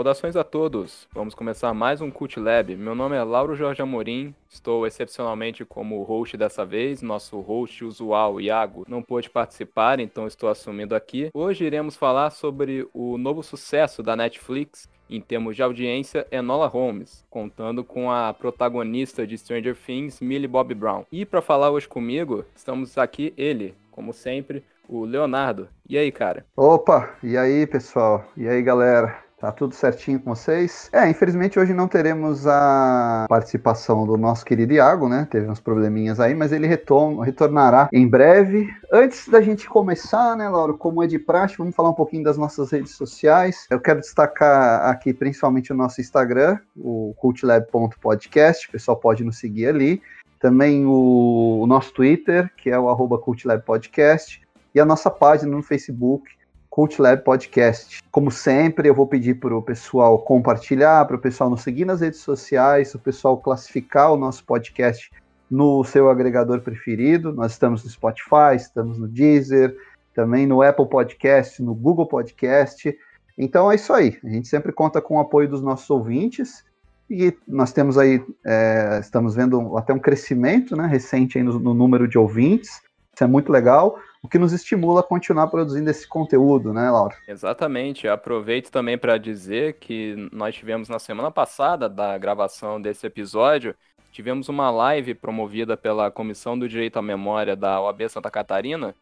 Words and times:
Saudações 0.00 0.34
a 0.34 0.42
todos! 0.42 1.06
Vamos 1.12 1.34
começar 1.34 1.74
mais 1.74 2.00
um 2.00 2.10
Cult 2.10 2.40
Lab. 2.40 2.74
Meu 2.74 2.94
nome 2.94 3.16
é 3.16 3.22
Lauro 3.22 3.54
Jorge 3.54 3.82
Amorim, 3.82 4.34
estou 4.48 4.86
excepcionalmente 4.86 5.62
como 5.62 6.02
host 6.04 6.38
dessa 6.38 6.64
vez. 6.64 7.02
Nosso 7.02 7.38
host 7.40 7.84
usual, 7.84 8.40
Iago, 8.40 8.86
não 8.88 9.02
pôde 9.02 9.28
participar, 9.28 10.00
então 10.00 10.26
estou 10.26 10.48
assumindo 10.48 10.94
aqui. 10.94 11.28
Hoje 11.34 11.66
iremos 11.66 11.96
falar 11.96 12.30
sobre 12.30 12.88
o 12.94 13.18
novo 13.18 13.42
sucesso 13.42 14.02
da 14.02 14.16
Netflix 14.16 14.88
em 15.10 15.20
termos 15.20 15.54
de 15.54 15.62
audiência, 15.62 16.26
Enola 16.32 16.66
Holmes, 16.66 17.22
contando 17.28 17.84
com 17.84 18.10
a 18.10 18.32
protagonista 18.32 19.26
de 19.26 19.36
Stranger 19.36 19.76
Things, 19.76 20.18
Millie 20.18 20.48
Bobby 20.48 20.74
Brown. 20.74 21.04
E 21.12 21.26
para 21.26 21.42
falar 21.42 21.70
hoje 21.70 21.86
comigo, 21.86 22.46
estamos 22.56 22.96
aqui 22.96 23.34
ele, 23.36 23.74
como 23.90 24.14
sempre, 24.14 24.64
o 24.88 25.04
Leonardo. 25.04 25.68
E 25.86 25.98
aí, 25.98 26.10
cara? 26.10 26.46
Opa, 26.56 27.16
e 27.22 27.36
aí, 27.36 27.66
pessoal? 27.66 28.24
E 28.34 28.48
aí, 28.48 28.62
galera? 28.62 29.28
Tá 29.40 29.50
tudo 29.50 29.74
certinho 29.74 30.20
com 30.20 30.34
vocês? 30.34 30.90
É, 30.92 31.08
infelizmente 31.08 31.58
hoje 31.58 31.72
não 31.72 31.88
teremos 31.88 32.46
a 32.46 33.24
participação 33.26 34.06
do 34.06 34.18
nosso 34.18 34.44
querido 34.44 34.74
Iago, 34.74 35.08
né? 35.08 35.26
Teve 35.30 35.48
uns 35.48 35.58
probleminhas 35.58 36.20
aí, 36.20 36.34
mas 36.34 36.52
ele 36.52 36.66
retorna, 36.66 37.24
retornará 37.24 37.88
em 37.90 38.06
breve. 38.06 38.68
Antes 38.92 39.26
da 39.28 39.40
gente 39.40 39.66
começar, 39.66 40.36
né, 40.36 40.46
Lauro, 40.46 40.76
como 40.76 41.02
é 41.02 41.06
de 41.06 41.18
praxe, 41.18 41.56
vamos 41.56 41.74
falar 41.74 41.88
um 41.88 41.94
pouquinho 41.94 42.22
das 42.22 42.36
nossas 42.36 42.70
redes 42.70 42.94
sociais. 42.94 43.66
Eu 43.70 43.80
quero 43.80 44.00
destacar 44.00 44.90
aqui 44.90 45.14
principalmente 45.14 45.72
o 45.72 45.76
nosso 45.76 46.02
Instagram, 46.02 46.58
o 46.76 47.14
cultlab.podcast, 47.16 48.68
o 48.68 48.72
pessoal 48.72 48.98
pode 48.98 49.24
nos 49.24 49.38
seguir 49.38 49.68
ali. 49.68 50.02
Também 50.38 50.84
o, 50.84 51.60
o 51.62 51.66
nosso 51.66 51.94
Twitter, 51.94 52.50
que 52.58 52.68
é 52.68 52.78
o 52.78 52.90
arroba 52.90 53.16
cultlabpodcast, 53.16 54.42
e 54.74 54.80
a 54.80 54.84
nossa 54.84 55.10
página 55.10 55.50
no 55.50 55.62
Facebook, 55.62 56.28
Cult 56.70 57.02
Lab 57.02 57.24
Podcast. 57.24 58.00
Como 58.12 58.30
sempre, 58.30 58.88
eu 58.88 58.94
vou 58.94 59.06
pedir 59.06 59.34
para 59.40 59.54
o 59.54 59.60
pessoal 59.60 60.20
compartilhar, 60.20 61.04
para 61.04 61.16
o 61.16 61.20
pessoal 61.20 61.50
nos 61.50 61.62
seguir 61.62 61.84
nas 61.84 62.00
redes 62.00 62.20
sociais, 62.20 62.94
o 62.94 62.98
pessoal 62.98 63.36
classificar 63.36 64.12
o 64.12 64.16
nosso 64.16 64.44
podcast 64.44 65.10
no 65.50 65.82
seu 65.82 66.08
agregador 66.08 66.60
preferido. 66.60 67.32
Nós 67.32 67.52
estamos 67.52 67.82
no 67.82 67.90
Spotify, 67.90 68.54
estamos 68.54 68.98
no 68.98 69.08
Deezer, 69.08 69.76
também 70.14 70.46
no 70.46 70.62
Apple 70.62 70.86
Podcast, 70.86 71.60
no 71.60 71.74
Google 71.74 72.06
Podcast. 72.06 72.96
Então 73.36 73.70
é 73.70 73.74
isso 73.74 73.92
aí. 73.92 74.16
A 74.22 74.28
gente 74.28 74.46
sempre 74.46 74.72
conta 74.72 75.02
com 75.02 75.16
o 75.16 75.20
apoio 75.20 75.48
dos 75.48 75.60
nossos 75.60 75.90
ouvintes 75.90 76.64
e 77.10 77.36
nós 77.48 77.72
temos 77.72 77.98
aí, 77.98 78.24
é, 78.46 79.00
estamos 79.00 79.34
vendo 79.34 79.76
até 79.76 79.92
um 79.92 79.98
crescimento 79.98 80.76
né, 80.76 80.86
recente 80.86 81.42
no, 81.42 81.58
no 81.58 81.74
número 81.74 82.06
de 82.06 82.16
ouvintes. 82.16 82.80
Isso 83.12 83.24
é 83.24 83.26
muito 83.26 83.50
legal 83.50 83.98
o 84.22 84.28
que 84.28 84.38
nos 84.38 84.52
estimula 84.52 85.00
a 85.00 85.04
continuar 85.04 85.46
produzindo 85.48 85.90
esse 85.90 86.06
conteúdo, 86.06 86.72
né, 86.72 86.90
Laura? 86.90 87.16
Exatamente. 87.26 88.06
Aproveito 88.06 88.70
também 88.70 88.98
para 88.98 89.16
dizer 89.16 89.74
que 89.74 90.28
nós 90.32 90.54
tivemos 90.54 90.88
na 90.88 90.98
semana 90.98 91.30
passada 91.30 91.88
da 91.88 92.16
gravação 92.18 92.80
desse 92.80 93.06
episódio, 93.06 93.74
tivemos 94.12 94.48
uma 94.48 94.70
live 94.70 95.14
promovida 95.14 95.76
pela 95.76 96.10
Comissão 96.10 96.58
do 96.58 96.68
Direito 96.68 96.98
à 96.98 97.02
Memória 97.02 97.56
da 97.56 97.80
OAB 97.80 98.08
Santa 98.08 98.30
Catarina, 98.30 98.94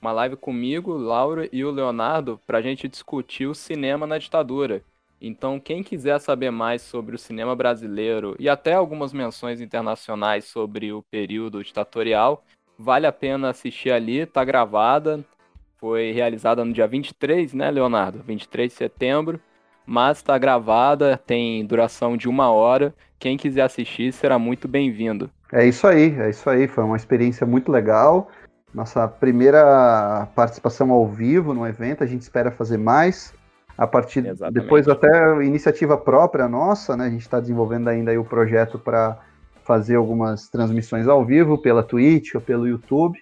uma 0.00 0.12
live 0.12 0.36
comigo, 0.36 0.92
Laura 0.92 1.48
e 1.52 1.64
o 1.64 1.70
Leonardo, 1.70 2.40
para 2.46 2.58
a 2.58 2.62
gente 2.62 2.88
discutir 2.88 3.46
o 3.46 3.54
cinema 3.54 4.06
na 4.06 4.18
ditadura. 4.18 4.82
Então, 5.20 5.58
quem 5.58 5.82
quiser 5.82 6.18
saber 6.20 6.50
mais 6.50 6.82
sobre 6.82 7.14
o 7.14 7.18
cinema 7.18 7.56
brasileiro 7.56 8.36
e 8.38 8.46
até 8.46 8.74
algumas 8.74 9.12
menções 9.12 9.60
internacionais 9.60 10.44
sobre 10.44 10.92
o 10.92 11.02
período 11.02 11.62
ditatorial, 11.64 12.44
Vale 12.78 13.06
a 13.06 13.12
pena 13.12 13.50
assistir 13.50 13.90
ali, 13.90 14.26
tá 14.26 14.44
gravada. 14.44 15.24
Foi 15.78 16.12
realizada 16.12 16.64
no 16.64 16.72
dia 16.72 16.86
23, 16.86 17.52
né, 17.54 17.70
Leonardo? 17.70 18.22
23 18.26 18.70
de 18.70 18.76
setembro. 18.76 19.40
Mas 19.86 20.18
está 20.18 20.36
gravada, 20.38 21.20
tem 21.26 21.64
duração 21.64 22.16
de 22.16 22.28
uma 22.28 22.50
hora. 22.50 22.94
Quem 23.18 23.36
quiser 23.36 23.62
assistir 23.62 24.12
será 24.12 24.38
muito 24.38 24.66
bem-vindo. 24.66 25.30
É 25.52 25.66
isso 25.66 25.86
aí, 25.86 26.18
é 26.18 26.30
isso 26.30 26.48
aí. 26.48 26.66
Foi 26.66 26.82
uma 26.82 26.96
experiência 26.96 27.46
muito 27.46 27.70
legal. 27.70 28.30
Nossa 28.72 29.06
primeira 29.06 30.26
participação 30.34 30.90
ao 30.90 31.06
vivo 31.06 31.54
no 31.54 31.66
evento, 31.66 32.02
a 32.02 32.06
gente 32.06 32.22
espera 32.22 32.50
fazer 32.50 32.78
mais. 32.78 33.32
A 33.76 33.86
partir 33.86 34.24
Exatamente. 34.24 34.62
depois 34.62 34.88
até 34.88 35.08
iniciativa 35.44 35.96
própria 35.96 36.48
nossa, 36.48 36.96
né? 36.96 37.06
A 37.06 37.10
gente 37.10 37.22
está 37.22 37.40
desenvolvendo 37.40 37.88
ainda 37.88 38.10
aí 38.10 38.18
o 38.18 38.24
projeto 38.24 38.78
para 38.78 39.18
fazer 39.64 39.96
algumas 39.96 40.48
transmissões 40.48 41.08
ao 41.08 41.24
vivo 41.24 41.58
pela 41.58 41.82
Twitch 41.82 42.34
ou 42.34 42.40
pelo 42.40 42.68
YouTube, 42.68 43.18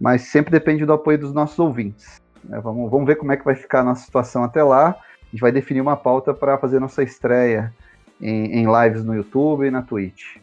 mas 0.00 0.22
sempre 0.22 0.50
depende 0.50 0.86
do 0.86 0.92
apoio 0.92 1.18
dos 1.18 1.32
nossos 1.32 1.58
ouvintes. 1.58 2.20
É, 2.50 2.58
vamos, 2.58 2.90
vamos 2.90 3.06
ver 3.06 3.16
como 3.16 3.32
é 3.32 3.36
que 3.36 3.44
vai 3.44 3.54
ficar 3.54 3.80
a 3.80 3.84
nossa 3.84 4.04
situação 4.04 4.42
até 4.42 4.62
lá. 4.62 4.88
A 4.88 5.30
gente 5.30 5.40
vai 5.40 5.52
definir 5.52 5.82
uma 5.82 5.96
pauta 5.96 6.32
para 6.32 6.56
fazer 6.56 6.80
nossa 6.80 7.02
estreia 7.02 7.72
em, 8.20 8.60
em 8.60 8.66
lives 8.66 9.04
no 9.04 9.14
YouTube 9.14 9.66
e 9.66 9.70
na 9.70 9.82
Twitch. 9.82 10.38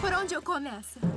Por 0.00 0.12
onde 0.12 0.34
eu 0.34 0.42
começo? 0.42 1.09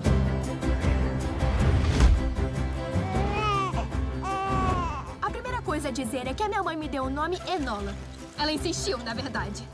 Coisa 5.84 5.90
a 5.90 5.92
dizer 5.92 6.28
é 6.28 6.34
que 6.34 6.42
a 6.42 6.48
minha 6.48 6.64
mãe 6.64 6.78
me 6.78 6.88
deu 6.88 7.04
o 7.04 7.10
nome 7.10 7.38
Enola. 7.46 7.94
Ela 8.38 8.54
insistiu, 8.54 8.98
na 9.00 9.14
verdade. 9.14 9.68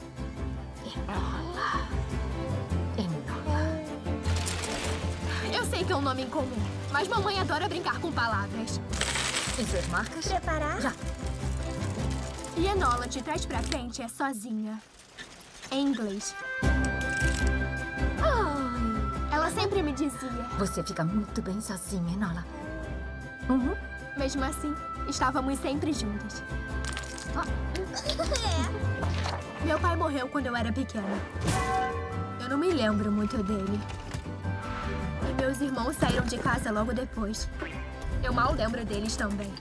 Enola. 0.83 1.87
Enola. 2.97 3.83
Eu 5.53 5.63
sei 5.65 5.83
que 5.83 5.93
é 5.93 5.95
um 5.95 6.01
nome 6.01 6.23
incomum, 6.23 6.57
mas 6.91 7.07
mamãe 7.07 7.39
adora 7.39 7.67
brincar 7.67 7.99
com 7.99 8.11
palavras. 8.11 8.81
Em 9.59 9.65
suas 9.67 9.87
marcas? 9.89 10.25
Preparar? 10.25 10.81
Já. 10.81 10.93
E 12.57 12.65
Enola 12.65 13.07
de 13.07 13.21
trás 13.21 13.45
pra 13.45 13.61
frente 13.61 14.01
é 14.01 14.07
sozinha. 14.07 14.81
Em 15.71 15.85
inglês. 15.85 16.33
Ela 19.31 19.51
sempre 19.51 19.83
me 19.83 19.91
dizia. 19.91 20.43
Você 20.57 20.81
fica 20.81 21.05
muito 21.05 21.39
bem 21.43 21.61
sozinha, 21.61 22.13
Enola. 22.13 22.43
Uhum. 23.47 23.98
Mesmo 24.19 24.44
assim, 24.44 24.75
Estávamos 25.09 25.57
sempre 25.59 25.91
juntas. 25.91 26.44
Meu 29.66 29.80
pai 29.80 29.96
morreu 29.96 30.28
quando 30.28 30.46
eu 30.46 30.56
era 30.56 30.72
pequena. 30.72 31.19
Eu 32.40 32.47
não 32.47 32.57
me 32.57 32.72
lembro 32.72 33.12
muito 33.12 33.41
dele. 33.41 33.80
E 35.28 35.41
meus 35.41 35.59
irmãos 35.62 35.96
saíram 35.96 36.25
de 36.25 36.38
casa 36.38 36.72
logo 36.72 36.94
depois. 36.94 37.50
Eu 38.24 38.31
mal 38.31 38.53
lembro 38.53 38.85
deles 38.85 39.16
também. 39.16 39.52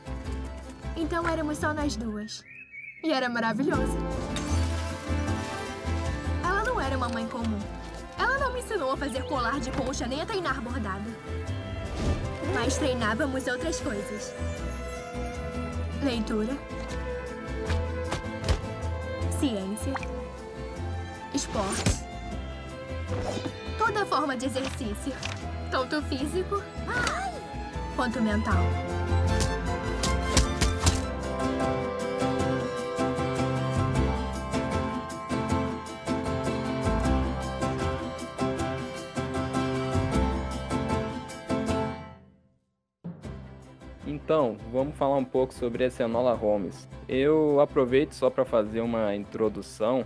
Então 0.94 1.26
éramos 1.26 1.56
só 1.56 1.72
nós 1.72 1.96
duas. 1.96 2.44
E 3.02 3.10
era 3.10 3.28
maravilhoso. 3.28 3.96
Ela 6.44 6.62
não 6.62 6.78
era 6.78 6.96
uma 6.96 7.08
mãe 7.08 7.26
comum. 7.26 7.58
Ela 8.18 8.38
não 8.38 8.52
me 8.52 8.60
ensinou 8.60 8.92
a 8.92 8.96
fazer 8.98 9.22
colar 9.24 9.60
de 9.60 9.70
concha 9.70 10.06
nem 10.06 10.20
a 10.20 10.26
treinar 10.26 10.60
bordado. 10.60 11.10
Mas 12.54 12.76
treinávamos 12.78 13.46
outras 13.46 13.80
coisas. 13.80 14.34
Leitura. 16.02 16.56
Ciência. 19.38 19.94
Esporte. 21.34 22.04
Toda 23.76 24.04
forma 24.06 24.36
de 24.36 24.46
exercício. 24.46 25.12
Tanto 25.70 26.02
físico 26.02 26.62
quanto 27.96 28.20
mental. 28.20 28.62
Então, 44.08 44.56
vamos 44.72 44.96
falar 44.96 45.18
um 45.18 45.24
pouco 45.24 45.52
sobre 45.52 45.84
essa 45.84 46.04
Enola 46.04 46.32
Holmes. 46.32 46.88
Eu 47.06 47.60
aproveito 47.60 48.12
só 48.12 48.30
para 48.30 48.42
fazer 48.42 48.80
uma 48.80 49.14
introdução 49.14 50.02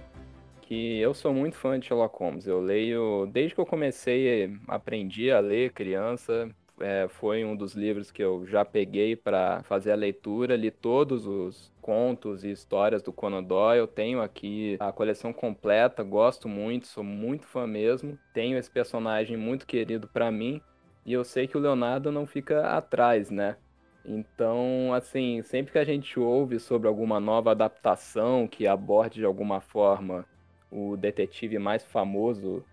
que 0.61 0.99
eu 0.99 1.15
sou 1.15 1.33
muito 1.33 1.57
fã 1.57 1.79
de 1.79 1.87
Sherlock 1.87 2.19
Holmes. 2.19 2.49
Eu 2.49 2.61
leio 2.61 3.29
desde 3.33 3.55
que 3.55 3.61
eu 3.61 3.65
comecei, 3.65 4.59
aprendi 4.67 5.31
a 5.31 5.39
ler 5.39 5.71
criança. 5.71 6.51
É, 6.81 7.07
foi 7.11 7.45
um 7.45 7.55
dos 7.55 7.75
livros 7.75 8.11
que 8.11 8.21
eu 8.21 8.45
já 8.45 8.65
peguei 8.65 9.15
para 9.15 9.63
fazer 9.63 9.93
a 9.93 9.97
leitura. 9.97 10.57
Li 10.57 10.73
todos 10.73 11.25
os 11.25 11.71
contos 11.81 12.43
e 12.43 12.51
histórias 12.51 13.03
do 13.03 13.13
Conan 13.13 13.45
Doyle. 13.45 13.87
Tenho 13.87 14.21
aqui 14.21 14.77
a 14.81 14.91
coleção 14.91 15.33
completa, 15.33 16.03
gosto 16.03 16.49
muito, 16.49 16.89
sou 16.89 17.05
muito 17.05 17.47
fã 17.47 17.69
mesmo. 17.69 18.19
Tenho 18.35 18.59
esse 18.59 18.69
personagem 18.69 19.37
muito 19.37 19.65
querido 19.65 20.09
para 20.09 20.29
mim. 20.29 20.61
E 21.07 21.13
eu 21.13 21.23
sei 21.23 21.47
que 21.47 21.57
o 21.57 21.61
Leonardo 21.61 22.11
não 22.11 22.27
fica 22.27 22.67
atrás, 22.77 23.31
né? 23.31 23.57
Então, 24.05 24.93
assim, 24.95 25.43
sempre 25.43 25.73
que 25.73 25.79
a 25.79 25.85
gente 25.85 26.19
ouve 26.19 26.59
sobre 26.59 26.89
alguma 26.89 27.21
nova 27.21 27.53
adaptação 27.53 28.49
que 28.49 28.67
aborde 28.67 29.21
de 29.21 29.25
alguma 29.25 29.61
forma 29.61 30.25
o 30.71 30.97
detetive 30.97 31.59
mais 31.59 31.85
famoso 31.85 32.65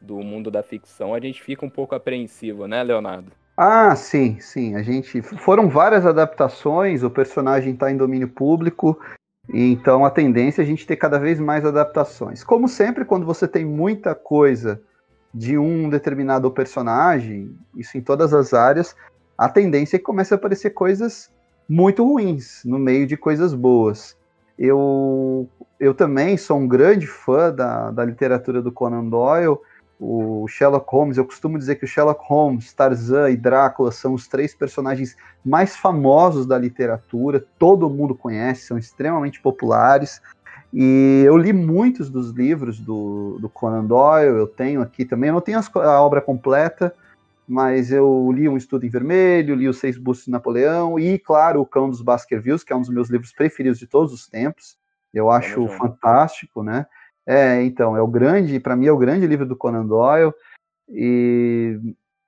do 0.00 0.18
mundo 0.18 0.50
da 0.50 0.62
ficção, 0.62 1.14
a 1.14 1.20
gente 1.20 1.42
fica 1.42 1.66
um 1.66 1.70
pouco 1.70 1.94
apreensivo, 1.94 2.66
né, 2.66 2.82
Leonardo? 2.82 3.32
Ah, 3.56 3.96
sim, 3.96 4.38
sim. 4.38 4.76
A 4.76 4.82
gente 4.82 5.20
foram 5.20 5.68
várias 5.68 6.06
adaptações. 6.06 7.02
O 7.02 7.10
personagem 7.10 7.72
está 7.72 7.90
em 7.90 7.96
domínio 7.96 8.28
público, 8.28 9.00
então 9.52 10.04
a 10.04 10.10
tendência 10.10 10.62
é 10.62 10.64
a 10.64 10.66
gente 10.66 10.86
ter 10.86 10.94
cada 10.94 11.18
vez 11.18 11.40
mais 11.40 11.64
adaptações. 11.64 12.44
Como 12.44 12.68
sempre, 12.68 13.04
quando 13.04 13.26
você 13.26 13.48
tem 13.48 13.64
muita 13.64 14.14
coisa 14.14 14.80
de 15.34 15.58
um 15.58 15.90
determinado 15.90 16.48
personagem, 16.52 17.52
isso 17.76 17.98
em 17.98 18.00
todas 18.00 18.32
as 18.32 18.54
áreas, 18.54 18.94
a 19.38 19.48
tendência 19.48 19.96
é 19.96 19.98
que 20.00 20.04
comece 20.04 20.34
a 20.34 20.36
aparecer 20.36 20.70
coisas 20.70 21.30
muito 21.68 22.04
ruins 22.04 22.62
no 22.64 22.78
meio 22.78 23.06
de 23.06 23.16
coisas 23.16 23.54
boas. 23.54 24.16
Eu, 24.58 25.48
eu 25.78 25.94
também 25.94 26.36
sou 26.36 26.58
um 26.58 26.66
grande 26.66 27.06
fã 27.06 27.54
da, 27.54 27.92
da 27.92 28.04
literatura 28.04 28.60
do 28.60 28.72
Conan 28.72 29.04
Doyle. 29.04 29.56
O 30.00 30.46
Sherlock 30.48 30.86
Holmes, 30.90 31.18
eu 31.18 31.24
costumo 31.24 31.58
dizer 31.58 31.76
que 31.76 31.84
o 31.84 31.88
Sherlock 31.88 32.20
Holmes, 32.24 32.72
Tarzan 32.72 33.30
e 33.30 33.36
Drácula 33.36 33.92
são 33.92 34.14
os 34.14 34.26
três 34.26 34.54
personagens 34.54 35.16
mais 35.44 35.76
famosos 35.76 36.46
da 36.46 36.58
literatura, 36.58 37.44
todo 37.58 37.90
mundo 37.90 38.14
conhece, 38.14 38.66
são 38.66 38.78
extremamente 38.78 39.40
populares. 39.40 40.20
E 40.72 41.22
eu 41.24 41.36
li 41.36 41.52
muitos 41.52 42.10
dos 42.10 42.30
livros 42.30 42.78
do, 42.78 43.38
do 43.40 43.48
Conan 43.48 43.84
Doyle, 43.84 44.38
eu 44.38 44.46
tenho 44.46 44.82
aqui 44.82 45.04
também, 45.04 45.28
eu 45.28 45.34
não 45.34 45.40
tenho 45.40 45.58
a 45.58 46.02
obra 46.02 46.20
completa, 46.20 46.94
mas 47.48 47.90
eu 47.90 48.30
li 48.30 48.48
Um 48.48 48.58
Estudo 48.58 48.84
em 48.84 48.90
Vermelho, 48.90 49.54
li 49.54 49.66
Os 49.66 49.78
Seis 49.78 49.96
Bustos 49.96 50.26
de 50.26 50.30
Napoleão 50.30 50.98
e, 50.98 51.18
claro, 51.18 51.62
O 51.62 51.66
Cão 51.66 51.88
dos 51.88 52.02
Baskervilles, 52.02 52.62
que 52.62 52.72
é 52.72 52.76
um 52.76 52.80
dos 52.80 52.90
meus 52.90 53.08
livros 53.08 53.32
preferidos 53.32 53.78
de 53.78 53.86
todos 53.86 54.12
os 54.12 54.28
tempos. 54.28 54.76
Eu 55.14 55.30
acho 55.30 55.64
é 55.64 55.68
fantástico, 55.78 56.62
né? 56.62 56.86
É, 57.26 57.62
então, 57.62 57.96
é 57.96 58.02
o 58.02 58.06
grande, 58.06 58.60
para 58.60 58.76
mim 58.76 58.86
é 58.86 58.92
o 58.92 58.98
grande 58.98 59.26
livro 59.26 59.46
do 59.46 59.56
Conan 59.56 59.86
Doyle. 59.86 60.32
E 60.90 61.78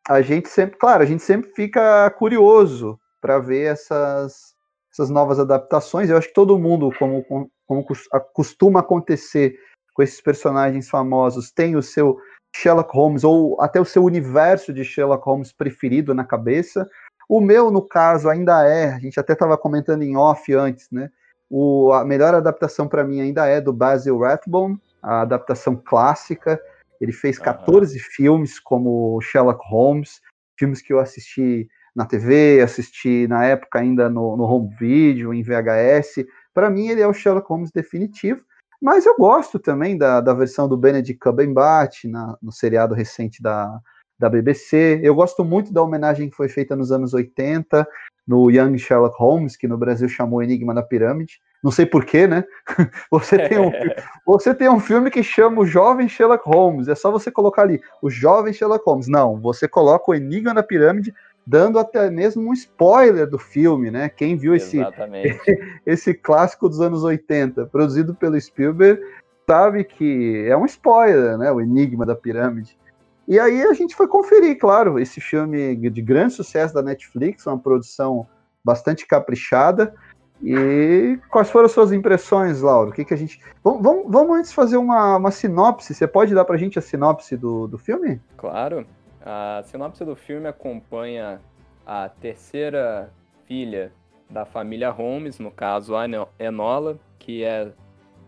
a 0.09 0.23
gente 0.23 0.49
sempre, 0.49 0.79
claro, 0.79 1.03
a 1.03 1.07
gente 1.07 1.23
sempre 1.23 1.51
fica 1.51 2.11
curioso 2.13 2.99
para 3.21 3.39
ver 3.39 3.73
essas, 3.73 4.55
essas 4.93 5.11
novas 5.11 5.39
adaptações. 5.39 6.09
Eu 6.09 6.17
acho 6.17 6.29
que 6.29 6.35
todo 6.35 6.59
mundo, 6.59 6.91
como, 6.99 7.25
como 7.67 7.87
costuma 8.33 8.81
acontecer 8.81 9.59
com 9.95 10.03
esses 10.03 10.21
personagens 10.21 10.89
famosos, 10.89 11.51
tem 11.51 11.77
o 11.77 11.83
seu 11.83 12.19
Sherlock 12.55 12.95
Holmes 12.95 13.25
ou 13.25 13.61
até 13.61 13.81
o 13.81 13.85
seu 13.85 14.05
universo 14.05 14.73
de 14.73 14.85
Sherlock 14.85 15.25
Holmes 15.25 15.53
preferido 15.53 16.15
na 16.15 16.25
cabeça. 16.25 16.89
O 17.29 17.41
meu, 17.41 17.71
no 17.71 17.83
caso, 17.83 18.29
ainda 18.29 18.67
é, 18.67 18.93
a 18.93 18.99
gente 18.99 19.19
até 19.21 19.35
estava 19.35 19.57
comentando 19.57 20.03
em 20.03 20.17
off 20.17 20.53
antes, 20.53 20.91
né? 20.91 21.11
O, 21.49 21.93
a 21.93 22.05
melhor 22.05 22.35
adaptação 22.35 22.89
para 22.89 23.05
mim 23.05 23.21
ainda 23.21 23.47
é 23.47 23.61
do 23.61 23.73
Basil 23.73 24.19
Rathbone, 24.19 24.81
a 25.03 25.23
adaptação 25.23 25.77
clássica. 25.77 26.61
Ele 27.01 27.13
fez 27.13 27.39
14 27.39 27.97
uhum. 27.97 28.05
filmes 28.11 28.61
como 28.61 29.21
Sherlock 29.21 29.61
Holmes, 29.69 30.21
filmes 30.57 30.83
que 30.83 30.93
eu 30.93 31.01
assisti 31.01 31.69
na 31.95 32.07
TV, 32.07 32.61
assisti 32.61 33.27
na 33.29 33.45
época 33.45 33.81
ainda 33.81 34.09
no, 34.09 34.37
no 34.37 34.45
home 34.45 34.75
video, 34.79 35.35
em 35.35 35.43
VHS. 35.43 36.25
Para 36.55 36.71
mim, 36.71 36.89
ele 36.89 37.01
é 37.01 37.07
o 37.07 37.13
Sherlock 37.13 37.49
Holmes 37.49 37.71
definitivo. 37.73 38.41
Mas 38.81 39.05
eu 39.05 39.15
gosto 39.17 39.59
também 39.59 39.99
da, 39.99 40.21
da 40.21 40.33
versão 40.33 40.69
do 40.69 40.77
Benedict 40.77 41.19
Cumberbatch 41.19 42.05
na, 42.05 42.37
no 42.41 42.51
seriado 42.51 42.95
recente 42.95 43.43
da, 43.43 43.79
da 44.19 44.29
BBC. 44.29 45.01
Eu 45.03 45.15
gosto 45.15 45.45
muito 45.45 45.73
da 45.73 45.83
homenagem 45.83 46.31
que 46.31 46.37
foi 46.37 46.49
feita 46.49 46.75
nos 46.75 46.91
anos 46.91 47.13
80 47.13 47.87
no 48.27 48.51
Young 48.51 48.79
Sherlock 48.79 49.17
Holmes, 49.19 49.57
que 49.57 49.67
no 49.67 49.77
Brasil 49.77 50.09
chamou 50.09 50.43
Enigma 50.43 50.73
da 50.73 50.83
Pirâmide. 50.83 51.41
Não 51.63 51.71
sei 51.71 51.85
porquê, 51.85 52.27
né? 52.27 52.45
Você 53.11 53.37
tem, 53.49 53.59
um, 53.59 53.71
você 54.25 54.55
tem 54.55 54.71
um 54.71 54.81
filme 54.81 55.11
que 55.11 55.23
chama 55.23 55.61
o 55.61 55.67
Jovem 55.67 56.09
Sherlock 56.09 56.43
Holmes. 56.47 56.89
É 56.89 56.95
só 56.95 57.11
você 57.11 57.31
colocar 57.31 57.63
ali, 57.63 57.81
o 58.01 58.09
Jovem 58.09 58.53
Sherlock 58.53 58.85
Holmes. 58.87 59.09
Não, 59.09 59.39
você 59.39 59.69
coloca 59.69 60.11
o 60.11 60.15
Enigma 60.15 60.55
da 60.55 60.63
Pirâmide 60.63 61.13
dando 61.51 61.81
até 61.81 62.09
mesmo 62.09 62.49
um 62.49 62.53
spoiler 62.53 63.29
do 63.29 63.37
filme, 63.37 63.91
né? 63.91 64.09
Quem 64.09 64.37
viu 64.37 64.55
esse, 64.55 64.79
esse 65.85 66.15
clássico 66.15 66.69
dos 66.69 66.81
anos 66.81 67.03
80, 67.03 67.67
produzido 67.67 68.15
pelo 68.15 68.41
Spielberg, 68.41 69.03
sabe 69.49 69.83
que 69.83 70.47
é 70.47 70.57
um 70.57 70.65
spoiler, 70.65 71.37
né? 71.37 71.51
O 71.51 71.61
Enigma 71.61 72.07
da 72.07 72.15
Pirâmide. 72.15 72.79
E 73.27 73.37
aí 73.39 73.65
a 73.65 73.73
gente 73.73 73.97
foi 73.97 74.07
conferir, 74.07 74.59
claro, 74.59 74.97
esse 74.97 75.21
filme 75.21 75.75
de 75.75 76.01
grande 76.01 76.35
sucesso 76.35 76.73
da 76.73 76.83
Netflix, 76.83 77.45
uma 77.47 77.59
produção 77.59 78.29
bastante 78.65 79.05
caprichada. 79.05 79.93
E 80.41 81.19
quais 81.31 81.51
foram 81.51 81.67
as 81.67 81.73
suas 81.73 81.91
impressões, 81.91 82.63
Lauro? 82.63 82.91
O 82.91 82.93
que, 82.93 83.05
que 83.05 83.13
a 83.13 83.17
gente. 83.17 83.41
Vamos, 83.63 83.83
vamos, 83.83 84.05
vamos 84.09 84.39
antes 84.39 84.53
fazer 84.53 84.77
uma, 84.77 85.17
uma 85.17 85.33
sinopse. 85.33 85.95
Você 85.95 86.07
pode 86.07 86.33
dar 86.33 86.45
pra 86.45 86.57
gente 86.57 86.79
a 86.79 86.83
sinopse 86.83 87.37
do, 87.37 87.67
do 87.67 87.77
filme? 87.77 88.21
Claro. 88.37 88.87
A 89.23 89.63
sinopse 89.65 90.05
do 90.05 90.17
filme 90.17 90.49
acompanha 90.49 91.41
a 91.85 92.09
terceira 92.09 93.13
filha 93.47 93.93
da 94.31 94.47
família 94.47 94.91
Holmes, 94.91 95.39
no 95.39 95.51
caso 95.51 95.95
a 95.95 96.05
Enola, 96.39 96.99
que 97.19 97.45
é, 97.45 97.71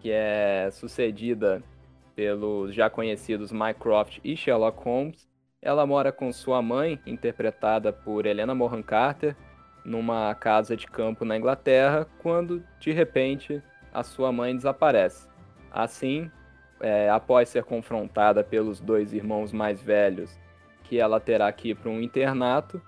que 0.00 0.10
é 0.10 0.68
sucedida 0.70 1.62
pelos 2.14 2.74
já 2.74 2.90
conhecidos 2.90 3.52
Mycroft 3.52 4.18
e 4.22 4.36
Sherlock 4.36 4.84
Holmes. 4.84 5.26
Ela 5.62 5.86
mora 5.86 6.12
com 6.12 6.30
sua 6.32 6.60
mãe, 6.60 7.00
interpretada 7.06 7.92
por 7.92 8.26
Helena 8.26 8.54
Mohan 8.54 8.82
Carter, 8.82 9.34
numa 9.84 10.34
casa 10.34 10.76
de 10.76 10.86
campo 10.86 11.24
na 11.24 11.36
Inglaterra, 11.36 12.06
quando 12.20 12.62
de 12.78 12.92
repente 12.92 13.62
a 13.94 14.02
sua 14.02 14.30
mãe 14.30 14.54
desaparece. 14.54 15.28
Assim, 15.70 16.30
é, 16.80 17.08
após 17.08 17.48
ser 17.48 17.64
confrontada 17.64 18.44
pelos 18.44 18.80
dois 18.80 19.14
irmãos 19.14 19.52
mais 19.52 19.80
velhos 19.80 20.38
que 20.82 20.98
ela 20.98 21.20
terá 21.20 21.50
que 21.52 21.70
ir 21.70 21.76
para 21.76 21.90
um 21.90 22.00
internato, 22.00 22.80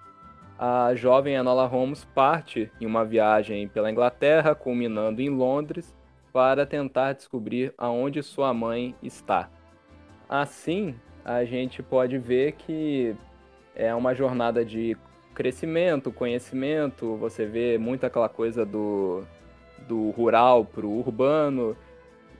a 0.59 0.95
jovem 0.95 1.35
Enola 1.35 1.67
Holmes 1.67 2.05
parte 2.15 2.71
em 2.81 2.87
uma 2.87 3.05
viagem 3.05 3.67
pela 3.69 3.91
Inglaterra, 3.91 4.55
culminando 4.55 5.21
em 5.21 5.29
Londres, 5.29 5.95
para 6.33 6.65
tentar 6.65 7.13
descobrir 7.13 7.75
aonde 7.77 8.23
sua 8.23 8.55
mãe 8.55 8.95
está. 9.03 9.51
Assim, 10.29 10.95
a 11.25 11.45
gente 11.45 11.83
pode 11.83 12.19
ver 12.19 12.53
que 12.53 13.17
é 13.75 13.95
uma 13.95 14.15
jornada 14.15 14.65
de 14.65 14.97
crescimento, 15.35 16.13
conhecimento, 16.13 17.17
você 17.17 17.45
vê 17.45 17.77
muito 17.77 18.05
aquela 18.07 18.29
coisa 18.29 18.65
do, 18.65 19.25
do 19.89 20.11
rural 20.11 20.65
para 20.65 20.87
o 20.87 20.99
urbano. 20.99 21.77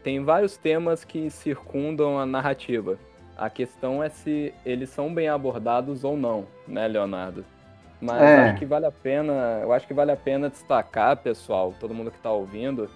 Tem 0.03 0.23
vários 0.23 0.57
temas 0.57 1.05
que 1.05 1.29
circundam 1.31 2.19
a 2.19 2.25
narrativa. 2.25 2.99
A 3.37 3.51
questão 3.51 4.03
é 4.03 4.09
se 4.09 4.55
eles 4.65 4.91
são 4.91 5.13
bem 5.13 5.29
abordados 5.29 6.05
ou 6.05 6.17
não, 6.17 6.47
né, 6.69 6.87
Leonardo? 6.87 7.45
Mas 8.01 8.23
é. 8.23 8.51
acho 8.51 8.59
que 8.59 8.67
vale 8.67 8.87
a 8.87 8.93
pena, 8.93 9.61
eu 9.63 9.73
acho 9.73 9.87
que 9.87 9.95
vale 9.95 10.13
a 10.13 10.17
pena 10.17 10.51
destacar, 10.51 11.17
pessoal, 11.17 11.75
todo 11.81 11.95
mundo 11.95 12.11
que 12.11 12.17
está 12.17 12.31
ouvindo, 12.31 12.89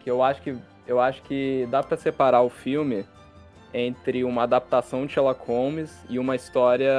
que 0.00 0.10
eu 0.10 0.22
acho 0.22 0.42
que 0.42 0.56
eu 0.86 0.98
acho 1.00 1.22
que 1.22 1.68
dá 1.70 1.82
para 1.82 1.98
separar 1.98 2.40
o 2.40 2.48
filme 2.48 3.04
entre 3.74 4.24
uma 4.24 4.44
adaptação 4.44 5.04
de 5.04 5.12
Sherlock 5.12 5.46
Holmes 5.46 6.02
e 6.08 6.18
uma 6.18 6.34
história 6.34 6.90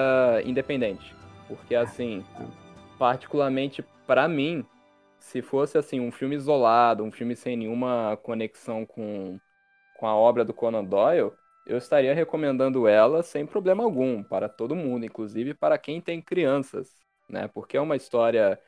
independente, 0.46 1.16
porque 1.48 1.74
assim, 1.74 2.24
particularmente 3.00 3.84
para 4.06 4.28
mim, 4.28 4.64
se 5.18 5.42
fosse 5.42 5.78
assim 5.78 6.00
um 6.00 6.12
filme 6.12 6.36
isolado, 6.36 7.04
um 7.04 7.12
filme 7.12 7.36
sem 7.36 7.58
nenhuma 7.58 8.18
conexão 8.22 8.86
com 8.86 9.40
com 9.98 10.08
a 10.08 10.16
obra 10.16 10.46
do 10.46 10.54
Conan 10.54 10.84
Doyle, 10.86 11.34
eu 11.70 11.78
estaria 11.78 12.14
recomendando 12.14 12.88
ela 12.88 13.24
sem 13.24 13.46
problema 13.46 13.84
algum, 13.84 14.24
para 14.24 14.50
todo 14.50 14.76
mundo, 14.76 15.06
inclusive 15.06 15.54
para 15.54 15.78
quem 15.78 16.02
tem 16.02 16.22
crianças, 16.22 16.96
né? 17.30 17.48
Porque 17.48 17.78
é 17.78 17.82
uma 17.82 17.96
história 17.96 18.60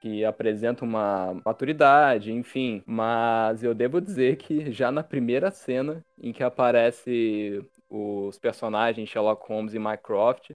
que 0.00 0.24
apresenta 0.24 0.84
uma 0.84 1.34
maturidade, 1.44 2.32
enfim. 2.32 2.82
Mas 2.86 3.64
eu 3.64 3.74
devo 3.74 4.00
dizer 4.00 4.36
que 4.36 4.70
já 4.72 4.90
na 4.92 5.02
primeira 5.02 5.50
cena 5.50 6.04
em 6.20 6.32
que 6.32 6.42
aparece 6.44 7.64
os 7.90 8.38
personagens 8.38 9.08
Sherlock 9.08 9.46
Holmes 9.48 9.74
e 9.74 9.78
Mycroft, 9.78 10.50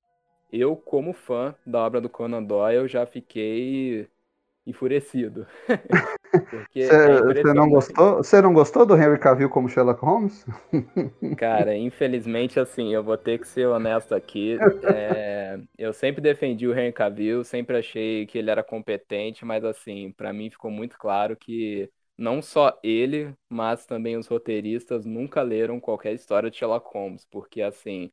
eu, 0.51 0.75
como 0.75 1.13
fã 1.13 1.55
da 1.65 1.79
obra 1.85 1.99
do 2.01 2.09
Conan 2.09 2.43
Doyle, 2.43 2.87
já 2.87 3.05
fiquei 3.05 4.07
enfurecido. 4.65 5.47
Você 6.73 7.49
é 7.49 7.53
não 7.53 7.69
gostou? 7.69 8.17
Você 8.17 8.41
não 8.41 8.53
gostou 8.53 8.85
do 8.85 8.95
Henry 8.95 9.19
Cavill 9.19 9.49
como 9.49 9.69
Sherlock 9.69 10.01
Holmes? 10.03 10.45
Cara, 11.37 11.75
infelizmente, 11.75 12.59
assim, 12.59 12.93
eu 12.93 13.03
vou 13.03 13.17
ter 13.17 13.39
que 13.39 13.47
ser 13.47 13.67
honesto 13.67 14.13
aqui. 14.13 14.57
É, 14.83 15.59
eu 15.77 15.93
sempre 15.93 16.21
defendi 16.21 16.67
o 16.67 16.73
Henry 16.73 16.91
Cavill, 16.93 17.43
sempre 17.43 17.77
achei 17.77 18.25
que 18.25 18.37
ele 18.37 18.49
era 18.49 18.63
competente, 18.63 19.45
mas 19.45 19.63
assim, 19.63 20.11
para 20.11 20.33
mim 20.33 20.49
ficou 20.49 20.71
muito 20.71 20.97
claro 20.97 21.35
que 21.35 21.89
não 22.17 22.41
só 22.41 22.79
ele, 22.83 23.33
mas 23.49 23.85
também 23.85 24.17
os 24.17 24.27
roteiristas 24.27 25.05
nunca 25.05 25.41
leram 25.41 25.79
qualquer 25.79 26.13
história 26.13 26.49
de 26.49 26.57
Sherlock 26.57 26.87
Holmes, 26.93 27.25
porque 27.29 27.61
assim, 27.61 28.11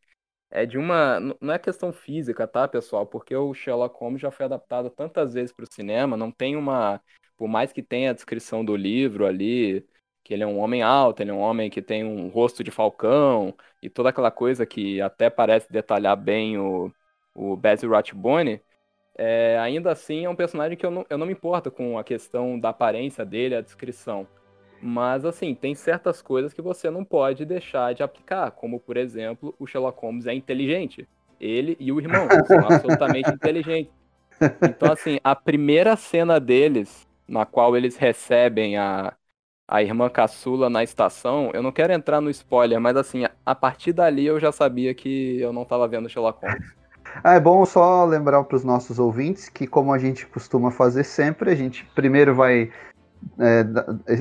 é 0.50 0.66
de 0.66 0.78
uma. 0.78 1.20
Não 1.40 1.52
é 1.52 1.58
questão 1.58 1.92
física, 1.92 2.46
tá, 2.46 2.66
pessoal? 2.66 3.06
Porque 3.06 3.34
o 3.36 3.54
Sherlock 3.54 3.96
Holmes 3.98 4.20
já 4.20 4.30
foi 4.30 4.46
adaptado 4.46 4.90
tantas 4.90 5.34
vezes 5.34 5.52
para 5.52 5.64
o 5.64 5.72
cinema, 5.72 6.16
não 6.16 6.30
tem 6.30 6.56
uma. 6.56 7.00
Por 7.40 7.48
mais 7.48 7.72
que 7.72 7.82
tenha 7.82 8.10
a 8.10 8.12
descrição 8.12 8.62
do 8.62 8.76
livro 8.76 9.24
ali, 9.24 9.82
que 10.22 10.34
ele 10.34 10.42
é 10.42 10.46
um 10.46 10.58
homem 10.58 10.82
alto, 10.82 11.22
ele 11.22 11.30
é 11.30 11.32
um 11.32 11.38
homem 11.38 11.70
que 11.70 11.80
tem 11.80 12.04
um 12.04 12.28
rosto 12.28 12.62
de 12.62 12.70
falcão 12.70 13.54
e 13.82 13.88
toda 13.88 14.10
aquela 14.10 14.30
coisa 14.30 14.66
que 14.66 15.00
até 15.00 15.30
parece 15.30 15.72
detalhar 15.72 16.18
bem 16.18 16.58
o, 16.58 16.92
o 17.34 17.56
Basil 17.56 17.88
Rathbone, 17.88 18.60
é, 19.16 19.58
ainda 19.58 19.90
assim 19.90 20.26
é 20.26 20.28
um 20.28 20.36
personagem 20.36 20.76
que 20.76 20.84
eu 20.84 20.90
não, 20.90 21.06
eu 21.08 21.16
não 21.16 21.24
me 21.24 21.32
importo 21.32 21.70
com 21.70 21.98
a 21.98 22.04
questão 22.04 22.60
da 22.60 22.68
aparência 22.68 23.24
dele, 23.24 23.54
a 23.54 23.62
descrição. 23.62 24.28
Mas, 24.82 25.24
assim, 25.24 25.54
tem 25.54 25.74
certas 25.74 26.20
coisas 26.20 26.52
que 26.52 26.60
você 26.60 26.90
não 26.90 27.06
pode 27.06 27.46
deixar 27.46 27.94
de 27.94 28.02
aplicar, 28.02 28.50
como, 28.50 28.78
por 28.78 28.98
exemplo, 28.98 29.54
o 29.58 29.66
Sherlock 29.66 29.98
Holmes 30.02 30.26
é 30.26 30.34
inteligente. 30.34 31.08
Ele 31.40 31.74
e 31.80 31.90
o 31.90 31.98
irmão 31.98 32.28
são 32.46 32.58
absolutamente 32.68 33.30
inteligentes. 33.30 33.94
Então, 34.62 34.92
assim, 34.92 35.18
a 35.24 35.34
primeira 35.34 35.96
cena 35.96 36.38
deles, 36.38 37.08
na 37.30 37.46
qual 37.46 37.76
eles 37.76 37.96
recebem 37.96 38.76
a, 38.76 39.14
a 39.68 39.82
irmã 39.82 40.10
caçula 40.10 40.68
na 40.68 40.82
estação, 40.82 41.50
eu 41.54 41.62
não 41.62 41.70
quero 41.70 41.92
entrar 41.92 42.20
no 42.20 42.28
spoiler, 42.28 42.80
mas, 42.80 42.96
assim, 42.96 43.24
a 43.46 43.54
partir 43.54 43.92
dali 43.92 44.26
eu 44.26 44.40
já 44.40 44.50
sabia 44.50 44.92
que 44.92 45.40
eu 45.40 45.52
não 45.52 45.62
estava 45.62 45.86
vendo 45.86 46.08
Sherlock 46.08 46.44
Holmes. 46.44 46.80
Ah, 47.24 47.34
é 47.34 47.40
bom 47.40 47.66
só 47.66 48.04
lembrar 48.04 48.44
para 48.44 48.54
os 48.54 48.62
nossos 48.62 49.00
ouvintes 49.00 49.48
que, 49.48 49.66
como 49.66 49.92
a 49.92 49.98
gente 49.98 50.24
costuma 50.26 50.70
fazer 50.70 51.02
sempre, 51.02 51.50
a 51.50 51.56
gente 51.56 51.84
primeiro 51.92 52.36
vai 52.36 52.70
é, 53.36 53.64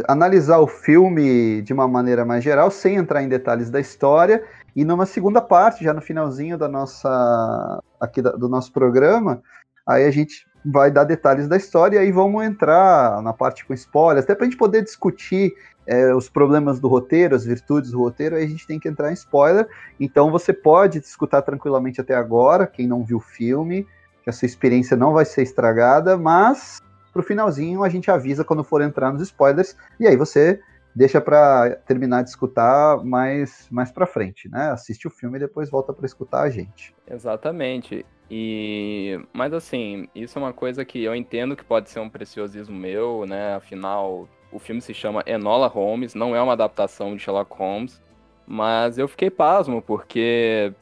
analisar 0.08 0.58
o 0.58 0.66
filme 0.66 1.62
de 1.62 1.72
uma 1.72 1.88
maneira 1.88 2.26
mais 2.26 2.44
geral, 2.44 2.72
sem 2.72 2.96
entrar 2.96 3.22
em 3.22 3.30
detalhes 3.30 3.70
da 3.70 3.80
história, 3.80 4.44
e 4.76 4.84
numa 4.84 5.06
segunda 5.06 5.40
parte, 5.40 5.84
já 5.84 5.94
no 5.94 6.02
finalzinho 6.02 6.58
da 6.58 6.68
nossa 6.68 7.80
aqui 8.00 8.24
da, 8.24 8.32
do 8.32 8.50
nosso 8.50 8.74
programa, 8.74 9.40
aí 9.86 10.06
a 10.06 10.12
gente 10.12 10.49
vai 10.66 10.92
dar 10.92 11.04
detalhes 11.04 11.48
da 11.48 11.58
história 11.58 11.98
e 11.98 12.00
aí 12.00 12.12
vamos 12.12 12.44
entrar 12.44 13.22
na 13.22 13.34
parte 13.34 13.66
com 13.66 13.74
spoilers, 13.74 14.24
até 14.24 14.36
para 14.36 14.46
a 14.46 14.50
gente 14.50 14.58
poder 14.58 14.84
discutir 14.84 15.54
é, 15.88 16.14
os 16.14 16.30
problemas 16.30 16.80
do 16.80 16.88
roteiro, 16.88 17.36
as 17.36 17.46
virtudes 17.46 17.92
do 17.92 18.00
roteiro, 18.00 18.36
aí 18.36 18.44
a 18.44 18.48
gente 18.48 18.68
tem 18.68 18.80
que 18.80 18.88
entrar 18.88 19.10
em 19.10 19.14
spoiler. 19.14 19.68
Então 20.00 20.30
você 20.30 20.54
pode 20.54 21.00
escutar 21.00 21.42
tranquilamente 21.42 22.00
até 22.00 22.14
agora, 22.14 22.68
quem 22.68 22.88
não 22.88 23.04
viu 23.04 23.18
o 23.18 23.22
filme, 23.22 23.88
que 24.24 24.30
a 24.30 24.34
sua 24.34 24.46
experiência 24.46 24.96
não 24.96 25.14
vai 25.14 25.26
ser 25.26 25.42
estragada, 25.42 26.18
mas 26.18 26.80
pro 27.12 27.24
finalzinho 27.24 27.84
a 27.84 27.90
gente 27.90 28.12
avisa 28.12 28.44
quando 28.44 28.64
for 28.64 28.82
entrar 28.82 29.12
nos 29.12 29.24
spoilers, 29.24 29.76
e 30.00 30.08
aí 30.08 30.16
você 30.16 30.60
deixa 31.00 31.22
para 31.22 31.78
terminar 31.88 32.24
de 32.24 32.30
escutar 32.30 33.02
mais 33.06 33.70
mais 33.72 33.90
para 33.90 34.06
frente, 34.06 34.50
né? 34.50 34.70
Assiste 34.72 35.08
o 35.08 35.10
filme 35.10 35.38
e 35.38 35.40
depois 35.40 35.70
volta 35.70 35.94
para 35.94 36.06
escutar 36.06 36.42
a 36.42 36.50
gente. 36.50 36.94
Exatamente. 37.10 38.06
E 38.30 39.18
mas 39.32 39.54
assim, 39.54 40.10
isso 40.14 40.38
é 40.38 40.42
uma 40.42 40.52
coisa 40.52 40.84
que 40.84 41.02
eu 41.02 41.16
entendo 41.16 41.56
que 41.56 41.64
pode 41.64 41.90
ser 41.90 42.02
um 42.02 42.10
preciosismo 42.10 42.78
meu, 42.78 43.26
né? 43.26 43.56
Afinal, 43.56 44.28
o 44.52 44.60
filme 44.60 44.82
se 44.82 44.94
chama 44.94 45.24
Enola 45.26 45.68
Holmes, 45.68 46.14
não 46.14 46.36
é 46.36 46.42
uma 46.42 46.52
adaptação 46.52 47.16
de 47.16 47.24
Sherlock 47.24 47.56
Holmes, 47.56 48.02
mas 48.46 48.98
eu 48.98 49.08
fiquei 49.08 49.30
pasmo 49.30 49.82
porque 49.82 50.74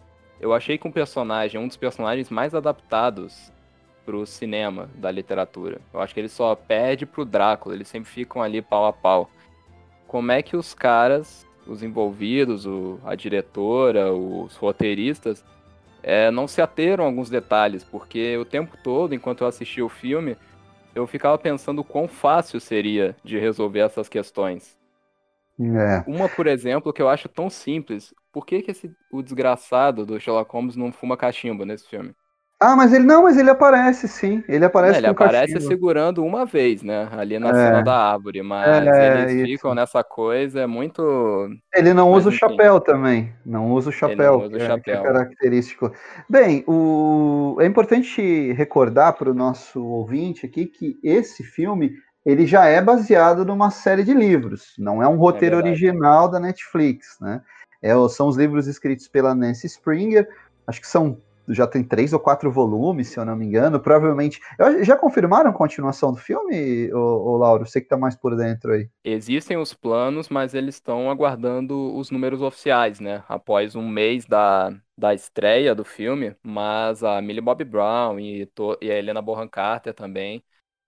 eu 0.41 0.51
achei 0.51 0.79
que 0.79 0.87
um 0.87 0.91
personagem, 0.91 1.61
um 1.61 1.67
dos 1.67 1.77
personagens 1.77 2.31
mais 2.31 2.55
adaptados 2.55 3.53
pro 4.03 4.25
cinema 4.25 4.89
da 4.95 5.11
literatura. 5.11 5.79
Eu 5.93 5.99
acho 5.99 6.11
que 6.11 6.19
ele 6.19 6.29
só 6.29 6.55
perde 6.55 7.05
pro 7.05 7.23
Drácula, 7.23 7.75
eles 7.75 7.87
sempre 7.87 8.09
ficam 8.09 8.41
ali 8.41 8.63
pau 8.63 8.87
a 8.87 8.93
pau. 8.93 9.29
Como 10.07 10.31
é 10.31 10.41
que 10.41 10.55
os 10.55 10.73
caras, 10.73 11.45
os 11.65 11.83
envolvidos, 11.83 12.65
o, 12.65 12.99
a 13.03 13.13
diretora, 13.15 14.13
os 14.13 14.55
roteiristas, 14.55 15.43
é, 16.01 16.31
não 16.31 16.47
se 16.47 16.61
ateram 16.61 17.03
a 17.03 17.07
alguns 17.07 17.29
detalhes, 17.29 17.83
porque 17.83 18.37
o 18.37 18.45
tempo 18.45 18.77
todo, 18.83 19.13
enquanto 19.13 19.41
eu 19.41 19.47
assistia 19.47 19.85
o 19.85 19.89
filme, 19.89 20.37
eu 20.95 21.05
ficava 21.05 21.37
pensando 21.37 21.83
quão 21.83 22.07
fácil 22.07 22.59
seria 22.59 23.15
de 23.23 23.37
resolver 23.37 23.79
essas 23.79 24.07
questões. 24.07 24.77
É. 25.59 26.03
Uma, 26.07 26.29
por 26.29 26.47
exemplo, 26.47 26.93
que 26.93 27.01
eu 27.01 27.09
acho 27.09 27.27
tão 27.27 27.49
simples. 27.49 28.13
Por 28.31 28.45
que, 28.45 28.61
que 28.61 28.71
esse, 28.71 28.91
o 29.11 29.21
desgraçado 29.21 30.05
do 30.05 30.19
Sherlock 30.19 30.51
Holmes 30.51 30.75
não 30.75 30.91
fuma 30.91 31.17
cachimbo 31.17 31.65
nesse 31.65 31.87
filme? 31.87 32.15
Ah, 32.59 32.75
mas 32.75 32.91
ele 32.91 33.03
não, 33.03 33.23
mas 33.23 33.37
ele 33.37 33.51
aparece 33.51 34.07
sim. 34.07 34.43
Ele 34.47 34.65
aparece 34.65 34.95
é, 34.95 34.97
Ele 34.97 35.07
aparece 35.07 35.61
segurando 35.61 36.25
uma 36.25 36.43
vez, 36.43 36.81
né? 36.81 37.07
Ali 37.11 37.37
na 37.37 37.49
é. 37.49 37.53
cena 37.53 37.81
da 37.83 38.13
árvore, 38.13 38.41
mas 38.41 38.87
é, 38.87 39.21
eles 39.21 39.33
isso. 39.33 39.45
ficam 39.57 39.75
nessa 39.75 40.03
coisa, 40.03 40.61
é 40.61 40.65
muito. 40.65 41.49
Ele 41.75 41.93
não 41.93 42.09
mas, 42.11 42.25
usa 42.25 42.29
enfim. 42.29 42.45
o 42.45 42.49
chapéu 42.49 42.79
também. 42.79 43.31
Não 43.45 43.71
usa 43.71 43.89
o 43.89 43.93
chapéu. 43.93 44.39
Usa 44.41 44.55
o 44.55 44.57
é, 44.57 44.65
chapéu. 44.65 45.01
É 45.01 45.03
característico. 45.03 45.91
Bem, 46.27 46.63
o... 46.67 47.57
é 47.59 47.65
importante 47.67 48.51
recordar 48.53 49.13
para 49.13 49.29
o 49.29 49.35
nosso 49.35 49.83
ouvinte 49.85 50.47
aqui 50.47 50.65
que 50.65 50.97
esse 51.03 51.43
filme 51.43 51.91
ele 52.25 52.47
já 52.47 52.65
é 52.65 52.81
baseado 52.81 53.45
numa 53.45 53.69
série 53.69 54.03
de 54.03 54.15
livros. 54.15 54.73
Não 54.79 55.01
é 55.01 55.07
um 55.07 55.15
roteiro 55.15 55.57
original 55.57 56.27
da 56.27 56.39
Netflix, 56.39 57.17
né? 57.21 57.41
É, 57.83 57.93
são 58.09 58.27
os 58.27 58.35
livros 58.35 58.65
escritos 58.65 59.07
pela 59.07 59.35
Nancy 59.35 59.67
Springer. 59.67 60.27
Acho 60.65 60.81
que 60.81 60.87
são 60.87 61.21
já 61.49 61.67
tem 61.67 61.83
três 61.83 62.13
ou 62.13 62.19
quatro 62.19 62.51
volumes, 62.51 63.09
se 63.09 63.19
eu 63.19 63.25
não 63.25 63.35
me 63.35 63.45
engano. 63.45 63.79
Provavelmente. 63.79 64.39
Já 64.83 64.95
confirmaram 64.97 65.49
a 65.49 65.53
continuação 65.53 66.11
do 66.11 66.17
filme, 66.17 66.91
ô, 66.93 67.37
Lauro? 67.37 67.65
Você 67.65 67.81
que 67.81 67.87
tá 67.87 67.97
mais 67.97 68.15
por 68.15 68.35
dentro 68.35 68.73
aí. 68.73 68.89
Existem 69.03 69.57
os 69.57 69.73
planos, 69.73 70.27
mas 70.27 70.53
eles 70.53 70.75
estão 70.75 71.09
aguardando 71.09 71.95
os 71.95 72.11
números 72.11 72.41
oficiais, 72.41 72.99
né? 72.99 73.23
Após 73.27 73.73
um 73.75 73.87
mês 73.87 74.25
da, 74.25 74.69
da 74.97 75.13
estreia 75.13 75.73
do 75.73 75.85
filme, 75.85 76.35
mas 76.43 77.03
a 77.03 77.21
Millie 77.21 77.41
Bobby 77.41 77.63
Brown 77.63 78.19
e, 78.19 78.45
to, 78.47 78.77
e 78.81 78.91
a 78.91 78.95
Helena 78.97 79.21
Bonham 79.21 79.47
Carter 79.47 79.93
também 79.93 80.43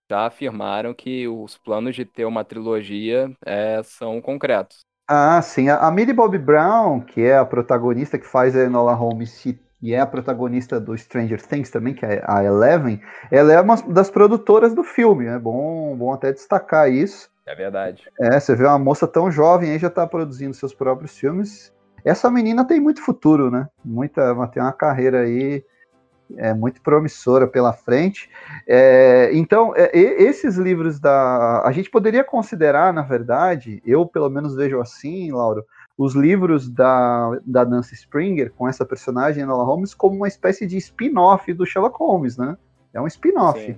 já 0.09 0.25
afirmaram 0.25 0.93
que 0.93 1.27
os 1.27 1.57
planos 1.57 1.95
de 1.95 2.03
ter 2.03 2.25
uma 2.25 2.43
trilogia 2.43 3.31
é, 3.45 3.81
são 3.83 4.21
concretos. 4.21 4.85
Ah, 5.07 5.41
sim. 5.41 5.69
A, 5.69 5.87
a 5.87 5.91
Millie 5.91 6.13
Bobby 6.13 6.37
Brown, 6.37 7.01
que 7.01 7.21
é 7.21 7.37
a 7.37 7.45
protagonista 7.45 8.17
que 8.19 8.25
faz 8.27 8.55
a 8.55 8.63
Enola 8.63 8.93
Holmes 8.93 9.31
se 9.31 9.59
e 9.81 9.93
é 9.93 9.99
a 9.99 10.05
protagonista 10.05 10.79
do 10.79 10.97
Stranger 10.97 11.41
Things 11.41 11.69
também, 11.69 11.93
que 11.93 12.05
é 12.05 12.23
a 12.25 12.43
Eleven, 12.43 13.01
ela 13.31 13.53
é 13.53 13.61
uma 13.61 13.75
das 13.83 14.09
produtoras 14.09 14.73
do 14.73 14.83
filme, 14.83 15.25
é 15.25 15.39
bom, 15.39 15.95
bom 15.95 16.13
até 16.13 16.31
destacar 16.31 16.91
isso. 16.91 17.29
É 17.45 17.55
verdade. 17.55 18.03
É, 18.19 18.39
você 18.39 18.55
vê 18.55 18.65
uma 18.65 18.77
moça 18.77 19.07
tão 19.07 19.31
jovem 19.31 19.71
aí 19.71 19.79
já 19.79 19.89
tá 19.89 20.05
produzindo 20.05 20.53
seus 20.53 20.73
próprios 20.73 21.17
filmes. 21.17 21.73
Essa 22.05 22.29
menina 22.29 22.65
tem 22.65 22.79
muito 22.79 23.01
futuro, 23.01 23.49
né? 23.49 23.67
Muita, 23.83 24.35
tem 24.47 24.61
uma 24.61 24.71
carreira 24.71 25.21
aí 25.21 25.63
é 26.37 26.53
muito 26.53 26.81
promissora 26.81 27.47
pela 27.47 27.73
frente. 27.73 28.29
É, 28.67 29.29
então, 29.33 29.73
é, 29.75 29.89
esses 29.97 30.57
livros 30.57 30.99
da. 30.99 31.63
A 31.65 31.71
gente 31.71 31.89
poderia 31.89 32.23
considerar, 32.23 32.93
na 32.93 33.01
verdade, 33.01 33.81
eu 33.85 34.05
pelo 34.05 34.29
menos 34.29 34.55
vejo 34.55 34.79
assim, 34.79 35.31
Lauro, 35.31 35.65
os 35.99 36.15
livros 36.15 36.69
da, 36.69 37.37
da 37.45 37.65
Nancy 37.65 37.93
Springer, 37.93 38.53
com 38.53 38.65
essa 38.65 38.85
personagem, 38.85 39.43
Enola 39.43 39.65
Holmes, 39.65 39.93
como 39.93 40.15
uma 40.15 40.29
espécie 40.29 40.65
de 40.65 40.77
spin-off 40.77 41.53
do 41.53 41.65
Sherlock 41.65 41.97
Holmes, 41.99 42.37
né? 42.37 42.57
É 42.93 43.01
um 43.01 43.05
spin-off. 43.05 43.77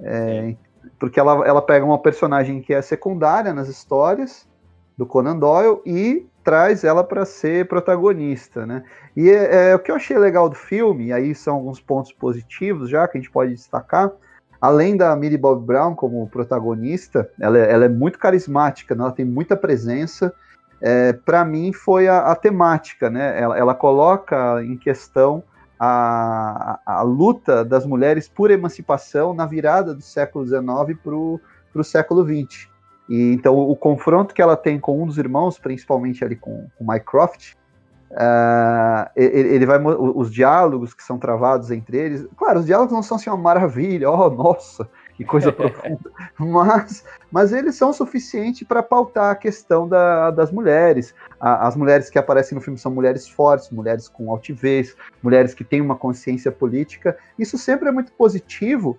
É, 0.00 0.56
porque 0.98 1.20
ela, 1.20 1.46
ela 1.46 1.60
pega 1.60 1.84
uma 1.84 1.98
personagem 1.98 2.62
que 2.62 2.72
é 2.72 2.80
secundária 2.80 3.52
nas 3.52 3.68
histórias 3.68 4.48
do 4.96 5.04
Conan 5.04 5.36
Doyle 5.36 5.82
e 5.84 6.26
traz 6.42 6.82
ela 6.82 7.04
para 7.04 7.26
ser 7.26 7.68
protagonista, 7.68 8.64
né? 8.64 8.82
E 9.14 9.28
é, 9.28 9.72
é, 9.72 9.74
o 9.74 9.78
que 9.78 9.90
eu 9.90 9.96
achei 9.96 10.16
legal 10.16 10.48
do 10.48 10.56
filme, 10.56 11.08
e 11.08 11.12
aí 11.12 11.34
são 11.34 11.56
alguns 11.56 11.78
pontos 11.78 12.10
positivos 12.10 12.88
já 12.88 13.06
que 13.06 13.18
a 13.18 13.20
gente 13.20 13.30
pode 13.30 13.52
destacar, 13.52 14.10
além 14.58 14.96
da 14.96 15.14
Millie 15.14 15.36
Bob 15.36 15.62
Brown 15.62 15.94
como 15.94 16.26
protagonista, 16.30 17.30
ela, 17.38 17.58
é, 17.58 17.70
ela 17.70 17.84
é 17.84 17.88
muito 17.90 18.18
carismática, 18.18 18.94
né? 18.94 19.02
ela 19.02 19.12
tem 19.12 19.26
muita 19.26 19.58
presença, 19.58 20.34
é, 20.80 21.12
para 21.12 21.44
mim 21.44 21.72
foi 21.72 22.08
a, 22.08 22.30
a, 22.30 22.36
temática, 22.36 23.10
né? 23.10 23.40
Ela, 23.40 23.58
ela 23.58 23.74
coloca 23.74 24.62
em 24.62 24.76
questão 24.76 25.42
a, 25.78 26.80
a, 26.86 26.98
a, 26.98 27.02
luta 27.02 27.64
das 27.64 27.84
mulheres 27.84 28.28
por 28.28 28.50
emancipação 28.50 29.34
na 29.34 29.46
virada 29.46 29.94
do 29.94 30.02
século 30.02 30.46
XIX 30.46 30.98
para 31.02 31.14
o 31.14 31.84
século 31.84 32.24
XX. 32.24 32.68
E 33.08 33.32
então 33.32 33.56
o 33.56 33.74
confronto 33.74 34.34
que 34.34 34.42
ela 34.42 34.56
tem 34.56 34.78
com 34.78 35.02
um 35.02 35.06
dos 35.06 35.18
irmãos, 35.18 35.58
principalmente 35.58 36.24
ali 36.24 36.36
com 36.36 36.66
o 36.78 36.84
Mycroft, 36.92 37.54
uh, 38.12 39.10
ele, 39.16 39.48
ele, 39.48 39.66
vai 39.66 39.78
os 39.82 40.30
diálogos 40.30 40.92
que 40.94 41.02
são 41.02 41.18
travados 41.18 41.70
entre 41.70 41.96
eles. 41.96 42.26
Claro, 42.36 42.60
os 42.60 42.66
diálogos 42.66 42.92
não 42.92 43.02
são 43.02 43.16
assim 43.16 43.30
uma 43.30 43.36
maravilha, 43.36 44.10
oh 44.10 44.28
nossa, 44.30 44.88
que 45.18 45.24
coisa 45.24 45.50
profunda. 45.52 46.10
Mas, 46.38 47.04
mas 47.30 47.52
eles 47.52 47.74
são 47.74 47.92
suficientes 47.92 48.66
para 48.66 48.82
pautar 48.82 49.32
a 49.32 49.34
questão 49.34 49.86
da, 49.88 50.30
das 50.30 50.52
mulheres. 50.52 51.12
A, 51.40 51.66
as 51.66 51.74
mulheres 51.74 52.08
que 52.08 52.18
aparecem 52.18 52.54
no 52.54 52.62
filme 52.62 52.78
são 52.78 52.92
mulheres 52.92 53.28
fortes, 53.28 53.68
mulheres 53.70 54.08
com 54.08 54.30
altivez, 54.30 54.96
mulheres 55.20 55.52
que 55.52 55.64
têm 55.64 55.80
uma 55.80 55.96
consciência 55.96 56.52
política. 56.52 57.18
Isso 57.36 57.58
sempre 57.58 57.88
é 57.88 57.92
muito 57.92 58.12
positivo, 58.12 58.96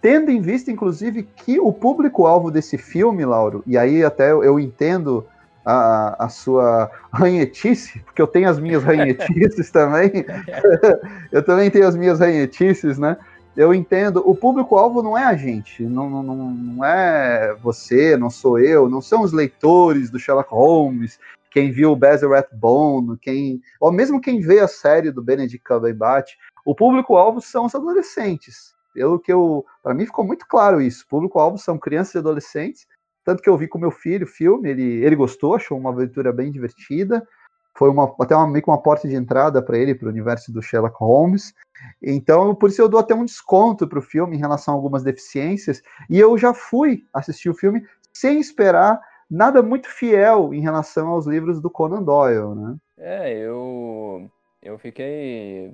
tendo 0.00 0.30
em 0.30 0.40
vista, 0.40 0.70
inclusive, 0.70 1.22
que 1.22 1.60
o 1.60 1.70
público-alvo 1.70 2.50
desse 2.50 2.78
filme, 2.78 3.22
Lauro, 3.26 3.62
e 3.66 3.76
aí 3.76 4.02
até 4.02 4.32
eu, 4.32 4.42
eu 4.42 4.58
entendo 4.58 5.26
a, 5.62 6.24
a, 6.24 6.28
sua 6.30 6.90
ranhetice, 7.12 7.98
porque 8.00 8.22
eu 8.22 8.26
tenho 8.26 8.48
as 8.48 8.58
minhas 8.58 8.82
ranhetices 8.82 9.70
também. 9.70 10.24
eu 11.30 11.42
também 11.42 11.70
tenho 11.70 11.86
as 11.86 11.94
minhas 11.94 12.18
ranhetices, 12.18 12.96
né? 12.96 13.18
Eu 13.56 13.74
entendo, 13.74 14.22
o 14.24 14.34
público-alvo 14.34 15.02
não 15.02 15.18
é 15.18 15.24
a 15.24 15.36
gente, 15.36 15.82
não, 15.82 16.08
não, 16.08 16.22
não 16.22 16.84
é 16.84 17.54
você, 17.62 18.16
não 18.16 18.30
sou 18.30 18.58
eu, 18.58 18.88
não 18.88 19.00
são 19.00 19.22
os 19.22 19.32
leitores 19.32 20.10
do 20.10 20.18
Sherlock 20.18 20.50
Holmes, 20.50 21.18
quem 21.50 21.72
viu 21.72 21.90
o 21.90 21.96
Basil 21.96 22.30
Rathbone, 22.30 23.18
quem, 23.18 23.60
ou 23.80 23.90
mesmo 23.90 24.20
quem 24.20 24.40
vê 24.40 24.60
a 24.60 24.68
série 24.68 25.10
do 25.10 25.22
Benedict 25.22 25.64
Cumberbatch, 25.66 26.34
o 26.64 26.74
público-alvo 26.74 27.40
são 27.40 27.66
os 27.66 27.74
adolescentes. 27.74 28.74
Pelo 28.94 29.18
que 29.18 29.32
eu, 29.32 29.64
para 29.82 29.94
mim 29.94 30.06
ficou 30.06 30.24
muito 30.24 30.46
claro 30.48 30.80
isso. 30.80 31.06
Público-alvo 31.08 31.58
são 31.58 31.78
crianças 31.78 32.14
e 32.14 32.18
adolescentes. 32.18 32.86
Tanto 33.24 33.42
que 33.42 33.48
eu 33.48 33.56
vi 33.56 33.68
com 33.68 33.78
meu 33.78 33.90
filho 33.90 34.24
o 34.24 34.28
filme, 34.28 34.70
ele, 34.70 35.04
ele 35.04 35.16
gostou, 35.16 35.54
achou 35.54 35.78
uma 35.78 35.90
aventura 35.90 36.32
bem 36.32 36.50
divertida. 36.50 37.26
Foi 37.76 37.88
uma, 37.88 38.14
até 38.20 38.34
uma, 38.34 38.48
meio 38.48 38.62
que 38.62 38.70
uma 38.70 38.82
porta 38.82 39.08
de 39.08 39.14
entrada 39.14 39.62
para 39.62 39.78
ele, 39.78 39.94
para 39.94 40.06
o 40.06 40.10
universo 40.10 40.52
do 40.52 40.62
Sherlock 40.62 40.96
Holmes. 40.98 41.54
Então, 42.02 42.54
por 42.54 42.68
isso 42.68 42.82
eu 42.82 42.88
dou 42.88 43.00
até 43.00 43.14
um 43.14 43.24
desconto 43.24 43.88
para 43.88 43.98
o 43.98 44.02
filme 44.02 44.36
em 44.36 44.40
relação 44.40 44.74
a 44.74 44.76
algumas 44.76 45.02
deficiências. 45.02 45.82
E 46.08 46.18
eu 46.18 46.36
já 46.36 46.52
fui 46.52 47.04
assistir 47.12 47.48
o 47.48 47.54
filme 47.54 47.82
sem 48.12 48.40
esperar 48.40 49.00
nada 49.30 49.62
muito 49.62 49.88
fiel 49.88 50.52
em 50.52 50.60
relação 50.60 51.08
aos 51.08 51.26
livros 51.26 51.60
do 51.60 51.70
Conan 51.70 52.02
Doyle, 52.02 52.54
né? 52.54 52.76
É, 52.98 53.32
eu 53.38 54.28
eu 54.62 54.78
fiquei 54.78 55.72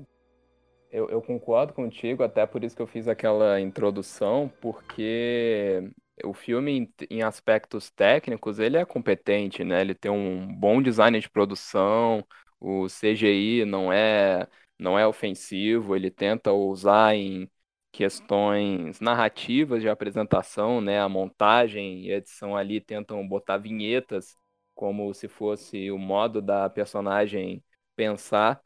eu, 0.92 1.08
eu 1.10 1.20
concordo 1.20 1.72
contigo, 1.72 2.22
até 2.22 2.46
por 2.46 2.62
isso 2.62 2.76
que 2.76 2.82
eu 2.82 2.86
fiz 2.86 3.08
aquela 3.08 3.60
introdução, 3.60 4.50
porque 4.60 5.90
o 6.24 6.32
filme, 6.32 6.72
em, 6.72 6.94
em, 7.10 7.22
aspectos 7.22 7.90
técnicos, 7.90 8.58
ele 8.58 8.76
é 8.76 8.84
competente, 8.84 9.64
né? 9.64 9.80
Ele 9.80 9.94
tem 9.94 10.10
um 10.10 10.46
bom 10.54 10.80
design 10.82 11.18
de 11.20 11.28
produção, 11.28 12.26
o 12.60 12.88
CGI 12.88 13.64
não 13.64 13.92
é, 13.92 14.48
não 14.78 14.98
é 14.98 15.06
ofensivo, 15.06 15.94
ele 15.94 16.10
tenta 16.10 16.52
usar 16.52 17.14
em 17.14 17.50
questões 17.92 19.00
narrativas 19.00 19.82
de 19.82 19.88
apresentação, 19.88 20.80
né? 20.80 21.00
A 21.00 21.08
montagem 21.08 22.06
e 22.06 22.12
a 22.12 22.16
edição 22.16 22.56
ali 22.56 22.80
tentam 22.80 23.26
botar 23.26 23.58
vinhetas 23.58 24.36
como 24.74 25.12
se 25.14 25.28
fosse 25.28 25.90
o 25.90 25.98
modo 25.98 26.42
da 26.42 26.68
personagem 26.70 27.64
pensar. 27.96 28.60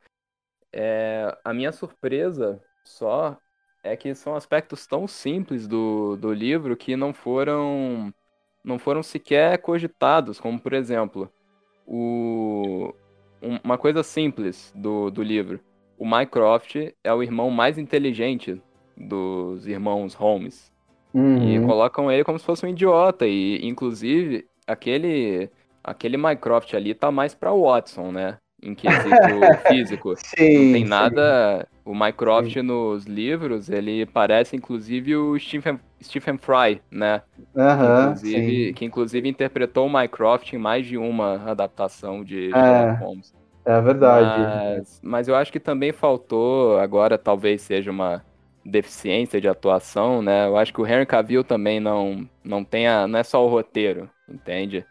É, 0.73 1.37
a 1.45 1.55
minha 1.55 1.73
surpresa 1.73 2.63
só 2.85 3.39
é 3.83 3.97
que 3.97 4.15
são 4.15 4.35
aspectos 4.35 4.87
tão 4.87 5.07
simples 5.07 5.67
do, 5.67 6.17
do 6.17 6.33
livro 6.33 6.77
que 6.77 6.97
não 6.97 7.13
foram 7.13 8.13
não 8.63 8.79
foram 8.79 9.03
sequer 9.03 9.59
cogitados, 9.59 10.39
como 10.39 10.61
por 10.61 10.75
exemplo, 10.75 11.31
o, 11.87 12.95
uma 13.65 13.79
coisa 13.79 14.03
simples 14.03 14.73
do, 14.75 15.11
do 15.11 15.23
livro. 15.23 15.61
O 15.99 16.07
Mycroft 16.07 16.77
é 17.03 17.13
o 17.13 17.23
irmão 17.23 17.51
mais 17.51 17.79
inteligente 17.79 18.61
dos 18.97 19.67
irmãos 19.67 20.15
Holmes. 20.15 20.71
Uhum. 21.13 21.51
E 21.51 21.67
colocam 21.67 22.11
ele 22.11 22.25
como 22.25 22.39
se 22.39 22.45
fosse 22.45 22.65
um 22.65 22.69
idiota. 22.69 23.27
E, 23.27 23.67
inclusive, 23.67 24.47
aquele, 24.67 25.51
aquele 25.83 26.17
Mycroft 26.17 26.75
ali 26.75 26.95
tá 26.95 27.11
mais 27.11 27.35
pra 27.35 27.53
Watson, 27.53 28.13
né? 28.13 28.39
Em 28.63 28.75
quesito 28.75 29.09
físico. 29.67 30.15
Sim, 30.17 30.67
Não 30.67 30.73
tem 30.73 30.85
sim. 30.85 30.91
nada 30.91 31.67
o 31.85 31.95
Mycroft 31.95 32.53
Sim. 32.53 32.63
nos 32.63 33.05
livros, 33.05 33.69
ele 33.69 34.07
parece 34.07 34.55
inclusive 34.55 35.17
o 35.17 35.39
Stephen, 35.39 35.81
Stephen 36.01 36.39
Fry, 36.39 36.81
né? 36.91 37.23
Uhum, 37.55 38.03
inclusive, 38.05 38.73
que 38.75 38.85
inclusive 38.85 39.29
interpretou 39.29 39.87
o 39.87 39.93
Mycroft 39.93 40.53
em 40.53 40.59
mais 40.59 40.87
de 40.87 40.97
uma 40.97 41.51
adaptação 41.51 42.23
de 42.23 42.53
é, 42.55 42.93
Holmes. 43.01 43.35
É 43.65 43.81
verdade. 43.81 44.79
Mas, 44.79 45.01
mas 45.03 45.29
eu 45.29 45.35
acho 45.35 45.51
que 45.51 45.61
também 45.61 45.93
faltou, 45.93 46.79
agora 46.79 47.19
talvez 47.19 47.63
seja 47.63 47.91
uma 47.91 48.25
deficiência 48.65 49.41
de 49.41 49.49
atuação, 49.49 50.23
né? 50.23 50.47
Eu 50.47 50.57
acho 50.57 50.73
que 50.73 50.81
o 50.81 50.87
Henry 50.87 51.07
Cavill 51.07 51.43
também 51.43 51.81
não, 51.81 52.29
não 52.45 52.63
tem 52.63 52.87
a, 52.87 53.07
não 53.07 53.19
é 53.19 53.23
só 53.23 53.45
o 53.45 53.49
roteiro, 53.49 54.09
entende? 54.29 54.85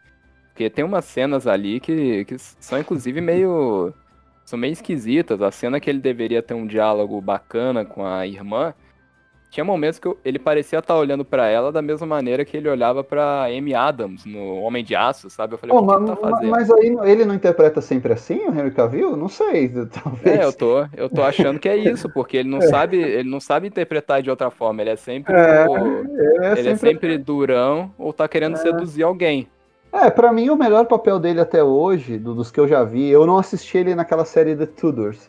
Porque 0.50 0.68
tem 0.68 0.84
umas 0.84 1.04
cenas 1.04 1.46
ali 1.46 1.80
que, 1.80 2.24
que 2.24 2.36
são 2.38 2.78
inclusive 2.78 3.20
meio 3.20 3.94
são 4.44 4.58
meio 4.58 4.72
esquisitas. 4.72 5.40
A 5.40 5.50
cena 5.50 5.80
que 5.80 5.88
ele 5.88 6.00
deveria 6.00 6.42
ter 6.42 6.54
um 6.54 6.66
diálogo 6.66 7.20
bacana 7.20 7.84
com 7.84 8.04
a 8.04 8.26
irmã, 8.26 8.74
tinha 9.50 9.64
momentos 9.64 9.98
que 9.98 10.08
ele 10.24 10.38
parecia 10.38 10.78
estar 10.78 10.96
olhando 10.96 11.24
para 11.24 11.48
ela 11.48 11.72
da 11.72 11.82
mesma 11.82 12.06
maneira 12.06 12.44
que 12.44 12.56
ele 12.56 12.68
olhava 12.68 13.02
para 13.02 13.46
Amy 13.46 13.74
Adams 13.74 14.24
no 14.24 14.60
Homem 14.60 14.84
de 14.84 14.94
Aço, 14.94 15.28
sabe? 15.28 15.54
Eu 15.54 15.58
falei, 15.58 15.76
mas, 15.76 16.06
tá 16.06 16.16
fazendo? 16.16 16.50
Mas 16.50 16.70
aí 16.70 16.96
ele 17.04 17.24
não 17.24 17.34
interpreta 17.34 17.80
sempre 17.80 18.12
assim, 18.12 18.46
o 18.46 18.54
Henry 18.54 18.70
Cavill? 18.70 19.16
Não 19.16 19.28
sei, 19.28 19.68
talvez. 19.90 20.38
É, 20.38 20.44
eu 20.44 20.52
tô, 20.52 20.86
eu 20.96 21.08
tô 21.08 21.22
achando 21.22 21.58
que 21.58 21.68
é 21.68 21.76
isso, 21.76 22.08
porque 22.08 22.36
ele 22.36 22.48
não 22.48 22.58
é. 22.58 22.68
sabe, 22.68 22.96
ele 22.96 23.28
não 23.28 23.40
sabe 23.40 23.66
interpretar 23.66 24.22
de 24.22 24.30
outra 24.30 24.50
forma. 24.50 24.82
Ele 24.82 24.90
é 24.90 24.96
sempre, 24.96 25.34
é, 25.34 25.66
o, 25.66 25.76
ele, 25.76 26.44
é, 26.44 26.52
ele 26.52 26.56
sempre... 26.56 26.70
é 26.70 26.76
sempre 26.76 27.18
durão 27.18 27.92
ou 27.98 28.12
tá 28.12 28.28
querendo 28.28 28.54
é. 28.54 28.58
seduzir 28.58 29.02
alguém. 29.02 29.48
É, 29.92 30.08
para 30.10 30.32
mim 30.32 30.50
o 30.50 30.56
melhor 30.56 30.86
papel 30.86 31.18
dele 31.18 31.40
até 31.40 31.62
hoje, 31.62 32.16
do, 32.16 32.34
dos 32.34 32.50
que 32.50 32.60
eu 32.60 32.68
já 32.68 32.84
vi, 32.84 33.08
eu 33.08 33.26
não 33.26 33.38
assisti 33.38 33.78
ele 33.78 33.94
naquela 33.94 34.24
série 34.24 34.54
The 34.54 34.66
Tudors, 34.66 35.28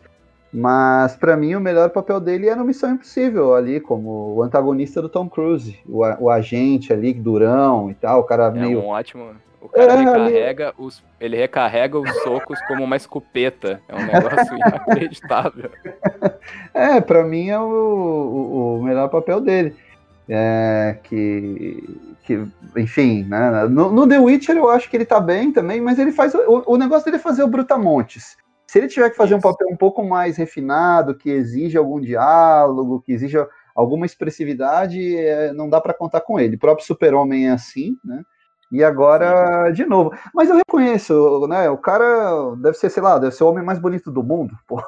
mas 0.53 1.15
para 1.15 1.35
mim 1.35 1.55
o 1.55 1.59
melhor 1.59 1.89
papel 1.89 2.19
dele 2.19 2.47
é 2.47 2.55
no 2.55 2.63
Missão 2.63 2.91
Impossível, 2.91 3.55
ali 3.55 3.79
como 3.79 4.35
o 4.35 4.43
antagonista 4.43 5.01
do 5.01 5.09
Tom 5.09 5.27
Cruise, 5.27 5.79
o, 5.87 6.01
o 6.25 6.29
agente 6.29 6.93
ali, 6.93 7.13
durão 7.13 7.89
e 7.89 7.95
tal, 7.95 8.19
o 8.19 8.23
cara 8.23 8.47
é 8.47 8.51
meio... 8.51 8.81
um 8.81 8.87
ótimo... 8.87 9.31
O 9.61 9.69
cara 9.69 9.93
é, 9.93 9.95
recarrega 9.97 10.67
ali... 10.69 10.75
os, 10.79 11.03
ele 11.19 11.37
recarrega 11.37 11.99
os 11.99 12.09
socos 12.23 12.59
como 12.67 12.83
uma 12.83 12.95
escopeta. 12.95 13.79
É 13.87 13.95
um 13.95 14.05
negócio 14.07 14.57
inacreditável. 14.57 15.69
É, 16.73 16.99
para 16.99 17.23
mim 17.23 17.49
é 17.49 17.59
o, 17.59 17.63
o, 17.63 18.77
o 18.79 18.83
melhor 18.83 19.09
papel 19.09 19.39
dele. 19.39 19.75
É, 20.33 20.97
que, 21.03 21.99
que, 22.23 22.47
enfim, 22.77 23.25
né? 23.25 23.65
No, 23.67 23.91
no, 23.91 24.07
The 24.07 24.17
Witcher 24.17 24.55
eu 24.55 24.69
acho 24.69 24.89
que 24.89 24.95
ele 24.95 25.03
tá 25.03 25.19
bem 25.19 25.51
também, 25.51 25.81
mas 25.81 25.99
ele 25.99 26.13
faz. 26.13 26.33
O, 26.33 26.63
o 26.67 26.77
negócio 26.77 27.03
dele 27.03 27.17
é 27.17 27.19
fazer 27.19 27.43
o 27.43 27.49
Brutamontes. 27.49 28.37
Se 28.65 28.79
ele 28.79 28.87
tiver 28.87 29.09
que 29.09 29.17
fazer 29.17 29.35
um 29.35 29.41
papel 29.41 29.67
um 29.69 29.75
pouco 29.75 30.01
mais 30.01 30.37
refinado, 30.37 31.17
que 31.17 31.29
exige 31.29 31.77
algum 31.77 31.99
diálogo, 31.99 33.01
que 33.01 33.11
exija 33.11 33.45
alguma 33.75 34.05
expressividade, 34.05 35.17
é, 35.17 35.51
não 35.51 35.67
dá 35.67 35.81
para 35.81 35.93
contar 35.93 36.21
com 36.21 36.39
ele. 36.39 36.55
O 36.55 36.59
próprio 36.59 36.87
Super-Homem 36.87 37.49
é 37.49 37.51
assim, 37.51 37.97
né? 38.01 38.23
E 38.71 38.81
agora, 38.83 39.69
de 39.71 39.85
novo. 39.85 40.13
Mas 40.33 40.49
eu 40.49 40.55
reconheço, 40.55 41.45
né? 41.47 41.69
O 41.69 41.77
cara 41.77 42.55
deve 42.55 42.77
ser, 42.77 42.89
sei 42.89 43.03
lá, 43.03 43.19
deve 43.19 43.35
ser 43.35 43.43
o 43.43 43.49
homem 43.49 43.65
mais 43.65 43.77
bonito 43.77 44.09
do 44.09 44.23
mundo. 44.23 44.55
Pô. 44.65 44.81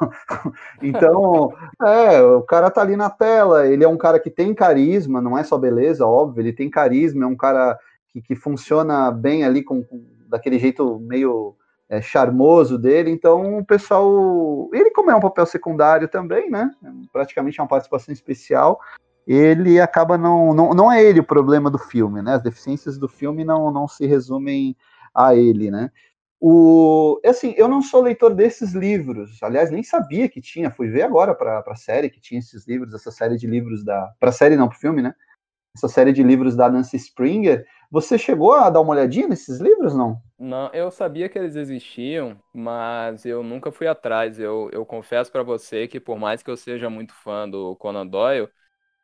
Então, 0.82 1.54
é, 1.86 2.22
o 2.22 2.42
cara 2.44 2.72
tá 2.72 2.82
ali 2.82 2.96
na 2.96 3.10
tela. 3.10 3.68
Ele 3.68 3.84
é 3.84 3.88
um 3.88 3.98
cara 3.98 4.20
que 4.20 4.30
tem 4.30 4.54
carisma, 4.54 5.20
não 5.20 5.38
é 5.38 5.44
só 5.44 5.58
beleza, 5.58 6.06
óbvio. 6.06 6.42
Ele 6.42 6.54
tem 6.54 6.70
carisma, 6.70 7.26
é 7.26 7.28
um 7.28 7.36
cara 7.36 7.78
que, 8.08 8.22
que 8.22 8.36
funciona 8.36 9.12
bem 9.12 9.44
ali 9.44 9.62
com, 9.62 9.84
com 9.84 10.02
daquele 10.30 10.58
jeito 10.58 10.98
meio 11.02 11.54
é, 11.90 12.02
charmoso 12.02 12.78
dele. 12.78 13.12
Então, 13.12 13.58
o 13.58 13.66
pessoal. 13.66 14.70
Ele, 14.72 14.92
como 14.92 15.12
é 15.12 15.16
um 15.16 15.20
papel 15.20 15.46
secundário 15.46 16.08
também, 16.08 16.50
né? 16.50 16.72
Praticamente 17.12 17.60
é 17.60 17.64
uma 17.64 17.70
participação 17.70 18.14
especial 18.14 18.80
ele 19.28 19.80
acaba 19.80 20.18
não, 20.18 20.54
não. 20.54 20.74
Não 20.74 20.92
é 20.92 21.04
ele 21.04 21.20
o 21.20 21.24
problema 21.26 21.70
do 21.72 21.78
filme, 21.78 22.22
né? 22.22 22.36
As 22.36 22.44
deficiências 22.44 22.98
do 22.98 23.08
filme 23.08 23.44
não, 23.44 23.72
não 23.72 23.88
se 23.88 24.06
resumem 24.06 24.76
a 25.14 25.36
ele, 25.36 25.72
né? 25.72 25.92
O, 26.46 27.22
assim, 27.26 27.54
eu 27.56 27.70
não 27.70 27.82
sou 27.82 28.02
leitor 28.02 28.36
desses 28.36 28.74
livros, 28.74 29.42
aliás, 29.42 29.72
nem 29.72 29.82
sabia 29.82 30.28
que 30.28 30.42
tinha, 30.42 30.70
fui 30.70 30.90
ver 30.90 31.04
agora 31.04 31.34
para 31.34 31.64
a 31.66 31.76
série 31.76 32.10
que 32.10 32.20
tinha 32.20 32.38
esses 32.40 32.68
livros, 32.68 32.94
essa 32.94 33.12
série 33.12 33.38
de 33.38 33.48
livros 33.48 33.82
da. 33.86 34.12
Para 34.20 34.32
série, 34.32 34.58
não, 34.58 34.68
para 34.68 34.78
filme, 34.78 35.02
né? 35.02 35.14
Essa 35.76 35.88
série 35.88 36.12
de 36.12 36.22
livros 36.22 36.56
da 36.56 36.70
Nancy 36.70 36.98
Springer. 36.98 37.66
Você 37.90 38.18
chegou 38.18 38.54
a 38.54 38.70
dar 38.70 38.82
uma 38.82 38.92
olhadinha 38.92 39.28
nesses 39.28 39.60
livros, 39.60 39.96
não? 39.96 40.20
Não, 40.38 40.70
eu 40.74 40.92
sabia 40.92 41.30
que 41.30 41.38
eles 41.38 41.56
existiam, 41.56 42.38
mas 42.54 43.26
eu 43.26 43.42
nunca 43.42 43.72
fui 43.72 43.88
atrás. 43.88 44.38
Eu, 44.40 44.70
eu 44.74 44.86
confesso 44.86 45.32
para 45.32 45.44
você 45.44 45.88
que, 45.88 46.00
por 46.00 46.20
mais 46.20 46.44
que 46.44 46.52
eu 46.52 46.58
seja 46.58 46.90
muito 46.90 47.14
fã 47.14 47.50
do 47.50 47.76
Conan 47.78 48.06
Doyle, 48.06 48.50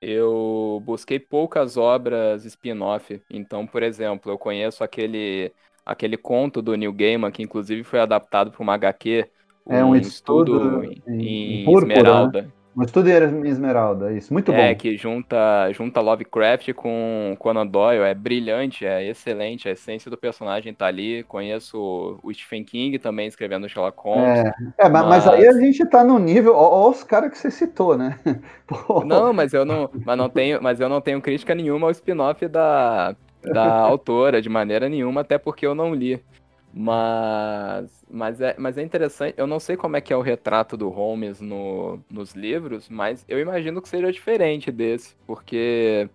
eu 0.02 0.82
busquei 0.86 1.20
poucas 1.20 1.78
obras 1.78 2.46
spin-off. 2.46 3.22
Então, 3.30 3.68
por 3.68 3.84
exemplo, 3.84 4.32
eu 4.32 4.38
conheço 4.38 4.84
aquele, 4.84 5.52
aquele 5.86 6.18
conto 6.18 6.62
do 6.62 6.76
Neil 6.76 6.94
Gaiman, 6.94 7.32
que 7.32 7.44
inclusive 7.44 7.84
foi 7.84 8.00
adaptado 8.00 8.52
para 8.52 8.62
uma 8.62 8.74
HQ. 8.74 9.30
É 9.68 9.84
um, 9.84 9.90
um 9.90 9.96
estudo, 9.96 10.56
estudo, 10.56 10.84
em, 10.86 11.04
em, 11.08 11.62
em 11.62 11.66
púrpura, 11.66 11.94
Esmeralda. 11.94 12.42
Né? 12.44 12.52
Um 12.80 12.84
estudo 12.84 13.10
em 13.10 13.50
Esmeralda, 13.50 14.13
isso, 14.13 14.32
muito 14.32 14.54
é, 14.54 14.56
bom. 14.56 14.62
É, 14.62 14.74
que 14.74 14.96
junta, 14.96 15.70
junta 15.74 16.00
Lovecraft 16.00 16.72
com 16.72 17.36
Conan 17.38 17.68
Doyle, 17.68 18.04
é 18.04 18.13
brilhante, 18.13 18.86
é 18.86 19.06
excelente, 19.06 19.68
a 19.68 19.72
essência 19.74 20.10
do 20.10 20.15
personagem 20.15 20.74
tá 20.74 20.86
ali, 20.86 21.24
conheço 21.24 22.18
o 22.24 22.34
Stephen 22.34 22.63
King 22.63 22.98
também 22.98 23.28
escrevendo 23.28 23.68
Sherlock 23.68 24.00
Holmes. 24.02 24.39
É, 24.78 24.86
é 24.86 24.89
mas... 24.89 25.06
mas... 25.06 25.28
aí 25.28 25.46
a 25.46 25.52
gente 25.60 25.86
tá 25.88 26.06
no 26.06 26.18
nível, 26.18 26.56
ó, 26.56 26.86
ó 26.86 26.89
os 26.89 27.04
caras 27.04 27.32
que 27.32 27.38
você 27.38 27.52
citou, 27.52 27.98
né? 27.98 28.18
Pô. 28.65 29.04
Não, 29.04 29.34
mas 29.34 29.54
eu 29.54 29.65
não, 29.65 29.89
mas 30.06 30.18
não 30.18 30.30
tenho, 30.30 30.63
mas 30.63 30.80
eu 30.80 30.88
não 30.88 31.02
tenho 31.02 31.22
crítica 31.22 31.54
nenhuma 31.54 31.88
ao 31.88 31.92
spin-off 31.92 32.48
da, 32.48 33.13
da 33.44 33.74
autora, 33.82 34.42
de 34.42 34.48
maneira 34.48 34.88
nenhuma, 34.88 35.20
até 35.20 35.38
porque 35.38 35.68
eu 35.68 35.76
não 35.76 35.94
li. 35.94 36.24
Mas, 36.71 38.05
mas, 38.10 38.39
é, 38.41 38.55
mas 38.60 38.77
é 38.77 38.84
interessante. 38.84 39.34
Eu 39.38 39.47
não 39.47 39.60
sei 39.60 39.75
como 39.75 39.97
é 39.97 40.01
que 40.01 40.13
é 40.13 40.15
o 40.17 40.21
retrato 40.21 40.77
do 40.77 40.89
Holmes 40.89 41.41
no, 41.41 41.99
nos 42.10 42.34
livros, 42.36 42.88
mas 42.89 43.25
eu 43.27 43.39
imagino 43.39 43.82
que 43.82 43.89
seja 43.89 44.12
diferente 44.12 44.71
desse, 44.71 45.15
porque 45.25 46.08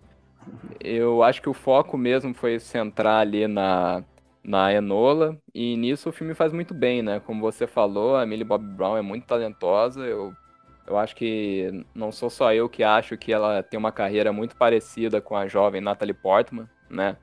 eu 0.80 1.22
acho 1.22 1.42
que 1.42 1.48
o 1.48 1.54
foco 1.54 1.98
mesmo 1.98 2.34
foi 2.34 2.58
centrar 2.60 3.20
ali 3.22 3.46
na, 3.48 4.04
na 4.44 4.72
Enola, 4.72 5.38
e 5.54 5.76
nisso 5.76 6.08
o 6.10 6.12
filme 6.12 6.34
faz 6.34 6.52
muito 6.52 6.74
bem, 6.74 7.02
né? 7.02 7.20
Como 7.20 7.40
você 7.40 7.66
falou, 7.66 8.16
a 8.16 8.26
Millie 8.26 8.44
Bob 8.44 8.64
Brown 8.64 8.96
é 8.96 9.02
muito 9.02 9.26
talentosa. 9.26 10.02
Eu, 10.06 10.34
eu 10.86 10.98
acho 10.98 11.16
que 11.16 11.84
não 11.94 12.12
sou 12.12 12.30
só 12.30 12.52
eu 12.54 12.68
que 12.68 12.82
acho 12.84 13.16
que 13.18 13.32
ela 13.32 13.62
tem 13.62 13.78
uma 13.78 13.92
carreira 13.92 14.32
muito 14.32 14.56
parecida 14.56 15.20
com 15.20 15.36
a 15.36 15.46
jovem 15.48 15.80
Natalie 15.80 16.14
Portman, 16.14 16.68
né? 16.90 17.16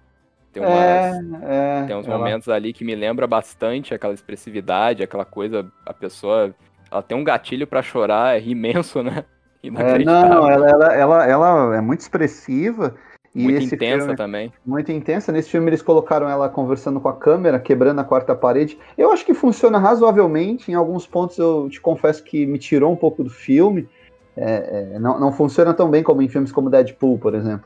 Tem, 0.51 0.61
umas, 0.61 0.73
é, 0.73 1.21
é, 1.43 1.83
tem 1.87 1.95
uns 1.95 2.07
ela... 2.07 2.17
momentos 2.17 2.49
ali 2.49 2.73
que 2.73 2.83
me 2.83 2.93
lembra 2.93 3.25
bastante 3.25 3.93
aquela 3.93 4.13
expressividade, 4.13 5.01
aquela 5.01 5.23
coisa, 5.23 5.65
a 5.85 5.93
pessoa, 5.93 6.53
ela 6.91 7.01
tem 7.01 7.17
um 7.17 7.23
gatilho 7.23 7.65
para 7.65 7.81
chorar, 7.81 8.37
é 8.37 8.41
imenso, 8.41 9.01
né? 9.01 9.23
É, 9.63 9.99
não, 9.99 10.49
ela, 10.49 10.67
ela, 10.67 10.95
ela, 10.95 11.27
ela 11.27 11.75
é 11.77 11.81
muito 11.81 11.99
expressiva. 11.99 12.95
E 13.33 13.43
muito 13.43 13.63
intensa 13.63 14.05
filme, 14.05 14.15
também. 14.17 14.53
Muito 14.65 14.91
intensa. 14.91 15.31
Nesse 15.31 15.51
filme 15.51 15.69
eles 15.69 15.81
colocaram 15.81 16.27
ela 16.27 16.49
conversando 16.49 16.99
com 16.99 17.07
a 17.07 17.15
câmera, 17.15 17.59
quebrando 17.59 17.99
a 17.99 18.03
quarta 18.03 18.35
parede. 18.35 18.77
Eu 18.97 19.11
acho 19.11 19.25
que 19.25 19.33
funciona 19.33 19.77
razoavelmente. 19.77 20.71
Em 20.71 20.73
alguns 20.73 21.07
pontos 21.07 21.37
eu 21.37 21.69
te 21.69 21.79
confesso 21.79 22.23
que 22.23 22.45
me 22.45 22.57
tirou 22.57 22.91
um 22.91 22.95
pouco 22.95 23.23
do 23.23 23.29
filme. 23.29 23.87
É, 24.35 24.95
é, 24.95 24.99
não, 24.99 25.19
não 25.19 25.31
funciona 25.31 25.73
tão 25.73 25.89
bem 25.89 26.03
como 26.03 26.21
em 26.21 26.27
filmes 26.27 26.51
como 26.51 26.69
Deadpool, 26.69 27.19
por 27.19 27.33
exemplo. 27.35 27.65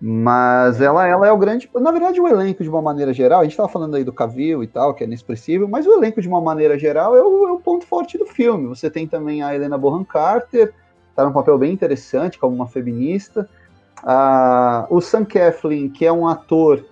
Mas 0.00 0.80
ela, 0.80 1.06
ela 1.06 1.26
é 1.26 1.32
o 1.32 1.38
grande. 1.38 1.68
Na 1.74 1.90
verdade, 1.90 2.20
o 2.20 2.28
elenco, 2.28 2.62
de 2.62 2.68
uma 2.68 2.80
maneira 2.80 3.12
geral, 3.12 3.40
a 3.40 3.42
gente 3.42 3.52
estava 3.52 3.68
falando 3.68 3.96
aí 3.96 4.04
do 4.04 4.12
Cavill 4.12 4.62
e 4.62 4.66
tal, 4.66 4.94
que 4.94 5.02
é 5.02 5.06
inexpressível, 5.06 5.66
mas 5.66 5.86
o 5.86 5.92
elenco, 5.92 6.22
de 6.22 6.28
uma 6.28 6.40
maneira 6.40 6.78
geral, 6.78 7.16
é 7.16 7.22
o, 7.22 7.48
é 7.48 7.52
o 7.52 7.58
ponto 7.58 7.84
forte 7.84 8.16
do 8.16 8.26
filme. 8.26 8.68
Você 8.68 8.88
tem 8.88 9.08
também 9.08 9.42
a 9.42 9.54
Helena 9.54 9.76
Bonham 9.76 10.04
Carter, 10.04 10.72
está 11.10 11.24
num 11.24 11.32
papel 11.32 11.58
bem 11.58 11.72
interessante, 11.72 12.38
como 12.38 12.54
uma 12.54 12.68
feminista. 12.68 13.48
Ah, 14.04 14.86
o 14.88 15.00
Sam 15.00 15.24
Coughlin, 15.24 15.88
que 15.88 16.06
é 16.06 16.12
um 16.12 16.28
ator 16.28 16.84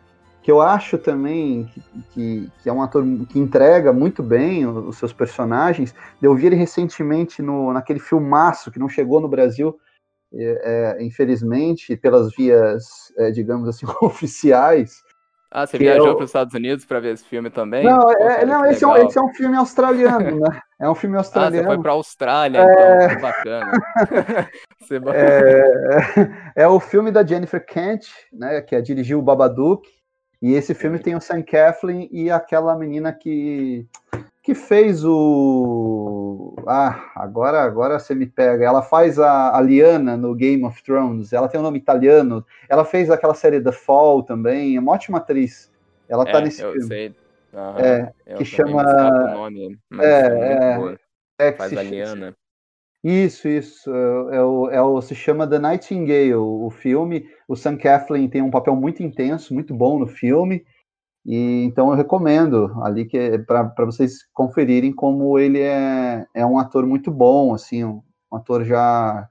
que 0.42 0.50
eu 0.50 0.60
acho 0.60 0.96
também 0.96 1.64
que, 1.64 1.82
que, 2.12 2.50
que, 2.62 2.68
é 2.68 2.72
um 2.72 2.80
ator 2.80 3.04
que 3.28 3.36
entrega 3.36 3.92
muito 3.92 4.22
bem 4.22 4.66
os, 4.66 4.76
os 4.88 4.96
seus 4.96 5.12
personagens. 5.12 5.94
Eu 6.22 6.34
vi 6.34 6.46
ele 6.46 6.56
recentemente 6.56 7.42
no, 7.42 7.72
naquele 7.72 7.98
filmaço 7.98 8.70
que 8.70 8.78
não 8.78 8.88
chegou 8.88 9.20
no 9.20 9.26
Brasil, 9.26 9.76
é, 10.34 10.96
é, 10.98 11.04
infelizmente, 11.04 11.96
pelas 11.96 12.34
vias, 12.34 12.84
é, 13.18 13.30
digamos 13.30 13.68
assim, 13.68 13.86
oficiais. 14.02 15.02
Ah, 15.50 15.66
você 15.66 15.78
viajou 15.78 16.16
para 16.16 16.24
os 16.24 16.30
Estados 16.30 16.52
Unidos 16.54 16.84
para 16.84 17.00
ver 17.00 17.14
esse 17.14 17.24
filme 17.24 17.48
também? 17.48 17.84
Não, 17.84 18.10
é, 18.10 18.44
não 18.44 18.66
esse, 18.66 18.84
é 18.84 18.88
um, 18.88 18.96
esse, 18.96 19.16
é 19.16 19.22
um, 19.22 19.32
filme 19.32 19.56
australiano, 19.56 20.40
né? 20.40 20.60
É 20.78 20.90
um 20.90 20.94
filme 20.94 21.16
australiano. 21.16 21.56
Ah, 21.56 21.70
você 21.70 21.74
foi 21.74 21.82
para 21.82 21.92
a 21.92 21.94
Austrália, 21.94 22.58
é... 22.58 23.04
então, 23.04 23.16
que 23.16 23.22
bacana. 23.22 23.72
é, 26.56 26.62
é 26.64 26.68
o 26.68 26.80
filme 26.80 27.12
da 27.12 27.24
Jennifer 27.24 27.64
Kent, 27.64 28.06
né, 28.32 28.60
que 28.60 28.80
dirigiu 28.82 29.20
o 29.20 29.22
Babadook, 29.22 29.88
e 30.42 30.52
esse 30.52 30.74
filme 30.74 30.98
tem 30.98 31.14
o 31.14 31.20
Sam 31.20 31.42
Coughlin 31.42 32.08
e 32.12 32.30
aquela 32.30 32.76
menina 32.76 33.12
que 33.12 33.86
que 34.46 34.54
fez 34.54 35.04
o. 35.04 36.54
Ah, 36.68 37.11
agora, 37.16 37.62
agora 37.62 37.98
você 37.98 38.14
me 38.14 38.26
pega. 38.26 38.64
Ela 38.64 38.80
faz 38.80 39.18
a, 39.18 39.56
a 39.56 39.61
Liana 39.61 40.16
no 40.16 40.37
Game 40.37 40.64
of 40.64 40.80
Thrones. 40.85 41.32
Ela 41.32 41.48
tem 41.48 41.59
um 41.59 41.64
nome 41.64 41.78
italiano. 41.78 42.46
Ela 42.68 42.85
fez 42.85 43.11
aquela 43.11 43.35
série 43.35 43.61
The 43.61 43.72
Fall 43.72 44.22
também. 44.22 44.76
É 44.76 44.80
uma 44.80 44.92
ótima 44.92 45.18
atriz. 45.18 45.68
Ela 46.09 46.24
tá 46.24 46.38
é, 46.38 46.42
nesse 46.42 46.62
eu 46.62 46.70
filme. 46.70 46.87
Sei. 46.87 47.09
Uhum. 47.52 47.78
É, 47.78 48.12
eu 48.24 48.37
que 48.37 48.44
chama. 48.44 48.85
Nome, 49.35 49.76
é, 50.00 50.06
é, 50.06 51.48
é, 51.48 51.52
faz 51.52 51.76
a 51.76 51.82
Liana. 51.82 52.37
Isso, 53.02 53.48
isso. 53.48 53.92
É, 53.92 54.37
é, 54.37 54.42
o, 54.42 54.70
é 54.70 54.80
o, 54.80 55.02
se 55.02 55.16
chama 55.16 55.44
The 55.48 55.59
Nightingale, 55.59 56.35
o 56.37 56.70
filme. 56.70 57.28
O 57.48 57.56
Sam 57.56 57.76
Coughlin 57.76 58.28
tem 58.28 58.42
um 58.42 58.50
papel 58.50 58.76
muito 58.76 59.02
intenso, 59.02 59.52
muito 59.52 59.74
bom 59.74 59.98
no 59.98 60.06
filme. 60.06 60.64
E 61.26 61.64
então 61.64 61.90
eu 61.90 61.96
recomendo 61.96 62.72
ali 62.82 63.04
que 63.04 63.18
é 63.18 63.36
para 63.36 63.84
vocês 63.84 64.18
conferirem 64.32 64.92
como 64.92 65.36
ele 65.38 65.60
é, 65.60 66.24
é 66.32 66.46
um 66.46 66.56
ator 66.56 66.86
muito 66.86 67.10
bom, 67.10 67.52
assim, 67.52 67.84
um, 67.84 68.00
um 68.32 68.36
ator 68.36 68.64
já 68.64 69.28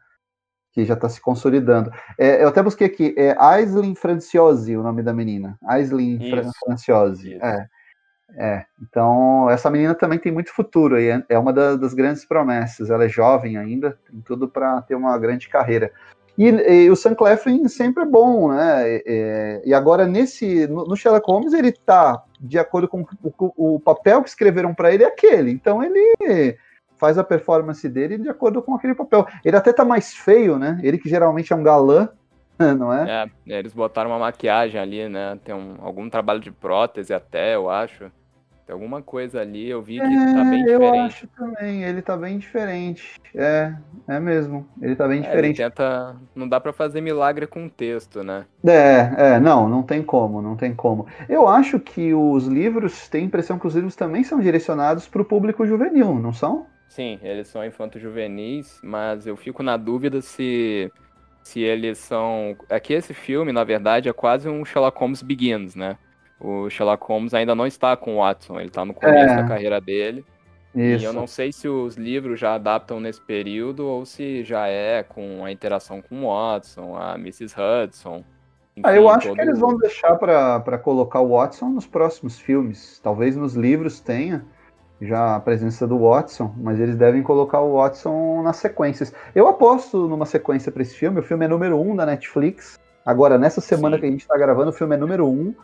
que 0.74 0.84
já 0.84 0.94
está 0.94 1.08
se 1.08 1.22
consolidando. 1.22 1.90
É, 2.20 2.44
eu 2.44 2.50
até 2.50 2.62
busquei 2.62 2.86
aqui, 2.86 3.16
é 3.18 3.34
Aislinn 3.40 3.96
Franciosi 3.96 4.76
o 4.76 4.84
nome 4.84 5.02
da 5.02 5.14
menina. 5.14 5.58
Aislinn 5.66 6.20
Franciosi. 6.60 7.40
É, 7.42 7.66
é. 8.36 8.66
Então, 8.82 9.50
essa 9.50 9.70
menina 9.70 9.96
também 9.96 10.20
tem 10.20 10.34
muito 10.34 10.54
futuro 10.54 11.00
e 11.00 11.08
é, 11.08 11.24
é 11.30 11.40
uma 11.40 11.54
da, 11.54 11.78
das 11.78 11.94
grandes 11.94 12.26
promessas. 12.26 12.90
Ela 12.90 13.06
é 13.06 13.10
jovem 13.10 13.56
ainda, 13.56 13.98
tem 14.12 14.20
tudo 14.20 14.50
para 14.50 14.82
ter 14.82 14.96
uma 14.96 15.18
grande 15.18 15.48
carreira. 15.48 15.94
E, 16.38 16.48
e, 16.48 16.90
o 16.90 16.96
Sam 16.96 17.16
Cleflin 17.16 17.68
sempre 17.68 18.04
é 18.04 18.06
bom, 18.06 18.52
né? 18.52 19.02
E, 19.06 19.62
e 19.66 19.74
agora 19.74 20.06
nesse 20.06 20.68
no, 20.68 20.86
no, 20.86 20.96
Sherlock 20.96 21.30
Holmes 21.30 21.54
ele 21.54 21.72
tá 21.72 22.24
de 22.40 22.60
acordo 22.60 22.88
com 22.88 23.06
o, 23.24 23.76
o 23.76 23.80
papel 23.80 24.22
que 24.22 24.30
escreveram 24.30 24.74
para 24.74 24.94
ele 24.94 25.04
é 25.04 25.08
aquele. 25.08 25.52
Então 25.52 25.82
ele 25.82 26.58
faz 26.98 27.18
a 27.18 27.24
performance 27.24 27.88
dele 27.88 28.18
de 28.18 28.30
acordo 28.30 28.62
com 28.62 28.76
aquele 28.76 28.96
papel. 28.96 29.26
Ele 29.44 29.56
até 29.56 29.72
tá 29.72 29.86
mais 29.86 30.14
feio, 30.14 30.58
né? 30.58 30.80
Ele 30.84 30.98
que 30.98 31.10
geralmente 31.10 31.54
é 31.54 31.56
um 31.56 31.64
galã, 31.64 32.10
não 32.78 32.92
é? 32.92 33.30
É, 33.48 33.58
eles 33.58 33.74
botaram 33.74 34.10
uma 34.10 34.20
maquiagem 34.20 34.80
ali, 34.80 35.08
né? 35.08 35.38
Tem 35.44 35.54
um, 35.54 35.76
algum 35.82 36.10
trabalho 36.10 36.40
de 36.40 36.52
prótese 36.52 37.14
até, 37.14 37.56
eu 37.56 37.70
acho. 37.70 38.12
Tem 38.66 38.74
alguma 38.74 39.02
coisa 39.02 39.42
ali, 39.42 39.70
eu 39.70 39.80
vi 39.80 40.00
que 40.00 40.06
é, 40.06 40.34
tá 40.34 40.44
bem 40.44 40.64
diferente. 40.64 40.72
Eu 40.72 41.02
acho 41.02 41.28
também, 41.28 41.84
ele 41.84 42.02
tá 42.02 42.18
bem 42.18 42.40
diferente. 42.40 43.22
É, 43.36 43.76
é 44.08 44.20
mesmo. 44.20 44.68
Ele 44.82 44.96
tá 44.96 45.08
bem 45.08 45.20
é, 45.20 45.22
diferente. 45.22 45.58
Tenta. 45.58 46.16
Não 46.34 46.50
dá 46.50 46.60
para 46.60 46.74
fazer 46.74 47.00
milagre 47.00 47.46
com 47.46 47.70
texto, 47.70 48.24
né? 48.24 48.46
É, 48.66 49.36
é, 49.36 49.40
não, 49.40 49.70
não 49.70 49.84
tem 49.84 50.02
como, 50.02 50.42
não 50.42 50.56
tem 50.56 50.74
como. 50.74 51.06
Eu 51.30 51.48
acho 51.48 51.80
que 51.80 52.14
os 52.14 52.48
livros, 52.48 53.08
tem 53.08 53.22
a 53.22 53.26
impressão 53.26 53.60
que 53.60 53.68
os 53.68 53.76
livros 53.76 53.96
também 53.96 54.24
são 54.24 54.40
direcionados 54.40 55.08
para 55.08 55.22
o 55.22 55.26
público 55.26 55.66
juvenil, 55.68 56.16
não 56.16 56.34
são? 56.34 56.66
Sim, 56.90 57.20
eles 57.22 57.48
são 57.48 57.64
infanto-juvenis, 57.64 58.80
mas 58.84 59.28
eu 59.28 59.36
fico 59.36 59.62
na 59.62 59.78
dúvida 59.78 60.22
se 60.22 60.92
se 61.44 61.60
eles 61.60 62.00
são. 62.00 62.58
É 62.68 62.80
que 62.80 62.94
esse 62.94 63.14
filme, 63.14 63.52
na 63.52 63.64
verdade, 63.64 64.10
é 64.10 64.14
quase 64.14 64.50
um 64.50 64.66
Sherlock 64.66 65.00
Holmes 65.00 65.22
Begins, 65.22 65.76
né? 65.76 65.96
O 66.40 66.70
Sherlock 66.70 67.04
Holmes 67.06 67.34
ainda 67.34 67.56
não 67.56 67.66
está 67.66 67.96
com 67.96 68.16
o 68.16 68.18
Watson, 68.18 68.60
ele 68.60 68.68
está 68.68 68.84
no 68.84 68.94
começo 68.94 69.34
é. 69.34 69.36
da 69.38 69.48
carreira 69.48 69.80
dele. 69.80 70.26
Isso. 70.76 71.04
E 71.04 71.08
eu 71.08 71.14
não 71.14 71.26
sei 71.26 71.54
se 71.54 71.70
os 71.70 71.96
livros 71.96 72.38
já 72.38 72.56
adaptam 72.56 73.00
nesse 73.00 73.22
período 73.22 73.88
ou 73.88 74.06
se 74.06 74.44
já 74.44 74.68
é 74.68 75.04
com 75.04 75.46
a 75.46 75.52
interação 75.52 76.02
com 76.02 76.26
o 76.26 76.28
Watson, 76.28 76.98
a 76.98 77.16
Mrs. 77.16 77.56
Hudson. 77.56 78.24
Enfim, 78.76 78.90
ah, 78.90 78.94
eu 78.94 79.08
acho 79.08 79.30
todo... 79.30 79.38
que 79.38 79.42
eles 79.42 79.58
vão 79.58 79.78
deixar 79.78 80.18
para 80.18 80.78
colocar 80.78 81.22
o 81.22 81.30
Watson 81.30 81.70
nos 81.70 81.88
próximos 81.88 82.38
filmes. 82.38 83.00
Talvez 83.02 83.38
nos 83.38 83.54
livros 83.54 84.02
tenha 84.02 84.44
já 85.02 85.38
a 85.38 85.40
presença 85.40 85.88
do 85.88 85.98
Watson, 86.00 86.54
mas 86.58 86.78
eles 86.80 86.98
devem 86.98 87.24
colocar 87.24 87.62
o 87.62 87.78
Watson 87.78 88.42
nas 88.44 88.58
sequências. 88.58 89.14
Eu 89.34 89.48
aposto 89.48 90.10
numa 90.10 90.26
sequência 90.26 90.74
para 90.74 90.82
esse 90.82 90.96
filme. 90.96 91.22
O 91.22 91.24
filme 91.24 91.46
é 91.46 91.48
número 91.48 91.80
um 91.80 91.96
da 91.96 92.06
Netflix. 92.06 92.78
Agora, 93.06 93.38
nessa 93.38 93.62
semana 93.62 93.96
Sim. 93.96 94.02
que 94.02 94.08
a 94.08 94.12
gente 94.12 94.22
está 94.22 94.38
gravando, 94.38 94.72
o 94.72 94.74
filme 94.74 94.96
é 94.96 94.98
número 94.98 95.26
um 95.26 95.56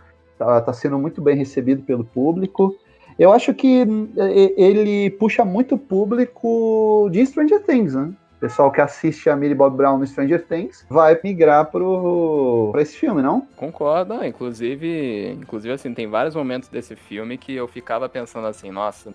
tá, 0.41 0.61
tá 0.61 0.73
sendo 0.73 0.97
muito 0.97 1.21
bem 1.21 1.35
recebido 1.35 1.83
pelo 1.83 2.03
público. 2.03 2.75
Eu 3.19 3.31
acho 3.31 3.53
que 3.53 3.85
é, 4.17 4.61
ele 4.61 5.11
puxa 5.11 5.45
muito 5.45 5.77
público 5.77 7.07
de 7.11 7.23
Stranger 7.25 7.63
Things, 7.63 7.93
né? 7.93 8.11
O 8.37 8.39
pessoal 8.41 8.71
que 8.71 8.81
assiste 8.81 9.29
a 9.29 9.35
Millie 9.35 9.53
Bob 9.53 9.77
Brown 9.77 9.99
no 9.99 10.07
Stranger 10.07 10.43
Things 10.47 10.83
vai 10.89 11.19
migrar 11.23 11.69
pro, 11.69 12.69
pra 12.71 12.81
esse 12.81 12.97
filme, 12.97 13.21
não? 13.21 13.47
Concordo, 13.55 14.25
inclusive, 14.25 15.33
inclusive 15.33 15.75
assim, 15.75 15.93
tem 15.93 16.07
vários 16.07 16.35
momentos 16.35 16.67
desse 16.67 16.95
filme 16.95 17.37
que 17.37 17.53
eu 17.53 17.67
ficava 17.67 18.09
pensando 18.09 18.47
assim, 18.47 18.71
nossa, 18.71 19.13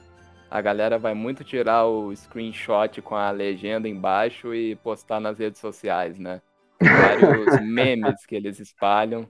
a 0.48 0.60
galera 0.60 0.96
vai 0.96 1.12
muito 1.12 1.42
tirar 1.42 1.86
o 1.86 2.14
screenshot 2.14 3.02
com 3.02 3.16
a 3.16 3.32
legenda 3.32 3.88
embaixo 3.88 4.54
e 4.54 4.76
postar 4.76 5.18
nas 5.18 5.40
redes 5.40 5.60
sociais, 5.60 6.16
né? 6.20 6.40
Vários 6.80 7.58
memes 7.66 8.24
que 8.24 8.36
eles 8.36 8.60
espalham. 8.60 9.26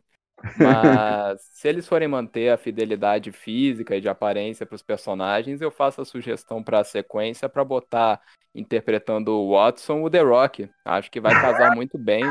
Mas 0.59 1.41
se 1.53 1.69
eles 1.69 1.87
forem 1.87 2.09
manter 2.09 2.51
a 2.51 2.57
fidelidade 2.57 3.33
física 3.33 3.97
e 3.97 4.01
de 4.01 4.09
aparência 4.09 4.67
para 4.67 4.77
os 4.77 4.83
personagens, 4.83 5.61
eu 5.61 5.71
faço 5.71 6.01
a 6.01 6.05
sugestão 6.05 6.63
para 6.63 6.81
a 6.81 6.85
sequência 6.85 7.49
para 7.49 7.65
botar 7.65 8.21
interpretando 8.55 9.33
o 9.33 9.53
Watson 9.53 10.03
o 10.03 10.11
The 10.11 10.21
Rock. 10.21 10.71
Acho 10.85 11.11
que 11.11 11.21
vai 11.21 11.33
casar 11.35 11.75
muito 11.75 11.99
bem, 11.99 12.25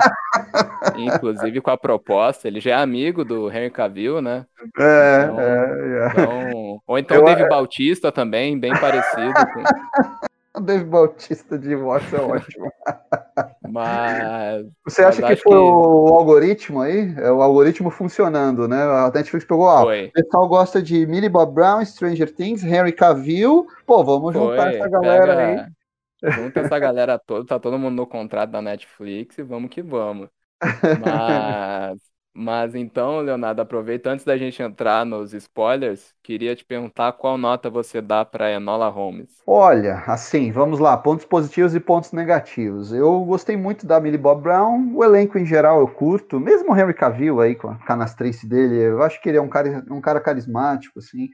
inclusive 0.98 1.62
com 1.62 1.70
a 1.70 1.78
proposta. 1.78 2.48
Ele 2.48 2.60
já 2.60 2.72
é 2.72 2.74
amigo 2.76 3.24
do 3.24 3.50
Henry 3.52 3.70
Cavill, 3.70 4.22
né? 4.22 4.46
É, 4.80 5.24
então, 5.24 5.40
é, 5.40 5.46
é. 5.46 6.08
Então, 6.08 6.82
ou 6.88 6.98
então 6.98 7.22
o 7.22 7.26
Dave. 7.26 7.48
Bautista 7.48 8.12
também, 8.12 8.60
bem 8.60 8.74
parecido. 8.80 9.34
Com... 9.54 10.26
O 10.56 10.62
Dave 10.62 10.86
Bautista 10.86 11.58
de 11.58 11.76
Watson 11.76 12.16
é 12.16 12.22
ótimo. 12.22 12.72
Mas. 13.70 14.66
Você 14.86 15.04
acha 15.04 15.22
mas 15.22 15.38
que 15.38 15.44
foi 15.44 15.52
que... 15.52 15.58
o 15.58 16.14
algoritmo 16.14 16.82
aí? 16.82 17.14
É 17.18 17.32
o 17.32 17.42
algoritmo 17.42 17.90
funcionando, 17.90 18.68
né? 18.68 18.82
A 18.82 19.12
Netflix 19.14 19.46
pegou, 19.46 19.66
ó, 19.66 19.84
o 19.84 20.12
pessoal 20.12 20.48
gosta 20.48 20.82
de 20.82 21.06
Millie 21.06 21.30
Bob 21.30 21.54
Brown, 21.54 21.84
Stranger 21.84 22.34
Things, 22.34 22.64
Henry 22.64 22.94
Cavill. 22.94 23.68
Pô, 23.86 24.04
vamos 24.04 24.34
foi. 24.34 24.42
juntar 24.42 24.74
essa 24.74 24.88
galera 24.88 25.36
Pega... 25.36 25.64
aí. 25.64 25.76
Junta 26.32 26.62
essa 26.62 26.80
galera 26.80 27.20
toda, 27.20 27.46
tá 27.46 27.60
todo 27.60 27.78
mundo 27.78 27.96
no 27.96 28.08
contrato 28.08 28.50
da 28.52 28.62
Netflix 28.62 29.38
e 29.38 29.44
vamos 29.44 29.70
que 29.70 29.82
vamos. 29.82 30.30
Mas 31.04 32.00
mas 32.38 32.76
então, 32.76 33.22
Leonardo, 33.22 33.62
aproveita 33.62 34.10
antes 34.10 34.26
da 34.26 34.36
gente 34.36 34.62
entrar 34.62 35.06
nos 35.06 35.34
spoilers, 35.34 36.14
queria 36.22 36.54
te 36.54 36.66
perguntar 36.66 37.14
qual 37.14 37.38
nota 37.38 37.70
você 37.70 38.02
dá 38.02 38.26
para 38.26 38.52
Enola 38.52 38.90
Holmes. 38.90 39.42
Olha, 39.48 40.04
assim, 40.06 40.52
vamos 40.52 40.78
lá, 40.78 40.98
pontos 40.98 41.26
positivos 41.26 41.74
e 41.74 41.80
pontos 41.80 42.12
negativos. 42.12 42.92
Eu 42.92 43.24
gostei 43.24 43.56
muito 43.56 43.88
da 43.88 44.02
Millie 44.02 44.18
Bob 44.18 44.42
Brown, 44.42 44.94
o 44.94 45.02
elenco 45.02 45.40
em 45.40 45.46
geral 45.46 45.80
eu 45.80 45.88
curto, 45.88 46.38
mesmo 46.38 46.74
o 46.74 46.78
Henry 46.78 46.94
Cavill 46.94 47.40
aí 47.40 47.56
com 47.56 47.70
a 47.70 47.76
canastrice 47.78 48.46
dele, 48.46 48.76
eu 48.82 49.02
acho 49.02 49.22
que 49.22 49.30
ele 49.30 49.38
é 49.38 49.42
um 49.42 49.48
cara, 49.48 49.86
um 49.90 50.02
cara 50.02 50.20
carismático, 50.20 51.00
assim. 51.00 51.30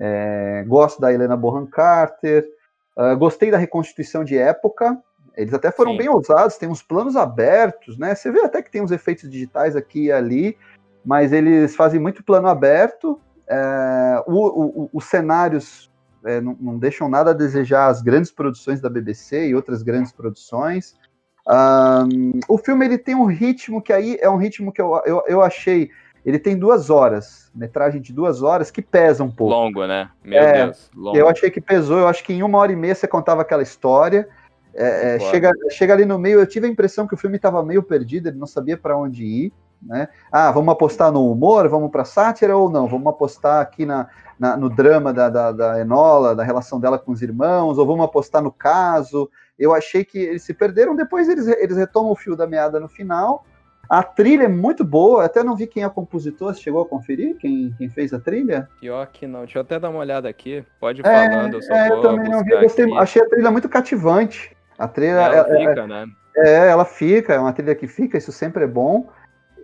É, 0.00 0.64
gosto 0.66 0.98
da 0.98 1.12
Helena 1.12 1.36
Bonham 1.36 1.66
Carter, 1.66 2.46
uh, 2.96 3.16
gostei 3.18 3.50
da 3.50 3.58
reconstituição 3.58 4.24
de 4.24 4.38
época, 4.38 4.96
eles 5.38 5.54
até 5.54 5.70
foram 5.70 5.92
Sim. 5.92 5.98
bem 5.98 6.08
ousados, 6.08 6.56
tem 6.56 6.68
uns 6.68 6.82
planos 6.82 7.14
abertos, 7.14 7.96
né? 7.96 8.12
Você 8.12 8.28
vê 8.30 8.40
até 8.40 8.60
que 8.60 8.70
tem 8.72 8.82
uns 8.82 8.90
efeitos 8.90 9.30
digitais 9.30 9.76
aqui 9.76 10.06
e 10.06 10.12
ali, 10.12 10.58
mas 11.04 11.32
eles 11.32 11.76
fazem 11.76 12.00
muito 12.00 12.24
plano 12.24 12.48
aberto. 12.48 13.20
É, 13.48 14.22
o, 14.26 14.82
o, 14.84 14.90
os 14.92 15.04
cenários 15.04 15.88
é, 16.24 16.40
não, 16.40 16.56
não, 16.60 16.76
deixam 16.76 17.08
nada 17.08 17.30
a 17.30 17.34
desejar 17.34 17.86
as 17.86 18.02
grandes 18.02 18.32
produções 18.32 18.80
da 18.80 18.90
BBC 18.90 19.46
e 19.48 19.54
outras 19.54 19.84
grandes 19.84 20.10
produções. 20.10 20.96
Um, 21.46 22.40
o 22.48 22.58
filme 22.58 22.84
ele 22.84 22.98
tem 22.98 23.14
um 23.14 23.24
ritmo 23.24 23.80
que 23.80 23.92
aí 23.92 24.18
é 24.20 24.28
um 24.28 24.36
ritmo 24.36 24.72
que 24.72 24.82
eu, 24.82 25.00
eu, 25.06 25.22
eu 25.28 25.40
achei. 25.40 25.88
Ele 26.26 26.40
tem 26.40 26.58
duas 26.58 26.90
horas, 26.90 27.48
metragem 27.54 28.02
de 28.02 28.12
duas 28.12 28.42
horas, 28.42 28.72
que 28.72 28.82
pesa 28.82 29.22
um 29.22 29.30
pouco. 29.30 29.54
Longo, 29.54 29.86
né? 29.86 30.10
Meu 30.22 30.42
é, 30.42 30.64
Deus. 30.64 30.90
Longo. 30.96 31.16
Eu 31.16 31.28
achei 31.28 31.48
que 31.48 31.60
pesou, 31.60 32.00
eu 32.00 32.08
acho 32.08 32.24
que 32.24 32.32
em 32.32 32.42
uma 32.42 32.58
hora 32.58 32.72
e 32.72 32.76
meia 32.76 32.94
você 32.94 33.06
contava 33.06 33.42
aquela 33.42 33.62
história. 33.62 34.28
É, 34.74 35.16
é, 35.16 35.18
chega, 35.18 35.50
chega 35.70 35.92
ali 35.92 36.04
no 36.04 36.18
meio, 36.18 36.40
eu 36.40 36.46
tive 36.46 36.66
a 36.66 36.70
impressão 36.70 37.06
que 37.06 37.14
o 37.14 37.16
filme 37.16 37.36
estava 37.36 37.62
meio 37.62 37.82
perdido, 37.82 38.28
ele 38.28 38.38
não 38.38 38.46
sabia 38.46 38.76
para 38.76 38.96
onde 38.96 39.24
ir. 39.24 39.52
Né? 39.82 40.08
Ah, 40.30 40.50
vamos 40.50 40.72
apostar 40.72 41.12
no 41.12 41.30
humor, 41.30 41.68
vamos 41.68 41.90
para 41.90 42.04
sátira 42.04 42.56
ou 42.56 42.70
não? 42.70 42.88
Vamos 42.88 43.06
apostar 43.06 43.60
aqui 43.60 43.86
na, 43.86 44.08
na 44.38 44.56
no 44.56 44.68
drama 44.68 45.12
da, 45.12 45.28
da, 45.28 45.52
da, 45.52 45.80
Enola, 45.80 46.34
da 46.34 46.42
relação 46.42 46.80
dela 46.80 46.98
com 46.98 47.12
os 47.12 47.22
irmãos, 47.22 47.78
ou 47.78 47.86
vamos 47.86 48.04
apostar 48.04 48.42
no 48.42 48.50
caso? 48.50 49.30
Eu 49.58 49.74
achei 49.74 50.04
que 50.04 50.18
eles 50.18 50.42
se 50.42 50.54
perderam, 50.54 50.96
depois 50.96 51.28
eles, 51.28 51.46
eles 51.46 51.76
retomam 51.76 52.12
o 52.12 52.16
fio 52.16 52.36
da 52.36 52.46
meada 52.46 52.80
no 52.80 52.88
final. 52.88 53.44
A 53.88 54.02
trilha 54.02 54.44
é 54.44 54.48
muito 54.48 54.84
boa, 54.84 55.24
até 55.24 55.42
não 55.42 55.56
vi 55.56 55.66
quem 55.66 55.82
é 55.82 55.86
o 55.86 55.90
compositor, 55.90 56.52
você 56.52 56.60
chegou 56.60 56.82
a 56.82 56.86
conferir 56.86 57.36
quem, 57.38 57.74
quem 57.78 57.88
fez 57.88 58.12
a 58.12 58.20
trilha? 58.20 58.68
Pior 58.80 59.06
que 59.06 59.26
não, 59.26 59.40
deixa 59.40 59.58
eu 59.58 59.62
até 59.62 59.80
dar 59.80 59.88
uma 59.88 60.00
olhada 60.00 60.28
aqui, 60.28 60.62
pode 60.78 61.00
ir 61.00 61.06
é, 61.06 61.30
falando, 61.30 61.54
eu 61.54 61.62
só 61.62 61.72
é, 61.72 61.90
eu 61.90 62.02
também 62.02 62.28
não 62.28 62.44
vi, 62.44 62.54
gostei, 62.60 62.92
achei 62.98 63.22
a 63.22 63.26
trilha 63.26 63.50
muito 63.50 63.68
cativante. 63.68 64.54
A 64.78 64.86
trilha. 64.86 65.10
Ela 65.10 65.36
é, 65.36 65.40
é, 65.40 65.58
fica, 65.58 65.80
é, 65.80 65.86
né? 65.86 66.06
É, 66.36 66.68
ela 66.68 66.84
fica, 66.84 67.34
é 67.34 67.38
uma 67.38 67.52
trilha 67.52 67.74
que 67.74 67.88
fica, 67.88 68.16
isso 68.16 68.30
sempre 68.30 68.64
é 68.64 68.66
bom. 68.66 69.08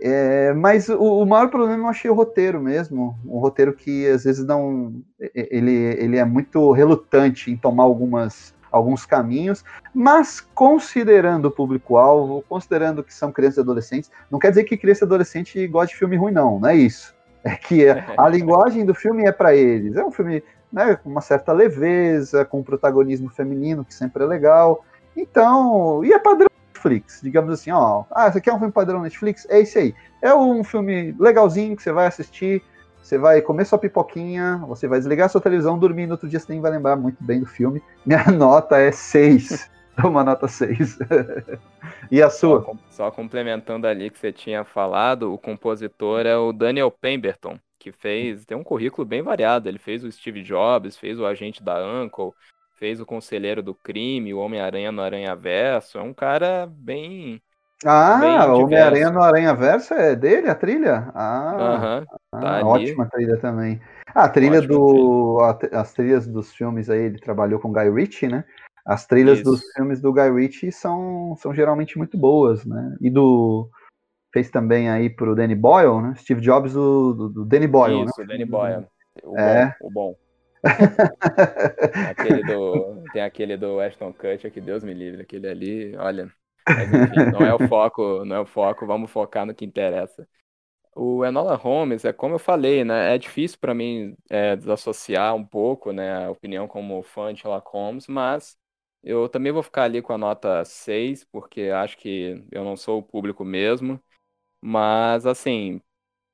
É, 0.00 0.53
mas 0.53 0.88
o, 0.88 1.20
o, 1.20 1.24
maior 1.24 1.48
problema 1.48 1.85
eu 1.85 1.88
achei 1.88 2.11
o 2.11 2.14
roteiro 2.14 2.61
mesmo. 2.61 3.16
Um 3.24 3.38
roteiro 3.38 3.72
que 3.72 4.07
às 4.09 4.24
vezes 4.24 4.44
não. 4.44 4.92
Ele, 5.35 5.72
ele 5.72 6.18
é 6.18 6.24
muito 6.24 6.72
relutante 6.72 7.50
em 7.50 7.57
tomar 7.57 7.85
algumas, 7.85 8.53
alguns 8.72 9.07
caminhos, 9.07 9.64
mas 9.94 10.40
considerando 10.40 11.46
o 11.46 11.50
público-alvo, 11.50 12.44
considerando 12.48 13.05
que 13.05 13.14
são 13.14 13.31
crianças 13.31 13.59
e 13.59 13.61
adolescentes, 13.61 14.11
não 14.31 14.38
quer 14.38 14.50
dizer 14.50 14.64
que 14.64 14.77
criança 14.77 15.05
e 15.05 15.07
adolescente 15.07 15.66
gosta 15.68 15.92
de 15.92 15.96
filme 15.98 16.16
ruim, 16.16 16.33
não, 16.33 16.59
não 16.59 16.68
é 16.68 16.74
isso. 16.74 17.14
É 17.44 17.55
que 17.55 17.87
a 18.18 18.29
linguagem 18.29 18.85
do 18.85 18.94
filme 18.94 19.24
é 19.27 19.33
para 19.33 19.55
eles. 19.55 19.96
É 19.96 20.05
um 20.05 20.11
filme 20.11 20.42
né, 20.72 20.96
com 20.96 21.09
uma 21.09 21.20
certa 21.20 21.53
leveza, 21.53 22.44
com 22.44 22.59
um 22.59 22.64
protagonismo 22.64 23.31
feminino, 23.31 23.85
que 23.85 23.94
sempre 23.94 24.24
é 24.24 24.27
legal. 24.27 24.85
Então, 25.16 26.05
e 26.05 26.12
é 26.12 26.18
padrão 26.18 26.48
Netflix, 26.72 27.20
digamos 27.22 27.53
assim, 27.53 27.70
ó. 27.70 28.05
Ah, 28.11 28.31
você 28.31 28.40
quer 28.40 28.53
um 28.53 28.59
filme 28.59 28.72
padrão 28.72 29.03
Netflix? 29.03 29.46
É 29.48 29.61
isso 29.61 29.79
aí. 29.79 29.94
É 30.20 30.35
um 30.35 30.62
filme 30.62 31.14
legalzinho 31.18 31.77
que 31.77 31.83
você 31.83 31.92
vai 31.92 32.07
assistir, 32.07 32.62
você 33.03 33.18
vai 33.18 33.42
comer 33.42 33.66
sua 33.66 33.79
pipoquinha, 33.79 34.62
você 34.66 34.88
vai 34.88 34.98
desligar 34.98 35.29
sua 35.29 35.40
televisão, 35.40 35.79
dormir, 35.79 36.07
no 36.07 36.12
outro 36.12 36.29
dia 36.29 36.40
você 36.40 36.53
nem 36.53 36.61
vai 36.61 36.70
lembrar 36.70 36.96
muito 36.96 37.22
bem 37.22 37.40
do 37.40 37.46
filme. 37.46 37.83
Minha 38.05 38.24
nota 38.33 38.79
é 38.79 38.90
6. 38.90 39.70
Uma 40.03 40.24
nota 40.24 40.48
6. 40.48 40.98
e 42.11 42.22
a 42.22 42.29
sua? 42.29 42.62
Só, 42.62 42.77
só, 42.90 43.11
complementando 43.11 43.87
ali 43.87 44.11
que 44.11 44.18
você 44.18 44.33
tinha 44.33 44.64
falado, 44.64 45.33
o 45.33 45.38
compositor 45.38 46.27
é 46.27 46.37
o 46.37 46.53
Daniel 46.53 46.90
Pemberton, 46.90 47.59
que 47.79 47.92
fez, 47.92 48.44
tem 48.44 48.57
um 48.57 48.64
currículo 48.64 49.07
bem 49.07 49.22
variado. 49.22 49.68
Ele 49.68 49.79
fez 49.79 50.03
o 50.03 50.11
Steve 50.11 50.42
Jobs, 50.42 50.96
fez 50.96 51.20
o 51.20 51.27
agente 51.27 51.62
da 51.62 51.79
Uncle, 51.87 52.33
fez 52.84 53.00
o 53.00 53.06
Conselheiro 53.06 53.62
do 53.62 53.74
Crime, 53.74 54.34
o 54.34 54.40
Homem-Aranha 54.40 54.92
no 54.92 55.00
Aranha 55.00 55.34
Verso. 55.34 55.96
É 55.96 56.02
um 56.02 56.12
cara 56.12 56.66
bem. 56.66 57.40
Ah, 57.82 58.44
o 58.46 58.60
Homem-Aranha 58.60 59.10
no 59.10 59.22
Aranha 59.22 59.54
Verso 59.54 59.94
é 59.94 60.14
dele, 60.14 60.50
a 60.50 60.54
trilha? 60.54 61.10
Ah, 61.14 62.02
uhum, 62.02 62.06
tá 62.30 62.58
ah 62.58 62.66
ótima 62.66 63.08
trilha 63.08 63.38
também. 63.38 63.80
Ah, 64.14 64.24
a 64.24 64.28
trilha 64.28 64.58
ótima 64.58 64.68
do. 64.68 65.56
Trilha. 65.58 65.80
As 65.80 65.94
trilhas 65.94 66.26
dos 66.26 66.52
filmes 66.52 66.90
aí, 66.90 67.04
ele 67.04 67.18
trabalhou 67.18 67.58
com 67.58 67.72
Guy 67.72 67.90
Ritchie, 67.90 68.28
né? 68.28 68.44
As 68.84 69.06
trilhas 69.06 69.38
Isso. 69.38 69.50
dos 69.50 69.62
filmes 69.72 70.02
do 70.02 70.12
Guy 70.12 70.30
Ritchie 70.30 70.70
são, 70.70 71.34
são 71.38 71.54
geralmente 71.54 71.96
muito 71.96 72.18
boas, 72.18 72.66
né? 72.66 72.96
E 73.00 73.08
do. 73.08 73.66
Fez 74.30 74.50
também 74.50 74.90
aí 74.90 75.08
pro 75.08 75.34
Danny 75.34 75.54
Boyle, 75.54 76.02
né? 76.02 76.14
Steve 76.16 76.42
Jobs 76.42 76.74
do, 76.74 77.14
do, 77.14 77.28
do 77.30 77.44
Danny 77.46 77.66
Boyle, 77.66 78.04
Isso, 78.04 78.20
né? 78.20 78.26
Danny 78.26 78.44
Boyle. 78.44 78.86
O 79.22 79.38
é. 79.38 79.74
Bom, 79.80 79.86
o 79.86 79.90
bom 79.90 80.23
aquele 82.03 82.42
do, 82.42 83.03
tem 83.12 83.22
aquele 83.22 83.57
do 83.57 83.81
Ashton 83.81 84.12
Kutcher, 84.12 84.53
que 84.53 84.61
Deus 84.61 84.85
me 84.85 84.94
livre, 84.94 85.22
aquele 85.22 85.48
ali, 85.48 85.96
olha. 85.96 86.33
Mas, 86.72 86.92
enfim, 86.92 87.27
não 87.27 87.44
é 87.44 87.55
o 87.55 87.59
foco, 87.61 88.24
não 88.24 88.37
é 88.37 88.40
o 88.40 88.46
foco, 88.46 88.87
vamos 88.87 89.11
focar 89.11 89.46
no 89.46 89.55
que 89.55 89.64
interessa. 89.64 90.27
O 90.96 91.24
Enola 91.24 91.57
Holmes, 91.57 92.05
é 92.05 92.12
como 92.12 92.35
eu 92.37 92.38
falei, 92.38 92.85
né? 92.85 93.14
É 93.14 93.18
difícil 93.18 93.59
para 93.61 93.74
mim 93.74 94.16
é, 94.31 94.57
desassociar 94.57 95.35
um 95.35 95.44
pouco, 95.44 95.92
né, 95.92 96.27
a 96.27 96.31
opinião 96.31 96.68
como 96.68 97.03
fã 97.03 97.35
de 97.35 97.40
Sherlock 97.40 97.68
Holmes, 97.72 98.07
mas 98.09 98.57
eu 99.03 99.29
também 99.29 99.53
vou 99.53 99.62
ficar 99.62 99.85
ali 99.85 100.03
com 100.03 100.12
a 100.12 100.18
nota 100.18 100.64
6, 100.64 101.24
porque 101.24 101.62
acho 101.70 101.98
que 101.98 102.44
eu 102.53 102.64
não 102.64 102.77
sou 102.77 103.00
o 103.00 103.03
público 103.03 103.44
mesmo. 103.44 104.00
Mas, 104.61 105.27
assim, 105.27 105.81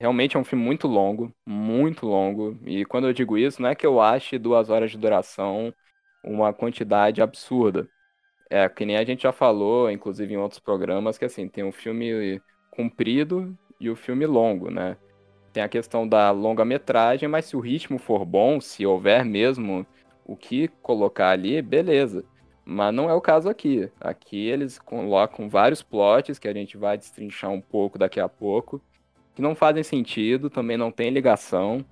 Realmente 0.00 0.34
é 0.34 0.40
um 0.40 0.44
filme 0.44 0.64
muito 0.64 0.88
longo, 0.88 1.30
muito 1.46 2.06
longo. 2.06 2.58
E 2.64 2.86
quando 2.86 3.06
eu 3.06 3.12
digo 3.12 3.36
isso, 3.36 3.60
não 3.60 3.68
é 3.68 3.74
que 3.74 3.86
eu 3.86 4.00
ache 4.00 4.38
duas 4.38 4.70
horas 4.70 4.90
de 4.90 4.96
duração 4.96 5.74
uma 6.24 6.54
quantidade 6.54 7.20
absurda. 7.20 7.86
É 8.50 8.68
que 8.68 8.86
nem 8.86 8.96
a 8.96 9.04
gente 9.04 9.24
já 9.24 9.32
falou, 9.32 9.90
inclusive 9.90 10.32
em 10.32 10.38
outros 10.38 10.58
programas, 10.58 11.18
que 11.18 11.26
assim, 11.26 11.48
tem 11.48 11.64
um 11.64 11.72
filme 11.72 12.40
comprido 12.70 13.56
e 13.78 13.90
o 13.90 13.96
filme 13.96 14.24
longo, 14.26 14.70
né? 14.70 14.96
Tem 15.52 15.62
a 15.62 15.68
questão 15.68 16.08
da 16.08 16.30
longa-metragem, 16.30 17.28
mas 17.28 17.46
se 17.46 17.56
o 17.56 17.60
ritmo 17.60 17.98
for 17.98 18.24
bom, 18.24 18.60
se 18.60 18.86
houver 18.86 19.24
mesmo 19.24 19.86
o 20.24 20.36
que 20.36 20.68
colocar 20.82 21.30
ali, 21.30 21.60
beleza. 21.60 22.24
Mas 22.64 22.94
não 22.94 23.10
é 23.10 23.14
o 23.14 23.20
caso 23.20 23.50
aqui. 23.50 23.90
Aqui 24.00 24.48
eles 24.48 24.78
colocam 24.78 25.48
vários 25.48 25.82
plots 25.82 26.38
que 26.38 26.48
a 26.48 26.54
gente 26.54 26.78
vai 26.78 26.96
destrinchar 26.96 27.50
um 27.50 27.60
pouco 27.60 27.98
daqui 27.98 28.20
a 28.20 28.28
pouco 28.28 28.80
que 29.34 29.42
não 29.42 29.54
fazem 29.54 29.82
sentido, 29.82 30.50
também 30.50 30.76
não 30.76 30.90
tem 30.90 31.10
ligação. 31.10 31.84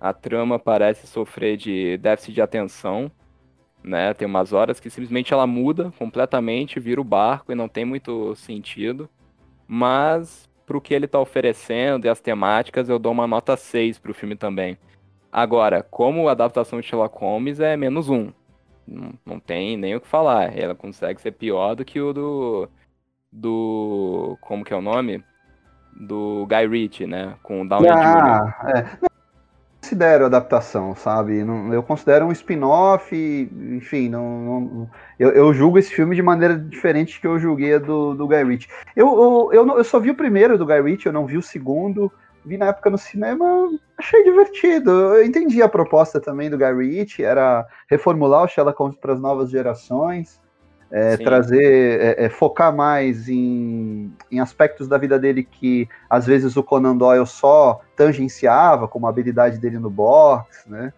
A 0.00 0.12
trama 0.12 0.58
parece 0.58 1.06
sofrer 1.06 1.56
de 1.56 1.96
déficit 1.98 2.34
de 2.34 2.42
atenção, 2.42 3.10
né? 3.82 4.14
Tem 4.14 4.26
umas 4.26 4.52
horas 4.52 4.80
que 4.80 4.90
simplesmente 4.90 5.32
ela 5.32 5.46
muda 5.46 5.92
completamente, 5.98 6.80
vira 6.80 7.00
o 7.00 7.04
barco 7.04 7.52
e 7.52 7.54
não 7.54 7.68
tem 7.68 7.84
muito 7.84 8.34
sentido. 8.34 9.08
Mas 9.66 10.48
pro 10.66 10.80
que 10.80 10.94
ele 10.94 11.06
está 11.06 11.20
oferecendo 11.20 12.06
e 12.06 12.08
as 12.08 12.20
temáticas, 12.20 12.88
eu 12.88 12.98
dou 12.98 13.12
uma 13.12 13.26
nota 13.26 13.56
6 13.56 13.98
pro 13.98 14.14
filme 14.14 14.36
também. 14.36 14.78
Agora, 15.30 15.82
como 15.82 16.28
a 16.28 16.32
adaptação 16.32 16.80
de 16.80 16.86
Sherlock 16.86 17.18
Holmes 17.18 17.60
é 17.60 17.76
menos 17.76 18.08
um. 18.08 18.32
Não, 18.86 19.12
não 19.24 19.40
tem 19.40 19.76
nem 19.76 19.94
o 19.96 20.00
que 20.00 20.06
falar. 20.06 20.56
Ela 20.56 20.74
consegue 20.74 21.20
ser 21.20 21.32
pior 21.32 21.74
do 21.74 21.84
que 21.84 22.00
o 22.00 22.12
do. 22.12 22.68
Do. 23.32 24.38
Como 24.40 24.64
que 24.64 24.72
é 24.72 24.76
o 24.76 24.82
nome? 24.82 25.24
Do 25.96 26.46
Guy 26.46 26.66
Ritchie, 26.66 27.06
né? 27.06 27.34
Com 27.42 27.62
o 27.62 27.68
Downey 27.68 27.90
ah, 27.90 28.54
Jr. 28.62 28.76
É. 28.76 28.82
Não 29.02 29.08
considero 29.80 30.24
adaptação, 30.26 30.94
sabe? 30.94 31.44
Não, 31.44 31.72
eu 31.72 31.82
considero 31.82 32.26
um 32.26 32.32
spin-off, 32.32 33.14
enfim, 33.14 34.08
não, 34.08 34.40
não 34.40 34.90
eu, 35.18 35.30
eu, 35.30 35.52
julgo 35.52 35.78
esse 35.78 35.94
filme 35.94 36.16
de 36.16 36.22
maneira 36.22 36.58
diferente 36.58 37.20
que 37.20 37.26
eu 37.26 37.38
julguei 37.38 37.78
do, 37.78 38.14
do 38.14 38.26
Guy 38.26 38.44
Ritchie. 38.44 38.68
Eu, 38.96 39.06
eu, 39.06 39.50
eu, 39.52 39.76
eu, 39.78 39.84
só 39.84 40.00
vi 40.00 40.10
o 40.10 40.14
primeiro 40.14 40.56
do 40.56 40.64
Guy 40.66 40.80
Ritchie, 40.80 41.06
eu 41.06 41.12
não 41.12 41.26
vi 41.26 41.36
o 41.36 41.42
segundo, 41.42 42.10
vi 42.44 42.56
na 42.56 42.68
época 42.68 42.88
no 42.88 42.96
cinema, 42.96 43.70
achei 43.98 44.24
divertido. 44.24 44.90
Eu 44.90 45.24
entendi 45.24 45.62
a 45.62 45.68
proposta 45.68 46.18
também 46.18 46.48
do 46.48 46.58
Guy 46.58 46.72
Ritchie, 46.72 47.22
era 47.22 47.66
reformular 47.88 48.44
o 48.44 48.48
Sherlock 48.48 48.78
Holmes 48.78 48.96
para 48.96 49.12
as 49.12 49.20
novas 49.20 49.50
gerações. 49.50 50.40
É, 50.96 51.16
trazer, 51.16 52.00
é, 52.00 52.24
é, 52.26 52.28
focar 52.28 52.72
mais 52.72 53.28
em, 53.28 54.12
em 54.30 54.38
aspectos 54.38 54.86
da 54.86 54.96
vida 54.96 55.18
dele 55.18 55.42
que 55.42 55.88
às 56.08 56.24
vezes 56.24 56.56
o 56.56 56.62
Conan 56.62 56.96
Doyle 56.96 57.26
só 57.26 57.80
tangenciava, 57.96 58.86
como 58.86 59.08
a 59.08 59.10
habilidade 59.10 59.58
dele 59.58 59.80
no 59.80 59.90
box, 59.90 60.70
né? 60.70 60.92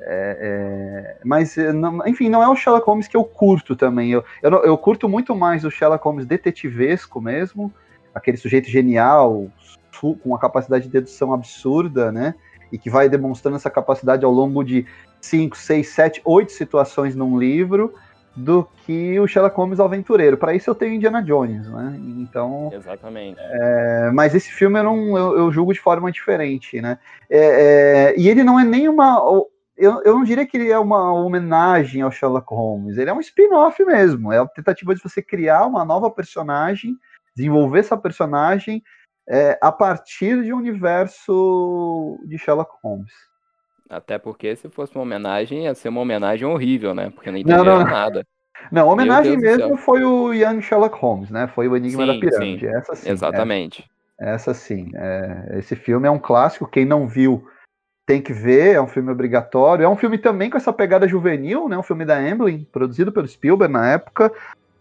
É, 0.00 0.38
é, 0.40 1.18
mas, 1.22 1.56
não, 1.74 2.06
enfim, 2.06 2.30
não 2.30 2.42
é 2.42 2.48
o 2.48 2.56
Sherlock 2.56 2.86
Holmes 2.86 3.06
que 3.06 3.18
eu 3.18 3.22
curto 3.22 3.76
também. 3.76 4.10
Eu, 4.10 4.24
eu, 4.42 4.50
eu, 4.64 4.78
curto 4.78 5.10
muito 5.10 5.36
mais 5.36 5.62
o 5.62 5.70
Sherlock 5.70 6.02
Holmes 6.02 6.24
detetivesco 6.24 7.20
mesmo, 7.20 7.70
aquele 8.14 8.38
sujeito 8.38 8.70
genial, 8.70 9.48
com 10.00 10.16
uma 10.24 10.38
capacidade 10.38 10.84
de 10.84 10.90
dedução 10.90 11.34
absurda, 11.34 12.10
né? 12.10 12.34
E 12.72 12.78
que 12.78 12.88
vai 12.88 13.10
demonstrando 13.10 13.56
essa 13.56 13.70
capacidade 13.70 14.24
ao 14.24 14.32
longo 14.32 14.64
de 14.64 14.86
5, 15.20 15.54
6, 15.54 15.86
7, 15.86 16.22
8 16.24 16.50
situações 16.50 17.14
num 17.14 17.38
livro, 17.38 17.94
do 18.36 18.68
que 18.84 19.18
o 19.20 19.26
Sherlock 19.26 19.56
Holmes 19.56 19.78
aventureiro. 19.78 20.36
Para 20.36 20.54
isso 20.54 20.68
eu 20.68 20.74
tenho 20.74 20.94
Indiana 20.94 21.22
Jones, 21.22 21.68
né? 21.68 21.96
Então. 22.18 22.70
Exatamente. 22.72 23.38
É, 23.40 24.10
mas 24.12 24.34
esse 24.34 24.50
filme 24.50 24.78
eu, 24.78 24.84
não, 24.84 25.16
eu, 25.16 25.38
eu, 25.38 25.52
julgo 25.52 25.72
de 25.72 25.80
forma 25.80 26.10
diferente, 26.10 26.80
né? 26.80 26.98
É, 27.30 27.38
é, 27.38 28.14
e 28.18 28.28
ele 28.28 28.42
não 28.42 28.58
é 28.58 28.64
nem 28.64 28.88
uma. 28.88 29.18
Eu, 29.76 30.02
eu 30.04 30.14
não 30.14 30.24
diria 30.24 30.46
que 30.46 30.56
ele 30.56 30.70
é 30.70 30.78
uma 30.78 31.12
homenagem 31.12 32.02
ao 32.02 32.10
Sherlock 32.10 32.52
Holmes. 32.52 32.96
Ele 32.96 33.10
é 33.10 33.14
um 33.14 33.20
spin-off 33.20 33.84
mesmo. 33.84 34.32
É 34.32 34.38
a 34.38 34.46
tentativa 34.46 34.94
de 34.94 35.02
você 35.02 35.22
criar 35.22 35.66
uma 35.66 35.84
nova 35.84 36.10
personagem, 36.10 36.96
desenvolver 37.36 37.80
essa 37.80 37.96
personagem 37.96 38.82
é, 39.28 39.58
a 39.60 39.72
partir 39.72 40.42
de 40.42 40.52
um 40.52 40.58
universo 40.58 42.18
de 42.24 42.38
Sherlock 42.38 42.72
Holmes. 42.82 43.12
Até 43.88 44.18
porque 44.18 44.56
se 44.56 44.68
fosse 44.68 44.94
uma 44.94 45.02
homenagem, 45.02 45.64
ia 45.64 45.74
ser 45.74 45.88
uma 45.88 46.00
homenagem 46.00 46.46
horrível, 46.46 46.94
né? 46.94 47.10
Porque 47.10 47.30
não 47.30 47.38
entendia 47.38 47.62
não, 47.62 47.78
não. 47.80 47.84
nada. 47.84 48.26
Não, 48.72 48.88
a 48.88 48.92
homenagem 48.92 49.36
mesmo 49.36 49.76
foi 49.76 50.04
o 50.04 50.32
Young 50.32 50.62
Sherlock 50.62 50.96
Holmes, 50.98 51.30
né? 51.30 51.46
Foi 51.48 51.68
o 51.68 51.76
Enigma 51.76 52.06
sim, 52.06 52.06
da 52.06 52.18
Pirâmide. 52.18 52.66
Sim. 52.66 52.74
Essa 52.74 52.94
sim. 52.94 53.10
Exatamente. 53.10 53.90
Essa, 54.18 54.54
sim. 54.54 54.90
É, 54.94 55.58
esse 55.58 55.76
filme 55.76 56.08
é 56.08 56.10
um 56.10 56.18
clássico. 56.18 56.66
Quem 56.66 56.84
não 56.84 57.06
viu 57.06 57.46
tem 58.06 58.22
que 58.22 58.32
ver. 58.32 58.74
É 58.74 58.80
um 58.80 58.86
filme 58.86 59.10
obrigatório. 59.10 59.84
É 59.84 59.88
um 59.88 59.96
filme 59.96 60.16
também 60.16 60.48
com 60.48 60.56
essa 60.56 60.72
pegada 60.72 61.08
juvenil, 61.08 61.68
né? 61.68 61.76
Um 61.76 61.82
filme 61.82 62.04
da 62.04 62.16
Amblin, 62.16 62.66
produzido 62.72 63.12
pelo 63.12 63.28
Spielberg 63.28 63.72
na 63.72 63.92
época, 63.92 64.32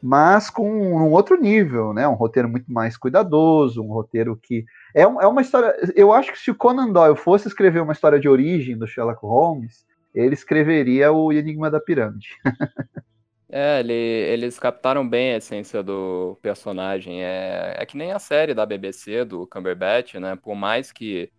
mas 0.01 0.49
com 0.49 0.69
um 0.69 1.11
outro 1.11 1.39
nível, 1.39 1.93
né? 1.93 2.07
Um 2.07 2.13
roteiro 2.13 2.47
muito 2.47 2.71
mais 2.71 2.95
cuidadoso, 2.95 3.81
um 3.81 3.91
roteiro 3.91 4.37
que 4.41 4.65
é, 4.93 5.01
é 5.01 5.05
uma 5.07 5.41
história. 5.41 5.75
Eu 5.95 6.13
acho 6.13 6.31
que 6.31 6.39
se 6.39 6.51
o 6.51 6.55
Conan 6.55 6.91
Doyle 6.91 7.15
fosse 7.15 7.47
escrever 7.47 7.81
uma 7.81 7.93
história 7.93 8.19
de 8.19 8.29
origem 8.29 8.77
do 8.77 8.87
Sherlock 8.87 9.25
Holmes, 9.25 9.85
ele 10.13 10.33
escreveria 10.33 11.11
o 11.11 11.31
Enigma 11.33 11.71
da 11.71 11.79
Pirâmide. 11.79 12.29
é, 13.49 13.79
ele, 13.79 13.93
eles 13.93 14.59
captaram 14.59 15.07
bem 15.07 15.33
a 15.33 15.37
essência 15.37 15.81
do 15.81 16.37
personagem. 16.41 17.23
É, 17.23 17.75
é 17.77 17.85
que 17.85 17.97
nem 17.97 18.11
a 18.11 18.19
série 18.19 18.53
da 18.53 18.65
BBC, 18.65 19.25
do 19.25 19.47
Cumberbatch, 19.47 20.15
né? 20.15 20.35
Por 20.35 20.55
mais 20.55 20.91
que 20.91 21.31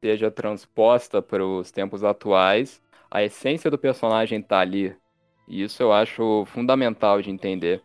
seja 0.00 0.30
transposta 0.30 1.22
para 1.22 1.46
os 1.46 1.70
tempos 1.70 2.02
atuais, 2.02 2.82
a 3.10 3.22
essência 3.22 3.70
do 3.70 3.78
personagem 3.78 4.40
está 4.40 4.60
ali. 4.60 4.96
E 5.46 5.62
isso 5.62 5.82
eu 5.82 5.92
acho 5.92 6.44
fundamental 6.46 7.20
de 7.20 7.30
entender. 7.30 7.82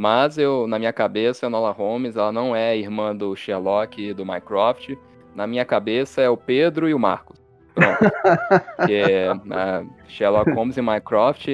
Mas 0.00 0.38
eu, 0.38 0.68
na 0.68 0.78
minha 0.78 0.92
cabeça, 0.92 1.48
a 1.48 1.50
Nola 1.50 1.72
Holmes, 1.72 2.14
ela 2.14 2.30
não 2.30 2.54
é 2.54 2.78
irmã 2.78 3.16
do 3.16 3.34
Sherlock 3.34 4.00
e 4.00 4.14
do 4.14 4.24
Mycroft. 4.24 4.94
Na 5.34 5.44
minha 5.44 5.64
cabeça 5.64 6.22
é 6.22 6.30
o 6.30 6.36
Pedro 6.36 6.88
e 6.88 6.94
o 6.94 6.98
Marcos. 7.00 7.42
Pronto. 7.74 7.98
Porque 8.76 9.02
uh, 9.02 9.90
Sherlock 10.06 10.52
Holmes 10.52 10.76
e 10.76 10.82
Mycroft, 10.82 11.48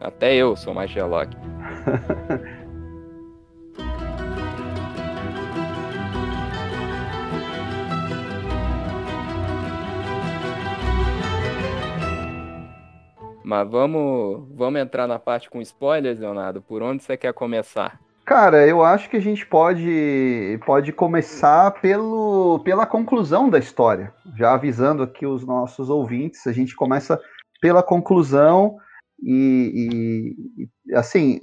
até 0.00 0.34
eu 0.34 0.56
sou 0.56 0.74
mais 0.74 0.90
Sherlock. 0.90 1.36
Mas 13.44 13.68
vamos, 13.68 14.48
vamos 14.54 14.80
entrar 14.80 15.06
na 15.06 15.18
parte 15.18 15.50
com 15.50 15.60
spoilers, 15.60 16.18
Leonardo. 16.18 16.62
Por 16.62 16.82
onde 16.82 17.02
você 17.02 17.14
quer 17.14 17.34
começar? 17.34 18.00
Cara, 18.24 18.66
eu 18.66 18.82
acho 18.82 19.10
que 19.10 19.18
a 19.18 19.20
gente 19.20 19.44
pode, 19.44 20.58
pode 20.64 20.92
começar 20.92 21.70
pelo, 21.72 22.58
pela 22.60 22.86
conclusão 22.86 23.50
da 23.50 23.58
história. 23.58 24.14
Já 24.34 24.54
avisando 24.54 25.02
aqui 25.02 25.26
os 25.26 25.44
nossos 25.44 25.90
ouvintes, 25.90 26.46
a 26.46 26.52
gente 26.52 26.74
começa 26.74 27.20
pela 27.60 27.82
conclusão 27.82 28.78
e, 29.22 30.34
e 30.88 30.94
assim, 30.94 31.40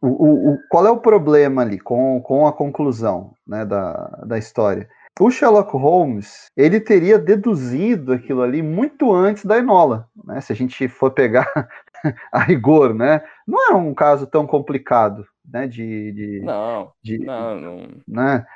o, 0.00 0.52
o, 0.52 0.58
qual 0.70 0.86
é 0.86 0.90
o 0.90 1.00
problema 1.00 1.62
ali 1.62 1.80
com, 1.80 2.20
com 2.22 2.46
a 2.46 2.52
conclusão 2.52 3.34
né, 3.44 3.64
da, 3.64 3.94
da 4.24 4.38
história? 4.38 4.88
O 5.18 5.30
Sherlock 5.30 5.72
Holmes 5.76 6.50
ele 6.56 6.78
teria 6.78 7.18
deduzido 7.18 8.12
aquilo 8.12 8.42
ali 8.42 8.62
muito 8.62 9.12
antes 9.14 9.44
da 9.44 9.58
Enola, 9.58 10.08
né? 10.24 10.40
Se 10.40 10.52
a 10.52 10.56
gente 10.56 10.88
for 10.88 11.10
pegar 11.10 11.46
a 12.32 12.40
rigor, 12.40 12.94
né? 12.94 13.22
Não 13.46 13.70
é 13.70 13.74
um 13.74 13.94
caso 13.94 14.26
tão 14.26 14.46
complicado, 14.46 15.26
né? 15.44 15.66
De, 15.66 16.12
de 16.12 16.40
não, 16.44 16.92
de, 17.02 17.18
não, 17.18 17.60
não. 17.60 17.88
Né? 18.06 18.46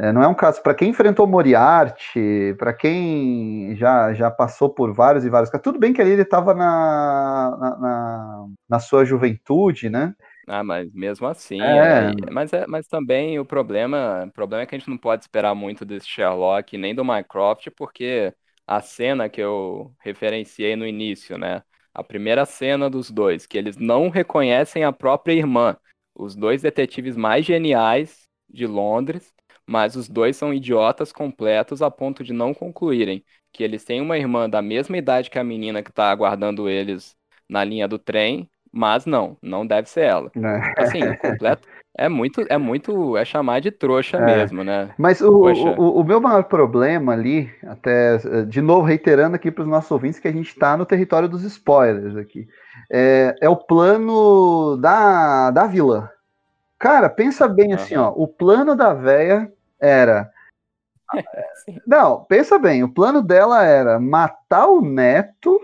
É, 0.00 0.12
não 0.12 0.22
é 0.22 0.28
um 0.28 0.34
caso 0.34 0.62
para 0.62 0.74
quem 0.74 0.90
enfrentou 0.90 1.26
Moriarty, 1.26 2.54
para 2.56 2.72
quem 2.72 3.74
já, 3.76 4.14
já 4.14 4.30
passou 4.30 4.70
por 4.70 4.92
vários 4.92 5.24
e 5.24 5.28
vários 5.28 5.50
casos. 5.50 5.64
Tudo 5.64 5.78
bem 5.78 5.92
que 5.92 6.00
ali 6.00 6.12
ele 6.12 6.22
estava 6.22 6.54
na, 6.54 7.56
na, 7.60 7.78
na, 7.78 8.46
na 8.68 8.78
sua 8.78 9.04
juventude, 9.04 9.90
né? 9.90 10.14
Ah, 10.48 10.64
mas 10.64 10.92
mesmo 10.94 11.26
assim, 11.26 11.78
é. 11.78 12.10
É, 12.10 12.30
mas, 12.30 12.52
é, 12.52 12.66
mas 12.66 12.86
também 12.86 13.38
o 13.38 13.44
problema, 13.44 14.24
o 14.26 14.32
problema 14.32 14.62
é 14.62 14.66
que 14.66 14.74
a 14.74 14.78
gente 14.78 14.88
não 14.88 14.96
pode 14.98 15.24
esperar 15.24 15.54
muito 15.54 15.84
desse 15.84 16.06
Sherlock 16.08 16.76
nem 16.78 16.94
do 16.94 17.04
Mycroft, 17.04 17.68
porque 17.76 18.32
a 18.66 18.80
cena 18.80 19.28
que 19.28 19.40
eu 19.40 19.92
referenciei 20.00 20.76
no 20.76 20.86
início, 20.86 21.36
né? 21.36 21.62
A 21.92 22.04
primeira 22.04 22.46
cena 22.46 22.88
dos 22.88 23.10
dois, 23.10 23.44
que 23.46 23.58
eles 23.58 23.76
não 23.76 24.08
reconhecem 24.08 24.84
a 24.84 24.92
própria 24.92 25.32
irmã. 25.34 25.76
Os 26.14 26.34
dois 26.36 26.62
detetives 26.62 27.16
mais 27.16 27.44
geniais 27.44 28.28
de 28.48 28.66
Londres, 28.66 29.34
mas 29.66 29.96
os 29.96 30.08
dois 30.08 30.36
são 30.36 30.54
idiotas 30.54 31.12
completos 31.12 31.82
a 31.82 31.90
ponto 31.90 32.22
de 32.24 32.32
não 32.32 32.54
concluírem 32.54 33.24
que 33.52 33.62
eles 33.64 33.84
têm 33.84 34.00
uma 34.00 34.16
irmã 34.18 34.48
da 34.48 34.62
mesma 34.62 34.96
idade 34.96 35.28
que 35.30 35.38
a 35.38 35.44
menina 35.44 35.82
que 35.82 35.90
está 35.90 36.10
aguardando 36.10 36.68
eles 36.68 37.16
na 37.48 37.64
linha 37.64 37.88
do 37.88 37.98
trem 37.98 38.48
mas 38.72 39.06
não, 39.06 39.36
não 39.42 39.66
deve 39.66 39.88
ser 39.88 40.02
ela. 40.02 40.30
É. 40.36 40.82
Assim, 40.82 41.00
completo. 41.16 41.66
É 41.96 42.08
muito, 42.08 42.46
é 42.48 42.56
muito, 42.56 43.16
é 43.16 43.24
chamar 43.24 43.60
de 43.60 43.72
trouxa 43.72 44.18
é. 44.18 44.24
mesmo, 44.24 44.62
né? 44.62 44.90
Mas 44.96 45.20
o, 45.20 45.32
o, 45.32 46.00
o, 46.00 46.04
meu 46.04 46.20
maior 46.20 46.44
problema 46.44 47.12
ali, 47.12 47.50
até 47.66 48.18
de 48.46 48.62
novo 48.62 48.86
reiterando 48.86 49.34
aqui 49.34 49.50
para 49.50 49.62
os 49.62 49.68
nossos 49.68 49.90
ouvintes 49.90 50.20
que 50.20 50.28
a 50.28 50.32
gente 50.32 50.48
está 50.48 50.76
no 50.76 50.86
território 50.86 51.28
dos 51.28 51.42
spoilers 51.42 52.16
aqui, 52.16 52.46
é, 52.88 53.34
é 53.40 53.48
o 53.48 53.56
plano 53.56 54.76
da, 54.76 55.50
da 55.50 55.66
vila. 55.66 56.08
Cara, 56.78 57.08
pensa 57.08 57.48
bem 57.48 57.70
uhum. 57.70 57.74
assim, 57.74 57.96
ó, 57.96 58.12
o 58.14 58.28
plano 58.28 58.76
da 58.76 58.94
véia 58.94 59.52
era 59.80 60.30
não, 61.86 62.24
pensa 62.24 62.58
bem, 62.58 62.84
o 62.84 62.88
plano 62.88 63.22
dela 63.22 63.64
era 63.64 63.98
matar 63.98 64.68
o 64.68 64.80
neto 64.80 65.58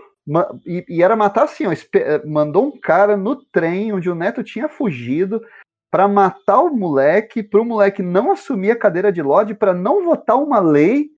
e, 0.65 0.85
e, 0.89 1.03
era 1.03 1.15
matar 1.15 1.43
assim, 1.43 1.67
ó, 1.67 1.71
eh, 1.71 2.25
mandou 2.25 2.65
um 2.65 2.79
cara 2.79 3.15
no 3.15 3.35
trem 3.35 3.93
onde 3.93 4.09
o 4.09 4.15
neto 4.15 4.43
tinha 4.43 4.67
fugido 4.67 5.41
para 5.91 6.07
matar 6.07 6.59
o 6.61 6.75
moleque, 6.75 7.43
para 7.43 7.61
o 7.61 7.65
moleque 7.65 8.01
não 8.01 8.31
assumir 8.31 8.71
a 8.71 8.75
cadeira 8.75 9.11
de 9.11 9.21
Lorde, 9.21 9.53
para 9.53 9.73
não 9.73 10.03
votar 10.03 10.37
uma 10.37 10.59
lei 10.59 11.14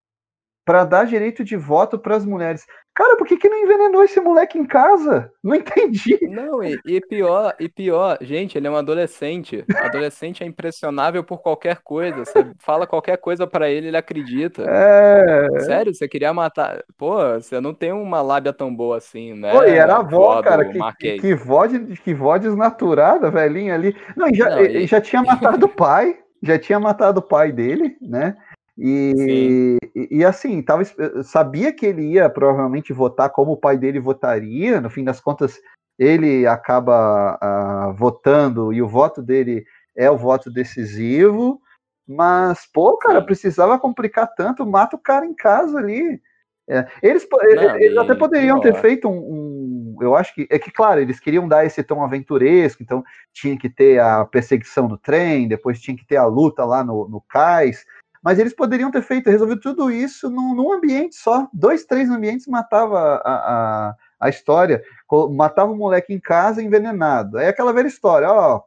para 0.68 0.84
dar 0.84 1.06
direito 1.06 1.46
de 1.46 1.56
voto 1.56 1.98
para 1.98 2.18
as 2.18 2.26
mulheres. 2.26 2.66
Cara, 2.94 3.16
por 3.16 3.26
que, 3.26 3.38
que 3.38 3.48
não 3.48 3.58
envenenou 3.58 4.04
esse 4.04 4.20
moleque 4.20 4.60
em 4.60 4.66
casa? 4.66 5.32
Não 5.42 5.56
entendi. 5.56 6.20
Não, 6.28 6.62
e, 6.62 6.78
e, 6.86 7.00
pior, 7.00 7.56
e 7.58 7.70
pior, 7.70 8.18
gente, 8.20 8.58
ele 8.58 8.68
é 8.68 8.70
um 8.70 8.76
adolescente. 8.76 9.64
Adolescente 9.78 10.44
é 10.44 10.46
impressionável 10.46 11.24
por 11.24 11.38
qualquer 11.38 11.78
coisa. 11.78 12.26
Você 12.26 12.52
fala 12.60 12.86
qualquer 12.86 13.16
coisa 13.16 13.48
para 13.48 13.70
ele, 13.70 13.88
ele 13.88 13.96
acredita. 13.96 14.66
É. 14.68 15.48
Sério, 15.62 15.96
você 15.96 16.06
queria 16.06 16.34
matar. 16.34 16.84
Pô, 16.98 17.16
você 17.36 17.62
não 17.62 17.74
tem 17.74 17.94
uma 17.94 18.22
lábia 18.22 18.52
tão 18.52 18.76
boa 18.76 18.98
assim, 18.98 19.36
né? 19.36 19.54
Pô, 19.54 19.64
e 19.64 19.72
era 19.72 19.94
a 19.94 20.00
avó, 20.00 20.42
cara, 20.42 20.66
que, 20.66 20.80
que, 21.00 21.20
que, 21.20 21.34
voz, 21.34 21.72
que 22.04 22.14
voz 22.14 22.42
desnaturada, 22.42 23.32
velhinha 23.32 23.74
ali. 23.74 23.96
Não, 24.18 24.28
já, 24.34 24.50
não, 24.50 24.66
e... 24.66 24.86
já 24.86 25.00
tinha 25.00 25.24
matado 25.24 25.66
o 25.66 25.70
pai, 25.70 26.20
já 26.44 26.60
tinha 26.60 26.78
matado 26.78 27.22
o 27.22 27.24
pai 27.24 27.54
dele, 27.54 27.96
né? 28.02 28.36
E, 28.78 29.78
e, 29.96 30.18
e, 30.20 30.26
assim, 30.26 30.62
tava, 30.62 30.84
sabia 31.24 31.74
que 31.74 31.86
ele 31.86 32.04
ia 32.04 32.30
provavelmente 32.30 32.94
votar 32.94 33.32
como 33.32 33.54
o 33.54 33.58
pai 33.58 33.78
dele 33.78 34.00
votaria, 34.00 34.80
no 34.80 34.90
fim 34.90 35.04
das 35.04 35.20
contas, 35.20 35.60
ele 35.98 36.46
acaba 36.46 37.40
uh, 37.42 37.94
votando 37.96 38.72
e 38.72 38.82
o 38.82 38.88
voto 38.88 39.22
dele 39.22 39.66
é 39.96 40.12
o 40.12 40.18
voto 40.18 40.52
decisivo, 40.52 41.60
mas, 42.08 42.70
pô, 42.72 42.98
cara, 42.98 43.22
precisava 43.22 43.80
complicar 43.80 44.32
tanto, 44.36 44.66
mata 44.66 44.96
o 44.96 45.00
cara 45.00 45.26
em 45.26 45.34
casa 45.34 45.80
ali. 45.80 46.22
É, 46.70 46.86
eles, 47.02 47.26
não, 47.32 47.78
eles 47.78 47.98
até 47.98 48.14
poderiam 48.14 48.60
ter 48.60 48.76
feito 48.76 49.08
um, 49.08 49.16
um, 49.18 49.98
Eu 50.02 50.16
acho 50.16 50.36
que. 50.36 50.46
É 50.52 50.60
que, 50.60 50.70
claro, 50.70 51.00
eles 51.00 51.18
queriam 51.18 51.48
dar 51.48 51.66
esse 51.66 51.82
tom 51.82 52.04
aventuresco, 52.04 52.84
então 52.84 53.04
tinha 53.34 53.58
que 53.58 53.70
ter 53.70 54.00
a 54.00 54.26
perseguição 54.26 54.88
no 54.88 54.98
trem, 54.98 55.48
depois 55.48 55.80
tinha 55.80 55.96
que 55.96 56.06
ter 56.06 56.18
a 56.18 56.26
luta 56.26 56.66
lá 56.66 56.84
no, 56.84 57.08
no 57.08 57.22
cais. 57.22 57.86
Mas 58.24 58.40
eles 58.40 58.56
poderiam 58.56 58.92
ter 58.92 59.02
feito, 59.02 59.30
resolvido 59.30 59.62
tudo 59.62 59.92
isso 59.92 60.30
num, 60.30 60.54
num 60.56 60.74
ambiente 60.74 61.16
só. 61.16 61.48
Dois, 61.54 61.86
três 61.86 62.10
ambientes 62.10 62.48
matava 62.48 63.22
a, 63.24 63.32
a, 63.32 63.96
a 64.20 64.30
história. 64.30 64.84
Matava 65.32 65.72
o 65.72 65.78
moleque 65.78 66.14
em 66.14 66.20
casa 66.20 66.62
envenenado. 66.62 67.38
É 67.38 67.50
aquela 67.50 67.74
velha 67.74 67.88
história, 67.88 68.30
ó. 68.30 68.62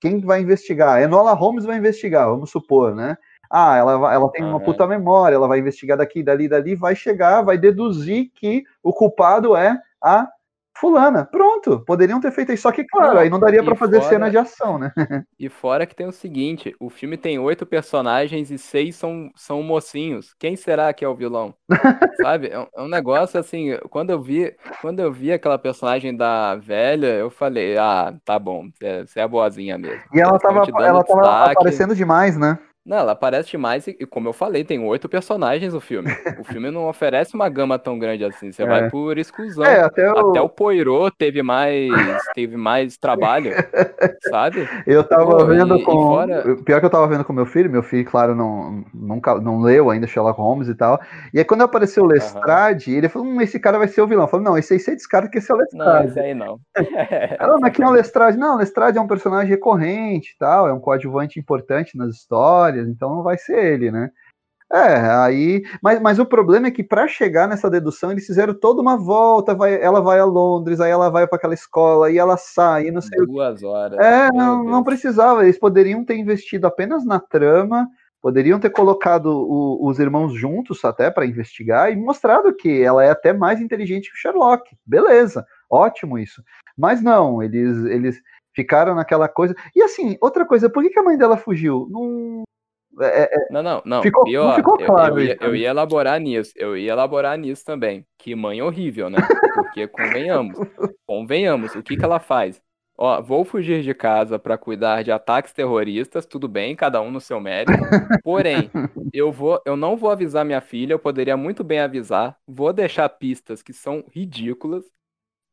Quem 0.00 0.20
vai 0.20 0.40
investigar? 0.40 1.02
Enola 1.02 1.32
Holmes 1.32 1.64
vai 1.64 1.78
investigar, 1.78 2.28
vamos 2.28 2.50
supor, 2.50 2.94
né? 2.94 3.16
Ah, 3.50 3.76
ela, 3.76 4.12
ela 4.12 4.30
tem 4.30 4.44
uma 4.44 4.58
puta 4.60 4.86
memória, 4.86 5.36
ela 5.36 5.46
vai 5.46 5.60
investigar 5.60 5.96
daqui, 5.96 6.22
dali, 6.22 6.48
dali, 6.48 6.74
vai 6.74 6.96
chegar, 6.96 7.42
vai 7.42 7.56
deduzir 7.56 8.30
que 8.34 8.64
o 8.82 8.92
culpado 8.92 9.54
é 9.56 9.78
a 10.02 10.28
fulana. 10.76 11.24
Pronto, 11.24 11.80
poderiam 11.80 12.20
ter 12.20 12.32
feito 12.32 12.52
isso. 12.52 12.62
Só 12.62 12.72
que, 12.72 12.84
claro, 12.84 13.14
não, 13.14 13.20
aí 13.20 13.30
não 13.30 13.38
daria 13.38 13.62
para 13.62 13.74
fazer 13.74 13.98
fora, 13.98 14.08
cena 14.08 14.30
de 14.30 14.38
ação, 14.38 14.78
né? 14.78 14.92
E 15.38 15.48
fora 15.48 15.86
que 15.86 15.94
tem 15.94 16.06
o 16.06 16.12
seguinte: 16.12 16.74
o 16.80 16.88
filme 16.88 17.16
tem 17.16 17.38
oito 17.38 17.66
personagens 17.66 18.50
e 18.50 18.58
seis 18.58 18.96
são, 18.96 19.30
são 19.36 19.62
mocinhos. 19.62 20.34
Quem 20.38 20.56
será 20.56 20.92
que 20.92 21.04
é 21.04 21.08
o 21.08 21.14
vilão? 21.14 21.54
Sabe? 22.22 22.48
É 22.48 22.58
um, 22.58 22.66
é 22.76 22.82
um, 22.82 22.88
negócio 22.88 23.38
assim, 23.38 23.76
quando 23.90 24.10
eu 24.10 24.20
vi, 24.20 24.54
quando 24.80 25.00
eu 25.00 25.12
vi 25.12 25.32
aquela 25.32 25.58
personagem 25.58 26.16
da 26.16 26.54
velha, 26.56 27.08
eu 27.08 27.30
falei, 27.30 27.76
ah, 27.76 28.14
tá 28.24 28.38
bom, 28.38 28.68
você 29.06 29.20
é, 29.20 29.22
é 29.22 29.28
boazinha 29.28 29.76
mesmo. 29.78 30.02
E 30.12 30.20
ela 30.20 30.38
tava, 30.38 30.62
ela 30.82 31.04
tava 31.04 31.52
aparecendo 31.52 31.94
demais, 31.94 32.36
né? 32.36 32.58
Não, 32.84 32.98
ela 32.98 33.12
aparece 33.12 33.50
demais 33.50 33.86
e, 33.86 33.94
como 34.06 34.28
eu 34.28 34.32
falei, 34.32 34.62
tem 34.62 34.78
oito 34.78 35.08
personagens 35.08 35.72
no 35.72 35.80
filme. 35.80 36.10
O 36.38 36.44
filme 36.44 36.70
não 36.70 36.86
oferece 36.86 37.34
uma 37.34 37.48
gama 37.48 37.78
tão 37.78 37.98
grande 37.98 38.24
assim, 38.24 38.52
você 38.52 38.62
é. 38.62 38.66
vai 38.66 38.90
por 38.90 39.16
exclusão. 39.16 39.64
É, 39.64 39.80
até, 39.80 40.12
o... 40.12 40.30
até 40.30 40.40
o 40.40 40.48
Poirot 40.48 41.14
teve 41.16 41.42
mais, 41.42 41.90
teve 42.34 42.56
mais 42.56 42.98
trabalho, 42.98 43.52
sabe? 44.28 44.68
Eu 44.86 45.02
tava 45.02 45.38
Pô, 45.38 45.46
vendo 45.46 45.76
e, 45.76 45.82
com... 45.82 45.92
E 45.92 45.94
fora... 45.94 46.56
Pior 46.64 46.80
que 46.80 46.86
eu 46.86 46.90
tava 46.90 47.06
vendo 47.06 47.24
com 47.24 47.32
meu 47.32 47.46
filho, 47.46 47.70
meu 47.70 47.82
filho, 47.82 48.04
claro, 48.04 48.34
não, 48.34 48.84
nunca, 48.92 49.40
não 49.40 49.62
leu 49.62 49.88
ainda 49.88 50.06
Sherlock 50.06 50.38
Holmes 50.38 50.68
e 50.68 50.74
tal. 50.74 51.00
E 51.32 51.38
aí 51.38 51.44
quando 51.44 51.62
apareceu 51.62 52.04
o 52.04 52.06
Lestrade, 52.06 52.90
uhum. 52.90 52.98
ele 52.98 53.08
falou, 53.08 53.28
hum, 53.28 53.40
esse 53.40 53.58
cara 53.58 53.78
vai 53.78 53.88
ser 53.88 54.02
o 54.02 54.06
vilão. 54.06 54.24
Eu 54.24 54.28
falei, 54.28 54.44
não, 54.44 54.58
esse 54.58 54.74
aí 54.74 54.80
você 54.80 54.94
descarta 54.94 55.30
que 55.30 55.38
esse 55.38 55.50
é 55.52 55.54
o 55.54 55.58
Lestrade. 55.58 56.02
Não, 56.02 56.04
esse 56.04 56.20
aí 56.20 56.34
não. 56.34 56.60
Ela, 57.38 57.58
mas 57.58 57.74
quem 57.74 57.84
é 57.84 57.88
o 57.88 57.92
Lestrade? 57.92 58.36
Não, 58.36 58.56
o 58.56 58.58
Lestrade 58.58 58.98
é 58.98 59.00
um 59.00 59.06
personagem 59.06 59.48
recorrente 59.48 60.32
e 60.34 60.38
tal, 60.38 60.68
é 60.68 60.72
um 60.72 60.80
coadjuvante 60.80 61.38
importante 61.38 61.96
nas 61.96 62.16
histórias, 62.16 62.73
então 62.80 63.14
não 63.14 63.22
vai 63.22 63.38
ser 63.38 63.58
ele, 63.64 63.90
né? 63.90 64.10
É, 64.72 64.98
aí. 65.22 65.62
Mas, 65.80 66.00
mas 66.00 66.18
o 66.18 66.26
problema 66.26 66.66
é 66.66 66.70
que 66.70 66.82
para 66.82 67.06
chegar 67.06 67.46
nessa 67.46 67.70
dedução, 67.70 68.10
eles 68.10 68.26
fizeram 68.26 68.54
toda 68.54 68.82
uma 68.82 68.96
volta. 68.96 69.54
Vai, 69.54 69.80
ela 69.80 70.00
vai 70.00 70.18
a 70.18 70.24
Londres, 70.24 70.80
aí 70.80 70.90
ela 70.90 71.10
vai 71.10 71.26
para 71.26 71.36
aquela 71.36 71.54
escola, 71.54 72.10
e 72.10 72.18
ela 72.18 72.36
sai, 72.36 72.90
não 72.90 73.00
sei. 73.00 73.24
Duas 73.24 73.62
horas. 73.62 73.98
É, 73.98 74.32
não, 74.32 74.64
não 74.64 74.82
precisava. 74.82 75.44
Eles 75.44 75.58
poderiam 75.58 76.04
ter 76.04 76.16
investido 76.16 76.66
apenas 76.66 77.04
na 77.04 77.20
trama, 77.20 77.86
poderiam 78.20 78.58
ter 78.58 78.70
colocado 78.70 79.26
o, 79.26 79.86
os 79.86 80.00
irmãos 80.00 80.34
juntos 80.34 80.84
até 80.84 81.08
para 81.10 81.26
investigar 81.26 81.92
e 81.92 81.96
mostrado 81.96 82.54
que 82.54 82.82
ela 82.82 83.04
é 83.04 83.10
até 83.10 83.32
mais 83.32 83.60
inteligente 83.60 84.10
que 84.10 84.16
o 84.16 84.18
Sherlock. 84.18 84.76
Beleza, 84.84 85.46
ótimo 85.70 86.18
isso. 86.18 86.42
Mas 86.76 87.00
não, 87.00 87.40
eles, 87.40 87.84
eles 87.84 88.20
ficaram 88.52 88.94
naquela 88.94 89.28
coisa. 89.28 89.54
E 89.76 89.82
assim, 89.82 90.16
outra 90.20 90.44
coisa, 90.44 90.68
por 90.68 90.82
que, 90.82 90.90
que 90.90 90.98
a 90.98 91.02
mãe 91.02 91.16
dela 91.16 91.36
fugiu? 91.36 91.86
Não, 91.90 92.42
é, 93.00 93.22
é, 93.22 93.30
é, 93.32 93.52
não, 93.52 93.62
não, 93.62 93.82
não. 93.84 94.02
Ficou, 94.02 94.24
Pior, 94.24 94.48
não 94.48 94.54
ficou 94.56 94.78
claro. 94.78 95.14
Eu, 95.14 95.18
eu, 95.18 95.24
ia, 95.24 95.38
eu, 95.40 95.56
ia, 95.56 95.68
elaborar 95.70 96.20
nisso. 96.20 96.52
Eu 96.56 96.76
ia 96.76 96.92
elaborar 96.92 97.38
nisso 97.38 97.64
também. 97.64 98.06
Que 98.18 98.34
mãe 98.34 98.62
horrível, 98.62 99.10
né? 99.10 99.18
Porque 99.54 99.86
convenhamos. 99.88 100.58
Convenhamos. 101.06 101.74
O 101.74 101.82
que, 101.82 101.96
que 101.96 102.04
ela 102.04 102.18
faz? 102.18 102.60
Ó, 102.96 103.20
vou 103.20 103.44
fugir 103.44 103.82
de 103.82 103.92
casa 103.92 104.38
para 104.38 104.56
cuidar 104.56 105.02
de 105.02 105.10
ataques 105.10 105.52
terroristas, 105.52 106.24
tudo 106.24 106.46
bem, 106.46 106.76
cada 106.76 107.00
um 107.00 107.10
no 107.10 107.20
seu 107.20 107.40
mérito. 107.40 107.72
Porém, 108.22 108.70
eu 109.12 109.32
vou, 109.32 109.60
eu 109.66 109.76
não 109.76 109.96
vou 109.96 110.10
avisar 110.10 110.44
minha 110.44 110.60
filha, 110.60 110.92
eu 110.92 110.98
poderia 110.98 111.36
muito 111.36 111.64
bem 111.64 111.80
avisar. 111.80 112.38
Vou 112.46 112.72
deixar 112.72 113.08
pistas 113.08 113.62
que 113.62 113.72
são 113.72 114.04
ridículas. 114.12 114.84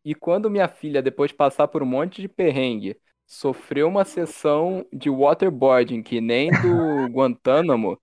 E 0.06 0.14
quando 0.14 0.50
minha 0.50 0.68
filha, 0.68 1.02
depois 1.02 1.32
de 1.32 1.38
passar 1.38 1.68
por 1.68 1.82
um 1.82 1.86
monte 1.86 2.22
de 2.22 2.28
perrengue, 2.28 2.96
sofreu 3.32 3.88
uma 3.88 4.04
sessão 4.04 4.86
de 4.92 5.10
waterboarding 5.10 6.04
que 6.04 6.20
nem 6.20 6.52
do 6.52 7.08
Guantánamo. 7.08 7.98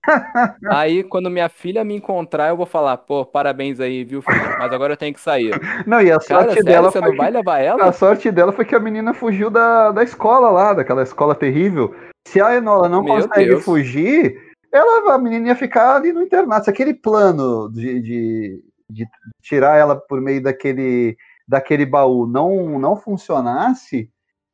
aí, 0.67 1.03
quando 1.03 1.29
minha 1.29 1.47
filha 1.47 1.83
me 1.83 1.95
encontrar, 1.95 2.49
eu 2.49 2.57
vou 2.57 2.65
falar, 2.65 2.97
pô, 2.97 3.23
parabéns 3.23 3.79
aí, 3.79 4.03
viu, 4.03 4.23
filho? 4.23 4.57
Mas 4.57 4.73
agora 4.73 4.93
eu 4.93 4.97
tenho 4.97 5.13
que 5.13 5.21
sair. 5.21 5.51
Não, 5.85 6.01
e 6.01 6.11
a 6.11 6.19
sorte 6.19 6.55
Cara, 6.55 6.63
dela 6.63 6.91
sério, 6.91 7.05
você 7.05 7.11
não 7.11 7.15
vai 7.15 7.29
levar 7.29 7.59
ela? 7.59 7.85
A 7.85 7.91
sorte 7.91 8.31
dela 8.31 8.51
foi 8.51 8.65
que 8.65 8.73
a 8.73 8.79
menina 8.79 9.13
fugiu 9.13 9.51
da, 9.51 9.91
da 9.91 10.01
escola 10.03 10.49
lá, 10.49 10.73
daquela 10.73 11.03
escola 11.03 11.35
terrível. 11.35 11.93
Se 12.27 12.41
a 12.41 12.55
Enola 12.55 12.89
não 12.89 13.03
Meu 13.03 13.13
consegue 13.13 13.49
Deus. 13.49 13.63
fugir, 13.63 14.35
ela, 14.73 15.13
a 15.13 15.17
menina 15.19 15.49
ia 15.49 15.55
ficar 15.55 15.97
ali 15.97 16.11
no 16.11 16.23
internato. 16.23 16.65
Se 16.65 16.71
aquele 16.71 16.95
plano 16.95 17.69
de, 17.71 18.01
de, 18.01 18.63
de 18.89 19.07
tirar 19.43 19.77
ela 19.77 19.95
por 19.95 20.19
meio 20.19 20.41
daquele, 20.41 21.15
daquele 21.47 21.85
baú 21.85 22.25
não, 22.25 22.79
não 22.79 22.97
funcionasse 22.97 24.09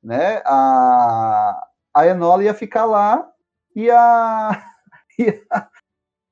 né? 0.06 0.42
A, 0.46 1.68
a 1.94 2.06
Enola 2.06 2.44
ia 2.44 2.54
ficar 2.54 2.86
lá 2.86 3.28
e 3.76 3.90
a, 3.90 4.72
e 5.18 5.44
a, 5.52 5.70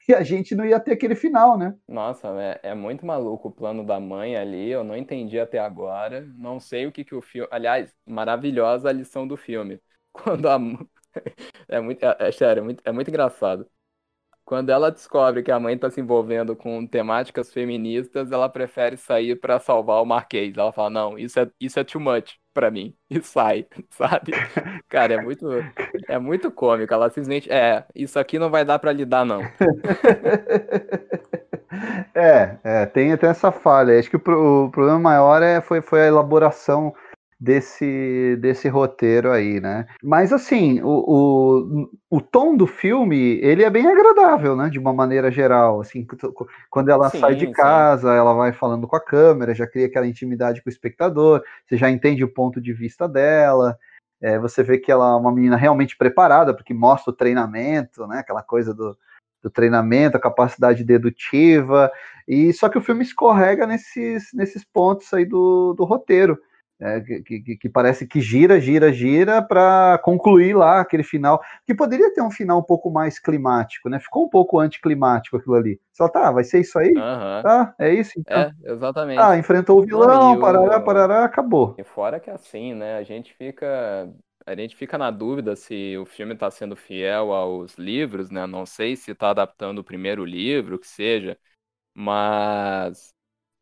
e 0.08 0.14
a 0.14 0.22
gente 0.24 0.54
não 0.54 0.64
ia 0.64 0.80
ter 0.80 0.92
aquele 0.94 1.16
final, 1.16 1.58
né? 1.58 1.76
Nossa, 1.88 2.28
é, 2.40 2.60
é, 2.62 2.76
muito 2.76 3.04
maluco 3.06 3.48
o 3.48 3.52
plano 3.52 3.84
da 3.84 4.00
mãe 4.00 4.38
ali, 4.38 4.70
eu 4.70 4.84
não 4.84 4.96
entendi 4.96 5.40
até 5.40 5.58
agora, 5.58 6.22
não 6.38 6.60
sei 6.60 6.86
o 6.86 6.92
que 6.92 7.04
que 7.04 7.16
o 7.16 7.22
filme... 7.22 7.48
Aliás, 7.52 7.92
maravilhosa 8.06 8.90
a 8.90 8.94
lição 8.94 9.28
do 9.28 9.36
filme. 9.36 9.82
Quando 10.14 10.48
a... 10.48 10.60
é 11.68 11.80
muito, 11.80 12.04
é, 12.06 12.16
é 12.20 12.32
sério, 12.32 12.62
é 12.62 12.64
muito, 12.64 12.82
é 12.86 12.92
muito 12.92 13.10
engraçado. 13.10 13.68
Quando 14.46 14.70
ela 14.70 14.92
descobre 14.92 15.42
que 15.44 15.52
a 15.52 15.60
mãe 15.60 15.76
está 15.76 15.90
se 15.90 16.02
envolvendo 16.02 16.56
com 16.56 16.86
temáticas 16.86 17.52
feministas, 17.52 18.32
ela 18.32 18.50
prefere 18.50 18.98
sair 18.98 19.38
para 19.40 19.60
salvar 19.60 20.02
o 20.02 20.06
Marquês. 20.06 20.58
Ela 20.58 20.72
fala: 20.74 20.90
"Não, 20.90 21.18
isso 21.18 21.40
é 21.40 21.50
isso 21.62 21.80
é 21.80 21.84
too 21.84 22.02
much 22.02 22.38
para 22.54 22.72
mim" 22.72 22.96
e 23.10 23.22
sai, 23.22 23.66
sabe? 23.90 24.32
Cara, 24.90 25.16
é 25.16 25.22
muito 25.22 25.48
é 26.08 26.20
muito 26.20 26.52
cômico. 26.52 26.94
Ela 26.94 27.10
simplesmente 27.10 27.52
é, 27.52 27.86
isso 27.96 28.20
aqui 28.20 28.40
não 28.40 28.50
vai 28.50 28.66
dar 28.66 28.80
para 28.80 28.92
lidar 28.92 29.26
não. 29.26 29.42
É, 32.16 32.58
é, 32.64 32.86
tem 32.86 33.12
até 33.12 33.28
essa 33.28 33.52
falha. 33.52 33.98
Acho 33.98 34.10
que 34.10 34.18
o, 34.18 34.66
o 34.66 34.72
problema 34.72 35.00
maior 35.00 35.42
é, 35.42 35.60
foi, 35.60 35.82
foi 35.82 36.02
a 36.04 36.08
elaboração 36.08 36.94
desse, 37.44 38.38
desse 38.38 38.70
roteiro 38.70 39.30
aí, 39.30 39.60
né? 39.60 39.86
Mas 40.02 40.32
assim, 40.32 40.82
o, 40.82 40.88
o, 40.88 41.90
o, 42.10 42.22
tom 42.22 42.56
do 42.56 42.66
filme, 42.66 43.38
ele 43.42 43.64
é 43.64 43.70
bem 43.70 43.86
agradável, 43.86 44.56
né? 44.56 44.70
De 44.70 44.80
uma 44.80 44.94
maneira 44.94 45.30
geral, 45.30 45.82
assim, 45.82 46.08
quando 46.70 46.88
ela 46.88 47.10
sim, 47.10 47.20
sai 47.20 47.36
de 47.36 47.52
casa, 47.52 48.10
sim. 48.10 48.18
ela 48.18 48.34
vai 48.34 48.54
falando 48.54 48.88
com 48.88 48.96
a 48.96 49.04
câmera, 49.04 49.54
já 49.54 49.68
cria 49.68 49.88
aquela 49.88 50.08
intimidade 50.08 50.64
com 50.64 50.70
o 50.70 50.72
espectador, 50.72 51.44
você 51.68 51.76
já 51.76 51.90
entende 51.90 52.24
o 52.24 52.34
ponto 52.34 52.62
de 52.62 52.72
vista 52.72 53.10
dela, 53.10 53.78
é, 54.22 54.40
você 54.40 54.64
vê 54.64 54.78
que 54.78 54.90
ela 54.90 55.12
é 55.12 55.16
uma 55.16 55.34
menina 55.34 55.58
realmente 55.58 55.98
preparada, 55.98 56.56
porque 56.56 56.74
mostra 56.74 57.12
o 57.12 57.16
treinamento, 57.16 58.08
né? 58.08 58.20
Aquela 58.20 58.42
coisa 58.42 58.74
do, 58.74 58.98
do 59.42 59.50
treinamento, 59.50 60.16
a 60.16 60.22
capacidade 60.22 60.82
dedutiva, 60.86 61.92
e 62.26 62.54
só 62.54 62.70
que 62.70 62.78
o 62.78 62.82
filme 62.82 63.04
escorrega 63.04 63.68
nesses, 63.68 64.30
nesses 64.34 64.64
pontos 64.64 65.14
aí 65.14 65.26
do, 65.26 65.74
do 65.74 65.84
roteiro 65.84 66.40
é, 66.84 67.00
que, 67.00 67.40
que, 67.40 67.58
que, 67.58 67.70
parece 67.70 68.06
que 68.06 68.20
gira, 68.20 68.60
gira, 68.60 68.92
gira 68.92 69.42
para 69.42 69.98
concluir 70.04 70.54
lá 70.54 70.82
aquele 70.82 71.04
final, 71.04 71.42
que 71.66 71.74
poderia 71.74 72.14
ter 72.14 72.22
um 72.22 72.30
final 72.30 72.60
um 72.60 72.64
pouco 72.64 72.92
mais 72.92 73.18
climático, 73.18 73.88
né? 73.88 74.00
Ficou 74.02 74.26
um 74.26 74.30
pouco 74.30 74.60
anticlimático 74.60 75.38
aquilo 75.38 75.56
ali. 75.56 75.80
Só 75.94 76.10
tá, 76.10 76.30
vai 76.30 76.44
ser 76.44 76.60
isso 76.60 76.78
aí? 76.78 76.90
Uhum. 76.90 77.42
Tá, 77.42 77.74
é 77.80 77.94
isso 77.94 78.12
então. 78.18 78.38
É, 78.38 78.52
exatamente. 78.66 79.22
Ah, 79.22 79.38
enfrentou 79.38 79.80
o 79.80 79.86
vilão, 79.86 80.38
parará, 80.40 80.80
parará, 80.82 81.24
acabou. 81.24 81.74
E 81.78 81.84
fora 81.86 82.20
que 82.20 82.30
assim, 82.30 82.74
né? 82.74 82.98
A 82.98 83.04
gente 83.04 83.34
fica 83.34 84.10
a 84.46 84.56
gente 84.56 84.76
fica 84.76 84.98
na 84.98 85.10
dúvida 85.10 85.56
se 85.56 85.98
o 85.98 86.06
filme 86.06 86.34
está 86.34 86.52
sendo 86.52 86.76
fiel 86.76 87.32
aos 87.32 87.76
livros, 87.76 88.30
né? 88.30 88.46
Não 88.46 88.66
sei 88.66 88.98
se 88.98 89.12
está 89.12 89.30
adaptando 89.30 89.80
o 89.80 89.84
primeiro 89.86 90.26
livro, 90.26 90.78
que 90.78 90.88
seja, 90.88 91.38
mas 91.94 93.14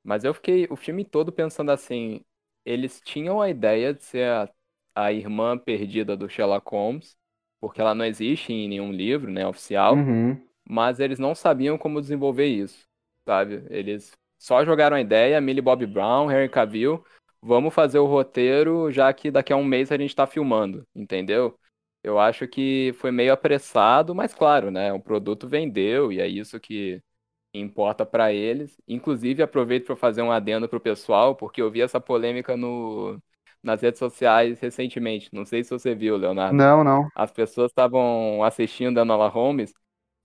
mas 0.03 0.23
eu 0.23 0.33
fiquei 0.33 0.67
o 0.69 0.75
filme 0.75 1.05
todo 1.05 1.31
pensando 1.31 1.71
assim, 1.71 2.23
eles 2.65 3.01
tinham 3.03 3.41
a 3.41 3.49
ideia 3.49 3.93
de 3.93 4.03
ser 4.03 4.27
a, 4.27 4.49
a 4.95 5.11
irmã 5.11 5.57
perdida 5.57 6.15
do 6.15 6.29
Sherlock 6.29 6.69
Holmes, 6.69 7.15
porque 7.59 7.79
ela 7.79 7.93
não 7.93 8.05
existe 8.05 8.51
em 8.51 8.67
nenhum 8.67 8.91
livro, 8.91 9.31
né, 9.31 9.45
oficial, 9.45 9.95
uhum. 9.95 10.41
mas 10.67 10.99
eles 10.99 11.19
não 11.19 11.35
sabiam 11.35 11.77
como 11.77 12.01
desenvolver 12.01 12.47
isso, 12.47 12.83
sabe? 13.25 13.63
Eles 13.69 14.11
só 14.39 14.65
jogaram 14.65 14.97
a 14.97 15.01
ideia, 15.01 15.39
Millie 15.39 15.61
Bob 15.61 15.85
Brown, 15.85 16.31
Henry 16.31 16.49
Cavill, 16.49 17.03
vamos 17.41 17.73
fazer 17.73 17.99
o 17.99 18.07
roteiro, 18.07 18.91
já 18.91 19.13
que 19.13 19.29
daqui 19.29 19.53
a 19.53 19.57
um 19.57 19.63
mês 19.63 19.91
a 19.91 19.97
gente 19.97 20.15
tá 20.15 20.25
filmando, 20.25 20.85
entendeu? 20.95 21.57
Eu 22.03 22.19
acho 22.19 22.47
que 22.47 22.93
foi 22.97 23.11
meio 23.11 23.31
apressado, 23.31 24.15
mas 24.15 24.33
claro, 24.33 24.71
né, 24.71 24.91
o 24.91 24.99
produto 24.99 25.47
vendeu 25.47 26.11
e 26.11 26.19
é 26.19 26.27
isso 26.27 26.59
que 26.59 27.01
importa 27.53 28.05
para 28.05 28.31
eles. 28.31 28.79
Inclusive, 28.87 29.43
aproveito 29.43 29.85
para 29.85 29.95
fazer 29.95 30.21
um 30.21 30.31
adendo 30.31 30.67
pro 30.67 30.79
pessoal, 30.79 31.35
porque 31.35 31.61
eu 31.61 31.69
vi 31.69 31.81
essa 31.81 31.99
polêmica 31.99 32.55
no, 32.55 33.19
nas 33.63 33.81
redes 33.81 33.99
sociais 33.99 34.59
recentemente. 34.59 35.29
Não 35.33 35.45
sei 35.45 35.63
se 35.63 35.69
você 35.69 35.93
viu, 35.93 36.17
Leonardo. 36.17 36.55
Não, 36.55 36.83
não. 36.83 37.07
As 37.15 37.31
pessoas 37.31 37.71
estavam 37.71 38.43
assistindo 38.43 38.97
a 38.97 39.01
Enola 39.01 39.27
Holmes 39.27 39.73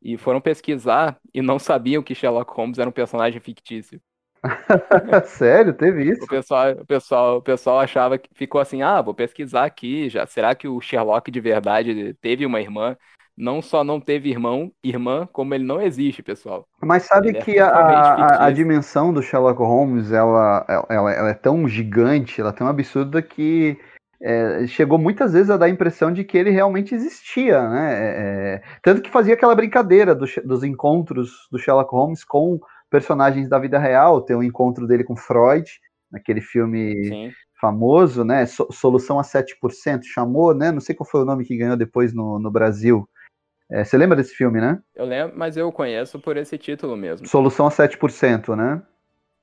e 0.02 0.16
foram 0.16 0.40
pesquisar 0.40 1.18
e 1.34 1.42
não 1.42 1.58
sabiam 1.58 2.02
que 2.02 2.14
Sherlock 2.14 2.52
Holmes 2.52 2.78
era 2.78 2.88
um 2.88 2.92
personagem 2.92 3.40
fictício. 3.40 4.00
Sério, 5.26 5.74
teve 5.74 6.04
isso? 6.04 6.24
O 6.24 6.28
pessoal, 6.28 6.70
o 6.72 6.86
pessoal, 6.86 7.36
o 7.38 7.42
pessoal 7.42 7.80
achava 7.80 8.18
que 8.18 8.28
ficou 8.34 8.60
assim, 8.60 8.82
ah, 8.82 9.02
vou 9.02 9.14
pesquisar 9.14 9.64
aqui, 9.64 10.08
já. 10.08 10.26
Será 10.26 10.54
que 10.54 10.68
o 10.68 10.80
Sherlock 10.80 11.30
de 11.30 11.40
verdade 11.40 12.14
teve 12.20 12.46
uma 12.46 12.60
irmã? 12.60 12.96
Não 13.36 13.60
só 13.60 13.84
não 13.84 14.00
teve 14.00 14.30
irmão, 14.30 14.72
irmã, 14.82 15.28
como 15.30 15.54
ele 15.54 15.64
não 15.64 15.80
existe, 15.80 16.22
pessoal. 16.22 16.66
Mas 16.82 17.02
sabe 17.04 17.28
Ele 17.28 17.38
é 17.38 17.42
que 17.42 17.58
a, 17.58 17.68
totalmente 17.68 17.96
a, 17.96 18.24
a 18.24 18.28
fictício. 18.28 18.54
dimensão 18.54 19.12
do 19.12 19.22
Sherlock 19.22 19.58
Holmes, 19.60 20.10
ela, 20.10 20.64
ela, 20.88 21.12
ela 21.12 21.30
é 21.30 21.34
tão 21.34 21.68
gigante, 21.68 22.40
ela 22.40 22.50
é 22.50 22.54
tão 22.54 22.66
absurda 22.66 23.20
que 23.20 23.78
é, 24.22 24.66
chegou 24.66 24.98
muitas 24.98 25.34
vezes 25.34 25.50
a 25.50 25.56
dar 25.56 25.66
a 25.66 25.70
impressão 25.70 26.10
de 26.10 26.24
que 26.24 26.38
ele 26.38 26.50
realmente 26.50 26.94
existia, 26.94 27.68
né? 27.68 27.94
É, 27.94 28.54
é, 28.54 28.62
tanto 28.82 29.02
que 29.02 29.10
fazia 29.10 29.34
aquela 29.34 29.54
brincadeira 29.54 30.14
do 30.14 30.24
dos 30.44 30.64
encontros 30.64 31.30
do 31.52 31.58
Sherlock 31.58 31.90
Holmes 31.92 32.24
com 32.24 32.58
personagens 32.90 33.48
da 33.48 33.58
vida 33.58 33.78
real. 33.78 34.22
Tem 34.22 34.34
o 34.34 34.42
encontro 34.42 34.86
dele 34.86 35.04
com 35.04 35.14
Freud, 35.16 35.70
naquele 36.10 36.40
filme 36.40 37.04
Sim. 37.04 37.30
famoso, 37.60 38.24
né? 38.24 38.46
So- 38.46 38.68
Solução 38.72 39.18
a 39.18 39.22
7%, 39.22 40.04
chamou, 40.04 40.54
né? 40.54 40.72
Não 40.72 40.80
sei 40.80 40.94
qual 40.94 41.08
foi 41.08 41.20
o 41.20 41.26
nome 41.26 41.44
que 41.44 41.56
ganhou 41.56 41.76
depois 41.76 42.14
no, 42.14 42.38
no 42.38 42.50
Brasil. 42.50 43.06
É, 43.70 43.84
você 43.84 43.96
lembra 43.96 44.16
desse 44.16 44.34
filme, 44.34 44.60
né? 44.60 44.80
Eu 44.94 45.04
lembro, 45.04 45.36
mas 45.36 45.56
eu 45.56 45.70
conheço 45.72 46.18
por 46.20 46.36
esse 46.36 46.56
título 46.56 46.96
mesmo. 46.96 47.26
Solução 47.26 47.66
a 47.66 47.70
7%, 47.70 48.54
né? 48.54 48.80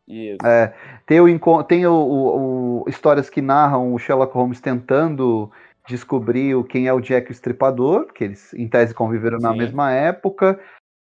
Isso. 0.08 0.46
É, 0.46 0.74
tem 1.06 1.20
o, 1.20 1.64
tem 1.64 1.86
o, 1.86 1.94
o- 1.94 2.82
o- 2.84 2.90
histórias 2.90 3.30
que 3.30 3.42
narram 3.42 3.94
o 3.94 4.00
Sherlock 4.00 4.34
Holmes 4.34 4.60
tentando 4.60 5.52
descobrir 5.88 6.62
quem 6.66 6.88
é 6.88 6.94
o 6.94 7.02
Jack 7.02 7.30
o 7.30 7.34
Estripador, 7.34 8.08
que 8.14 8.24
eles 8.24 8.54
em 8.54 8.68
tese 8.68 8.94
conviveram 8.94 9.40
na 9.40 9.52
Sim. 9.52 9.58
mesma 9.58 9.92
época. 9.92 10.60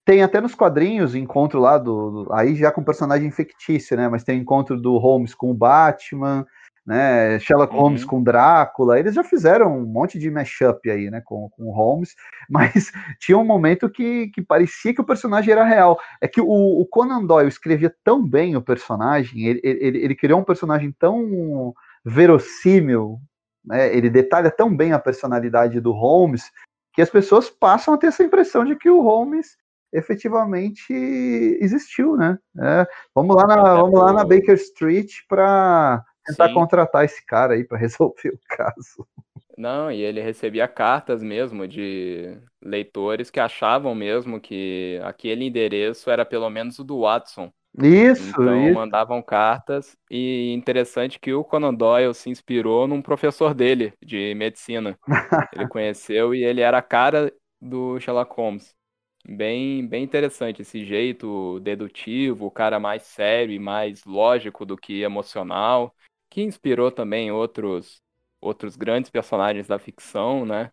Tem 0.05 0.23
até 0.23 0.39
nos 0.39 0.55
quadrinhos 0.55 1.15
encontro 1.15 1.59
lá 1.59 1.77
do, 1.77 2.23
do- 2.23 2.33
aí 2.33 2.55
já 2.55 2.71
com 2.71 2.83
personagem 2.83 3.29
fictício, 3.31 3.97
né? 3.97 4.07
Mas 4.07 4.23
tem 4.23 4.37
o 4.37 4.41
encontro 4.41 4.79
do 4.79 4.97
Holmes 4.97 5.33
com 5.35 5.51
o 5.51 5.55
Batman, 5.55 6.45
né? 6.87 7.37
Sherlock 7.39 7.73
Uhum. 7.73 7.81
Holmes 7.81 8.05
com 8.05 8.23
Drácula. 8.23 8.97
Eles 8.97 9.13
já 9.13 9.23
fizeram 9.23 9.77
um 9.77 9.85
monte 9.85 10.17
de 10.17 10.31
mashup 10.31 10.89
aí, 10.89 11.11
né? 11.11 11.21
Com, 11.25 11.49
com 11.49 11.65
o 11.65 11.71
Holmes, 11.71 12.15
mas 12.49 12.93
tinha 13.19 13.37
um 13.37 13.43
momento 13.43 13.89
que, 13.89 14.29
que 14.29 14.41
parecia 14.41 14.93
que 14.93 15.01
o 15.01 15.05
personagem 15.05 15.51
era 15.51 15.65
real. 15.65 15.99
É 16.21 16.27
que 16.29 16.39
o, 16.39 16.47
o 16.47 16.85
Conan 16.85 17.25
Doyle 17.25 17.49
escrevia 17.49 17.93
tão 18.05 18.25
bem 18.25 18.55
o 18.55 18.61
personagem, 18.61 19.45
ele, 19.45 19.59
ele, 19.61 19.97
ele 19.99 20.15
criou 20.15 20.39
um 20.39 20.45
personagem 20.45 20.95
tão 20.97 21.73
verossímil, 22.05 23.19
né? 23.65 23.93
Ele 23.93 24.09
detalha 24.09 24.49
tão 24.49 24.73
bem 24.73 24.93
a 24.93 24.99
personalidade 24.99 25.81
do 25.81 25.91
Holmes 25.91 26.49
que 26.93 27.01
as 27.01 27.09
pessoas 27.09 27.49
passam 27.49 27.93
a 27.93 27.97
ter 27.97 28.07
essa 28.07 28.23
impressão 28.23 28.63
de 28.63 28.77
que 28.77 28.89
o 28.89 29.01
Holmes 29.01 29.57
efetivamente 29.91 30.93
existiu, 31.61 32.15
né? 32.15 32.37
É, 32.59 32.87
vamos 33.13 33.35
lá 33.35 33.45
na, 33.45 33.75
vamos 33.75 33.99
lá 33.99 34.13
na 34.13 34.23
Baker 34.23 34.55
Street 34.55 35.11
para 35.27 36.03
tentar 36.27 36.49
Sim. 36.49 36.51
contratar 36.51 37.05
esse 37.05 37.25
cara 37.25 37.55
aí 37.55 37.65
para 37.65 37.77
resolver 37.79 38.29
o 38.31 38.39
caso. 38.49 39.07
Não, 39.57 39.91
e 39.91 40.01
ele 40.01 40.21
recebia 40.21 40.67
cartas 40.67 41.23
mesmo 41.23 41.67
de 41.67 42.39
leitores 42.61 43.31
que 43.31 43.39
achavam 43.39 43.95
mesmo 43.95 44.39
que 44.39 44.99
aquele 45.03 45.45
endereço 45.45 46.09
era 46.11 46.23
pelo 46.25 46.49
menos 46.49 46.77
o 46.79 46.83
do 46.83 46.99
Watson. 47.01 47.51
Isso, 47.81 48.31
Então 48.31 48.69
isso. 48.69 48.71
mandavam 48.71 49.21
cartas 49.23 49.97
e 50.11 50.53
interessante 50.53 51.19
que 51.19 51.33
o 51.33 51.43
Conan 51.43 51.73
Doyle 51.73 52.13
se 52.15 52.29
inspirou 52.29 52.87
num 52.87 53.01
professor 53.01 53.53
dele 53.55 53.93
de 54.03 54.35
medicina. 54.35 54.99
Ele 55.51 55.65
conheceu 55.67 56.35
e 56.35 56.43
ele 56.43 56.61
era 56.61 56.79
a 56.79 56.81
cara 56.83 57.33
do 57.61 57.99
Sherlock 57.99 58.35
Holmes. 58.35 58.75
Bem, 59.27 59.87
bem 59.87 60.03
interessante 60.03 60.61
esse 60.61 60.85
jeito 60.85 61.59
dedutivo, 61.61 62.45
o 62.47 62.51
cara 62.51 62.79
mais 62.79 63.03
sério 63.03 63.53
e 63.53 63.59
mais 63.59 64.03
lógico 64.05 64.65
do 64.65 64.77
que 64.77 65.01
emocional, 65.01 65.93
que 66.29 66.41
inspirou 66.41 66.91
também 66.91 67.31
outros 67.31 68.01
outros 68.39 68.75
grandes 68.75 69.09
personagens 69.09 69.67
da 69.67 69.79
ficção, 69.79 70.45
né? 70.45 70.71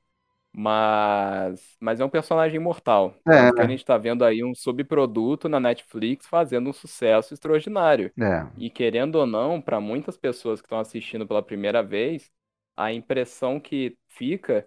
Mas, 0.53 1.77
mas 1.81 2.01
é 2.01 2.05
um 2.05 2.11
personagem 2.11 2.57
imortal. 2.57 3.15
É. 3.27 3.51
A 3.59 3.67
gente 3.67 3.81
está 3.81 3.99
vendo 3.99 4.25
aí 4.25 4.45
um 4.45 4.55
subproduto 4.55 5.49
na 5.49 5.61
Netflix 5.61 6.27
fazendo 6.27 6.71
um 6.71 6.73
sucesso 6.73 7.35
extraordinário. 7.35 8.13
É, 8.19 8.47
E 8.57 8.71
querendo 8.71 9.17
ou 9.17 9.27
não, 9.27 9.61
para 9.61 9.81
muitas 9.81 10.17
pessoas 10.17 10.61
que 10.61 10.67
estão 10.67 10.79
assistindo 10.79 11.27
pela 11.27 11.43
primeira 11.43 11.83
vez, 11.83 12.31
a 12.77 12.93
impressão 12.93 13.61
que 13.61 13.99
fica 14.09 14.67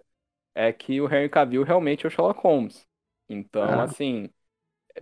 é 0.54 0.72
que 0.72 1.00
o 1.00 1.06
Henry 1.06 1.28
Cavill 1.28 1.64
realmente 1.64 2.06
é 2.06 2.08
o 2.08 2.10
Sherlock 2.10 2.40
Holmes. 2.42 2.86
Então, 3.28 3.80
Ah. 3.80 3.84
assim, 3.84 4.30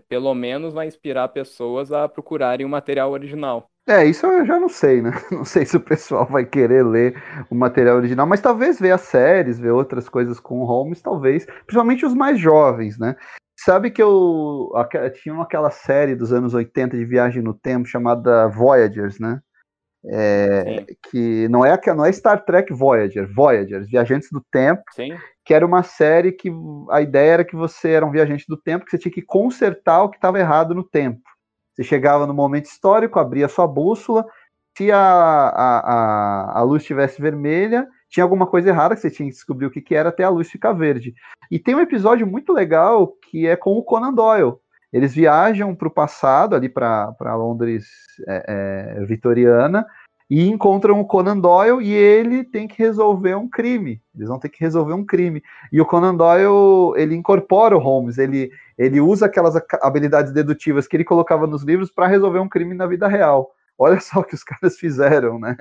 pelo 0.09 0.34
menos 0.34 0.74
vai 0.74 0.87
inspirar 0.87 1.28
pessoas 1.28 1.93
a 1.93 2.09
procurarem 2.09 2.66
o 2.66 2.68
material 2.68 3.11
original. 3.12 3.70
É, 3.89 4.05
isso 4.05 4.26
eu 4.26 4.45
já 4.45 4.59
não 4.59 4.68
sei, 4.68 5.01
né? 5.01 5.12
Não 5.30 5.45
sei 5.45 5.64
se 5.64 5.76
o 5.76 5.80
pessoal 5.80 6.26
vai 6.26 6.45
querer 6.45 6.84
ler 6.84 7.22
o 7.49 7.55
material 7.55 7.97
original, 7.97 8.26
mas 8.26 8.41
talvez 8.41 8.80
ver 8.80 8.91
as 8.91 9.03
séries, 9.03 9.61
ver 9.61 9.70
outras 9.70 10.09
coisas 10.09 10.41
com 10.41 10.59
o 10.59 10.64
Holmes, 10.64 11.01
talvez, 11.01 11.47
principalmente 11.66 12.05
os 12.05 12.12
mais 12.12 12.39
jovens, 12.39 12.99
né? 12.99 13.14
Sabe 13.59 13.91
que 13.91 14.03
eu 14.03 14.72
tinha 15.22 15.41
aquela 15.41 15.70
série 15.70 16.16
dos 16.16 16.32
anos 16.32 16.53
80 16.53 16.97
de 16.97 17.05
viagem 17.05 17.43
no 17.43 17.55
tempo 17.55 17.87
chamada 17.87 18.49
Voyagers, 18.49 19.20
né? 19.20 19.41
É, 20.09 20.84
que 21.11 21.49
não 21.49 21.64
é, 21.64 21.78
não 21.95 22.05
é 22.05 22.12
Star 22.12 22.45
Trek 22.45 22.72
Voyager, 22.72 23.32
Voyagers, 23.32 23.89
Viajantes 23.89 24.28
do 24.30 24.41
Tempo, 24.53 24.82
sim, 24.95 25.16
que 25.45 25.55
era 25.55 25.66
uma 25.66 25.82
série 25.82 26.32
que 26.32 26.51
a 26.91 27.01
ideia 27.01 27.32
era 27.32 27.45
que 27.45 27.57
você 27.57 27.91
era 27.91 28.05
um 28.07 28.11
viajante 28.11 28.45
do 28.49 28.57
tempo, 28.57 28.84
que 28.84 28.91
você 28.91 28.99
tinha 28.99 29.12
que 29.12 29.22
consertar 29.22 30.03
o 30.03 30.11
que 30.11 30.16
estava 30.16 30.39
errado 30.39 30.74
no 30.74 30.82
tempo. 30.82 31.20
Você 31.77 31.85
chegava 31.85 32.27
no 32.27 32.33
momento 32.33 32.64
histórico, 32.64 33.18
abria 33.18 33.49
sua 33.49 33.66
bússola, 33.66 34.24
se 34.77 34.91
a, 34.91 34.99
a, 34.99 35.79
a, 35.79 36.59
a 36.59 36.62
luz 36.62 36.83
estivesse 36.83 37.20
vermelha, 37.20 37.87
tinha 38.09 38.24
alguma 38.24 38.47
coisa 38.47 38.70
errada 38.70 38.95
que 38.95 39.03
você 39.03 39.11
tinha 39.11 39.29
que 39.29 39.35
descobrir 39.35 39.66
o 39.66 39.70
que, 39.70 39.83
que 39.83 39.95
era 39.95 40.09
até 40.09 40.24
a 40.24 40.31
luz 40.31 40.51
ficar 40.51 40.72
verde. 40.72 41.14
E 41.51 41.59
tem 41.59 41.74
um 41.74 41.81
episódio 41.81 42.27
muito 42.27 42.53
legal 42.53 43.09
que 43.31 43.47
é 43.47 43.57
com 43.57 43.72
o 43.72 43.83
Conan 43.83 44.12
Doyle. 44.12 44.55
Eles 44.93 45.14
viajam 45.14 45.74
para 45.74 45.89
o 45.89 45.91
passado, 45.91 46.55
ali 46.55 46.68
para 46.68 47.35
Londres 47.35 47.87
é, 48.27 48.45
é, 48.99 49.05
vitoriana, 49.05 49.85
e 50.29 50.49
encontram 50.49 51.01
o 51.01 51.07
Conan 51.07 51.39
Doyle 51.39 51.83
e 51.83 51.93
ele 51.93 52.43
tem 52.43 52.66
que 52.66 52.79
resolver 52.79 53.37
um 53.37 53.49
crime. 53.49 54.03
Eles 54.14 54.29
vão 54.29 54.39
ter 54.39 54.49
que 54.49 54.61
resolver 54.61 54.93
um 54.93 55.05
crime. 55.05 55.43
E 55.72 55.81
o 55.81 55.87
Conan 55.87 56.14
Doyle, 56.14 57.01
ele 57.01 57.14
incorpora 57.14 57.77
o 57.77 57.81
Holmes, 57.81 58.18
ele, 58.18 58.51
ele 58.77 59.01
usa 59.01 59.27
aquelas 59.27 59.55
habilidades 59.81 60.33
dedutivas 60.33 60.89
que 60.89 60.97
ele 60.97 61.05
colocava 61.05 61.47
nos 61.47 61.62
livros 61.62 61.91
para 61.91 62.09
resolver 62.09 62.41
um 62.41 62.49
crime 62.49 62.74
na 62.74 62.87
vida 62.87 63.07
real. 63.07 63.53
Olha 63.79 64.01
só 64.01 64.20
o 64.20 64.24
que 64.24 64.35
os 64.35 64.43
caras 64.45 64.77
fizeram, 64.77 65.39
né? 65.39 65.57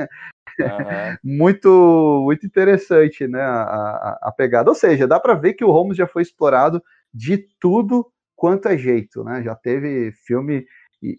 aham, 0.60 1.18
Muito, 1.24 2.22
muito 2.24 2.46
interessante, 2.46 3.28
né? 3.28 3.42
A, 3.42 3.62
a, 3.62 4.20
a 4.24 4.32
pegada. 4.32 4.70
Ou 4.70 4.76
seja, 4.76 5.08
dá 5.08 5.20
para 5.20 5.36
ver 5.36 5.54
que 5.54 5.66
o 5.66 5.72
Holmes 5.72 5.98
já 5.98 6.08
foi 6.08 6.24
explorado 6.24 6.82
de 7.14 7.38
tudo 7.60 8.08
quanto 8.36 8.68
é 8.68 8.78
jeito, 8.78 9.24
né? 9.24 9.44
Já 9.44 9.56
teve 9.56 10.12
filme 10.26 10.66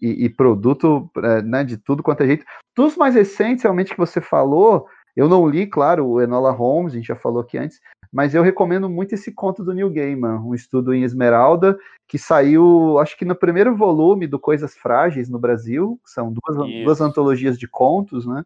e, 0.01 0.25
e, 0.25 0.29
produto 0.29 1.09
é, 1.17 1.41
né, 1.41 1.63
de 1.63 1.77
tudo 1.77 2.03
quanto 2.03 2.21
é 2.21 2.27
jeito. 2.27 2.45
Dos 2.75 2.95
mais 2.97 3.15
recentes, 3.15 3.63
realmente, 3.63 3.91
que 3.91 3.97
você 3.97 4.19
falou, 4.19 4.87
eu 5.15 5.27
não 5.27 5.47
li, 5.47 5.65
claro, 5.65 6.05
o 6.05 6.21
Enola 6.21 6.51
Holmes, 6.51 6.93
a 6.93 6.95
gente 6.95 7.07
já 7.07 7.15
falou 7.15 7.41
aqui 7.41 7.57
antes, 7.57 7.79
mas 8.11 8.33
eu 8.33 8.43
recomendo 8.43 8.89
muito 8.89 9.13
esse 9.13 9.31
conto 9.31 9.63
do 9.63 9.73
Neil 9.73 9.89
Gaiman, 9.89 10.39
um 10.39 10.53
estudo 10.53 10.93
em 10.93 11.03
Esmeralda, 11.03 11.77
que 12.07 12.17
saiu, 12.17 12.97
acho 12.99 13.17
que 13.17 13.25
no 13.25 13.35
primeiro 13.35 13.75
volume 13.75 14.27
do 14.27 14.39
Coisas 14.39 14.75
Frágeis 14.75 15.29
no 15.29 15.39
Brasil, 15.39 15.99
que 16.03 16.11
são 16.11 16.31
duas, 16.31 16.69
Isso. 16.69 16.85
duas 16.85 17.01
antologias 17.01 17.57
de 17.57 17.67
contos, 17.67 18.25
né? 18.25 18.43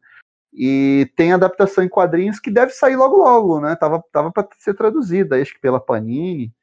E 0.54 1.10
tem 1.16 1.32
adaptação 1.32 1.84
em 1.84 1.90
quadrinhos 1.90 2.40
que 2.40 2.52
deve 2.52 2.74
sair 2.74 2.96
logo 2.96 3.18
logo, 3.18 3.62
né? 3.62 3.76
Tava, 3.76 4.04
tava 4.12 4.32
para 4.32 4.48
ser 4.58 4.74
traduzida, 4.74 5.42
acho 5.42 5.54
que 5.54 5.62
pela 5.62 5.80
Panini. 5.80 6.54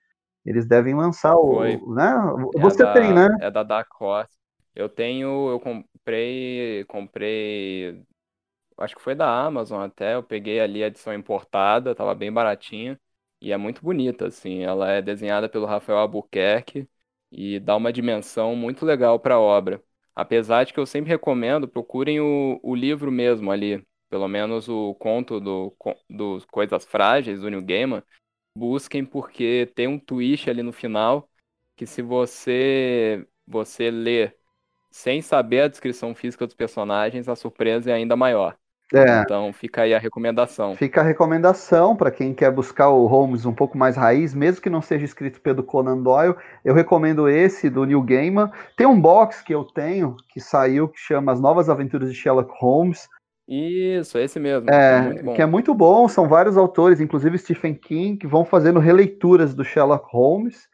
Eles 0.44 0.66
devem 0.66 0.94
lançar 0.94 1.34
Foi. 1.34 1.76
o, 1.76 1.94
né? 1.94 2.14
É 2.56 2.60
Você 2.60 2.82
da, 2.82 2.92
tem, 2.94 3.12
né? 3.12 3.28
É 3.40 3.50
da 3.50 3.84
Horse. 4.00 4.37
Eu 4.78 4.88
tenho, 4.88 5.50
eu 5.50 5.60
comprei, 5.60 6.84
comprei, 6.86 8.04
acho 8.78 8.96
que 8.96 9.02
foi 9.02 9.14
da 9.14 9.28
Amazon 9.46 9.82
até, 9.84 10.14
eu 10.16 10.22
peguei 10.24 10.60
ali 10.60 10.84
a 10.84 10.88
edição 10.88 11.14
importada, 11.14 11.94
tava 11.94 12.14
bem 12.14 12.32
baratinha 12.32 13.00
e 13.40 13.52
é 13.52 13.56
muito 13.58 13.82
bonita, 13.82 14.26
assim, 14.28 14.60
ela 14.62 14.90
é 14.92 15.02
desenhada 15.02 15.48
pelo 15.48 15.66
Rafael 15.66 15.98
Albuquerque 15.98 16.88
e 17.32 17.60
dá 17.60 17.76
uma 17.76 17.92
dimensão 17.92 18.56
muito 18.56 18.86
legal 18.86 19.20
para 19.20 19.34
a 19.36 19.40
obra. 19.40 19.82
Apesar 20.14 20.64
de 20.64 20.72
que 20.74 20.80
eu 20.80 20.86
sempre 20.86 21.10
recomendo, 21.10 21.68
procurem 21.68 22.20
o, 22.20 22.60
o 22.62 22.74
livro 22.74 23.12
mesmo 23.12 23.50
ali, 23.52 23.86
pelo 24.10 24.28
menos 24.28 24.68
o 24.68 24.94
conto 24.96 25.40
do, 25.40 25.76
dos 26.10 26.44
Coisas 26.46 26.84
Frágeis, 26.86 27.40
do 27.42 27.50
Neil 27.50 27.64
Gaiman, 27.64 28.02
busquem 28.54 29.04
porque 29.04 29.66
tem 29.74 29.86
um 29.88 29.98
twist 29.98 30.48
ali 30.50 30.62
no 30.62 30.72
final 30.72 31.30
que 31.76 31.86
se 31.86 32.02
você 32.02 33.26
você 33.46 33.90
ler 33.90 34.37
sem 34.90 35.20
saber 35.20 35.62
a 35.62 35.68
descrição 35.68 36.14
física 36.14 36.46
dos 36.46 36.54
personagens, 36.54 37.28
a 37.28 37.36
surpresa 37.36 37.90
é 37.90 37.94
ainda 37.94 38.16
maior. 38.16 38.56
É. 38.92 39.20
Então 39.20 39.52
fica 39.52 39.82
aí 39.82 39.94
a 39.94 39.98
recomendação. 39.98 40.74
Fica 40.74 41.02
a 41.02 41.04
recomendação 41.04 41.94
para 41.94 42.10
quem 42.10 42.32
quer 42.32 42.50
buscar 42.50 42.88
o 42.88 43.06
Holmes 43.06 43.44
um 43.44 43.52
pouco 43.52 43.76
mais 43.76 43.96
raiz, 43.96 44.34
mesmo 44.34 44.62
que 44.62 44.70
não 44.70 44.80
seja 44.80 45.04
escrito 45.04 45.40
pelo 45.40 45.62
Conan 45.62 46.02
Doyle. 46.02 46.34
Eu 46.64 46.74
recomendo 46.74 47.28
esse 47.28 47.68
do 47.68 47.84
Neil 47.84 48.02
Gaiman. 48.02 48.50
Tem 48.76 48.86
um 48.86 48.98
box 48.98 49.42
que 49.42 49.54
eu 49.54 49.64
tenho 49.64 50.16
que 50.30 50.40
saiu 50.40 50.88
que 50.88 50.98
chama 50.98 51.32
As 51.32 51.40
Novas 51.40 51.68
Aventuras 51.68 52.10
de 52.10 52.16
Sherlock 52.16 52.50
Holmes. 52.58 53.06
Isso, 53.46 54.18
esse 54.18 54.38
mesmo. 54.38 54.70
É, 54.70 55.14
é 55.16 55.34
que 55.34 55.42
é 55.42 55.46
muito 55.46 55.74
bom. 55.74 56.08
São 56.08 56.26
vários 56.26 56.56
autores, 56.56 57.00
inclusive 57.00 57.38
Stephen 57.38 57.74
King, 57.74 58.16
que 58.16 58.26
vão 58.26 58.44
fazendo 58.44 58.80
releituras 58.80 59.54
do 59.54 59.64
Sherlock 59.64 60.06
Holmes. 60.10 60.66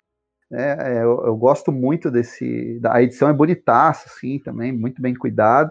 É, 0.53 0.97
é 0.99 1.03
eu, 1.03 1.24
eu, 1.26 1.36
gosto 1.36 1.72
muito 1.72 2.11
desse. 2.11 2.80
A 2.84 3.03
edição 3.03 3.28
é 3.28 3.32
bonitaça, 3.32 4.09
assim, 4.09 4.38
também, 4.38 4.72
muito 4.72 5.01
bem 5.01 5.14
cuidado. 5.14 5.70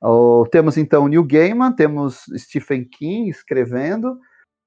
Oh, 0.00 0.46
temos 0.50 0.76
então 0.76 1.08
Neil 1.08 1.24
Gaiman, 1.24 1.72
temos 1.72 2.24
Stephen 2.36 2.84
King 2.84 3.30
escrevendo, 3.30 4.18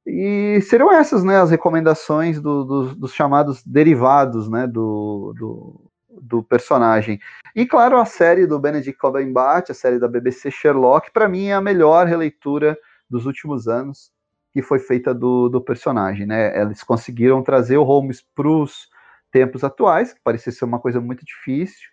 e 0.07 0.61
seriam 0.61 0.91
essas 0.91 1.23
né, 1.23 1.37
as 1.37 1.51
recomendações 1.51 2.41
do, 2.41 2.63
do, 2.63 2.95
dos 2.95 3.13
chamados 3.13 3.61
derivados 3.63 4.49
né, 4.49 4.65
do, 4.65 5.33
do, 5.37 5.91
do, 6.09 6.41
personagem. 6.41 7.19
E 7.53 7.65
claro, 7.65 7.97
a 7.97 8.05
série 8.05 8.47
do 8.47 8.57
Benedict 8.57 8.97
Cumberbatch, 8.97 9.69
a 9.69 9.73
série 9.73 9.99
da 9.99 10.07
BBC 10.07 10.49
Sherlock, 10.49 11.11
para 11.11 11.27
mim 11.27 11.47
é 11.47 11.53
a 11.53 11.61
melhor 11.61 12.07
releitura 12.07 12.77
dos 13.09 13.25
últimos 13.25 13.67
anos 13.67 14.09
que 14.53 14.61
foi 14.61 14.79
feita 14.79 15.13
do, 15.13 15.49
do 15.49 15.61
personagem. 15.61 16.25
Né? 16.25 16.59
Eles 16.59 16.81
conseguiram 16.83 17.43
trazer 17.43 17.77
o 17.77 17.83
Holmes 17.83 18.25
para 18.33 18.47
os 18.47 18.87
tempos 19.31 19.63
atuais, 19.63 20.13
que 20.13 20.19
parecia 20.23 20.51
ser 20.51 20.65
uma 20.65 20.79
coisa 20.79 20.99
muito 20.99 21.25
difícil, 21.25 21.87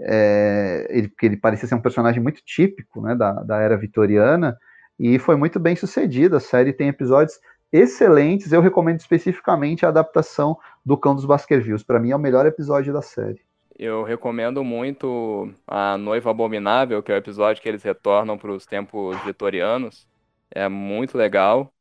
é, 0.00 0.86
ele, 0.90 1.08
porque 1.08 1.26
ele 1.26 1.36
parecia 1.36 1.68
ser 1.68 1.74
um 1.74 1.80
personagem 1.80 2.22
muito 2.22 2.42
típico 2.44 3.02
né, 3.02 3.14
da, 3.14 3.32
da 3.32 3.60
era 3.60 3.76
vitoriana, 3.76 4.56
e 4.98 5.18
foi 5.18 5.36
muito 5.36 5.58
bem 5.58 5.74
sucedido. 5.76 6.36
A 6.36 6.40
série 6.40 6.72
tem 6.72 6.88
episódios 6.88 7.40
excelentes. 7.72 8.52
Eu 8.52 8.60
recomendo 8.60 9.00
especificamente 9.00 9.86
a 9.86 9.88
adaptação 9.88 10.58
do 10.84 10.96
Cão 10.96 11.14
dos 11.14 11.24
Baskervilles. 11.24 11.82
Para 11.82 11.98
mim 11.98 12.10
é 12.10 12.16
o 12.16 12.18
melhor 12.18 12.44
episódio 12.44 12.92
da 12.92 13.00
série. 13.00 13.40
Eu 13.78 14.02
recomendo 14.02 14.62
muito 14.62 15.50
a 15.66 15.96
Noiva 15.96 16.30
Abominável, 16.30 17.02
que 17.02 17.10
é 17.10 17.14
o 17.14 17.18
episódio 17.18 17.62
que 17.62 17.68
eles 17.68 17.82
retornam 17.82 18.36
para 18.36 18.52
os 18.52 18.66
tempos 18.66 19.16
vitorianos. 19.24 20.06
É 20.50 20.68
muito 20.68 21.16
legal. 21.16 21.72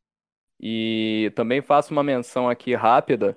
E 0.62 1.32
também 1.36 1.62
faço 1.62 1.92
uma 1.92 2.04
menção 2.04 2.50
aqui 2.50 2.74
rápida 2.74 3.36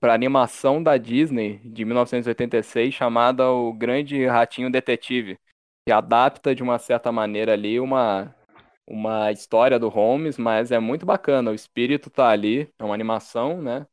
para 0.00 0.14
animação 0.14 0.82
da 0.82 0.96
Disney 0.96 1.58
de 1.64 1.84
1986 1.84 2.94
chamada 2.94 3.50
O 3.50 3.72
Grande 3.72 4.26
Ratinho 4.26 4.70
Detetive, 4.70 5.38
que 5.86 5.92
adapta 5.92 6.54
de 6.54 6.62
uma 6.62 6.78
certa 6.78 7.12
maneira 7.12 7.52
ali 7.52 7.78
uma, 7.80 8.34
uma 8.86 9.30
história 9.32 9.78
do 9.78 9.88
Holmes, 9.88 10.38
mas 10.38 10.70
é 10.72 10.78
muito 10.78 11.04
bacana, 11.04 11.50
o 11.50 11.54
espírito 11.54 12.10
tá 12.10 12.28
ali, 12.28 12.68
é 12.78 12.84
uma 12.84 12.94
animação, 12.94 13.60
né? 13.60 13.86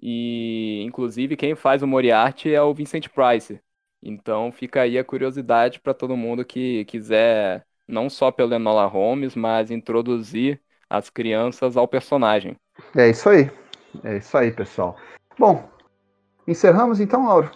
E 0.00 0.82
inclusive 0.84 1.36
quem 1.36 1.54
faz 1.54 1.82
o 1.82 1.86
Moriarty 1.86 2.52
é 2.52 2.62
o 2.62 2.74
Vincent 2.74 3.08
Price. 3.08 3.60
Então 4.02 4.52
fica 4.52 4.82
aí 4.82 4.98
a 4.98 5.04
curiosidade 5.04 5.80
para 5.80 5.94
todo 5.94 6.16
mundo 6.16 6.44
que 6.44 6.84
quiser 6.84 7.66
não 7.88 8.10
só 8.10 8.30
pelo 8.30 8.54
Enola 8.54 8.86
Holmes, 8.86 9.34
mas 9.34 9.70
introduzir 9.70 10.60
as 10.88 11.08
crianças 11.08 11.76
ao 11.76 11.88
personagem. 11.88 12.56
É 12.96 13.08
isso 13.08 13.28
aí. 13.28 13.50
É 14.04 14.16
isso 14.16 14.36
aí, 14.36 14.52
pessoal. 14.52 14.96
Bom, 15.38 15.68
encerramos 16.46 17.00
então, 17.00 17.26
Lauro? 17.26 17.50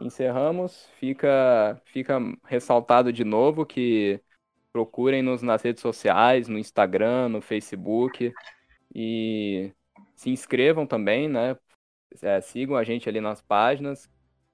Encerramos. 0.00 0.86
Fica, 0.98 1.80
fica 1.84 2.18
ressaltado 2.44 3.12
de 3.12 3.24
novo 3.24 3.66
que 3.66 4.20
procurem-nos 4.72 5.42
nas 5.42 5.62
redes 5.62 5.82
sociais, 5.82 6.48
no 6.48 6.58
Instagram, 6.58 7.28
no 7.28 7.40
Facebook. 7.40 8.32
E 8.94 9.72
se 10.14 10.30
inscrevam 10.30 10.86
também, 10.86 11.28
né? 11.28 11.56
É, 12.22 12.40
sigam 12.40 12.76
a 12.76 12.84
gente 12.84 13.08
ali 13.08 13.20
nas 13.20 13.40
páginas. 13.40 14.08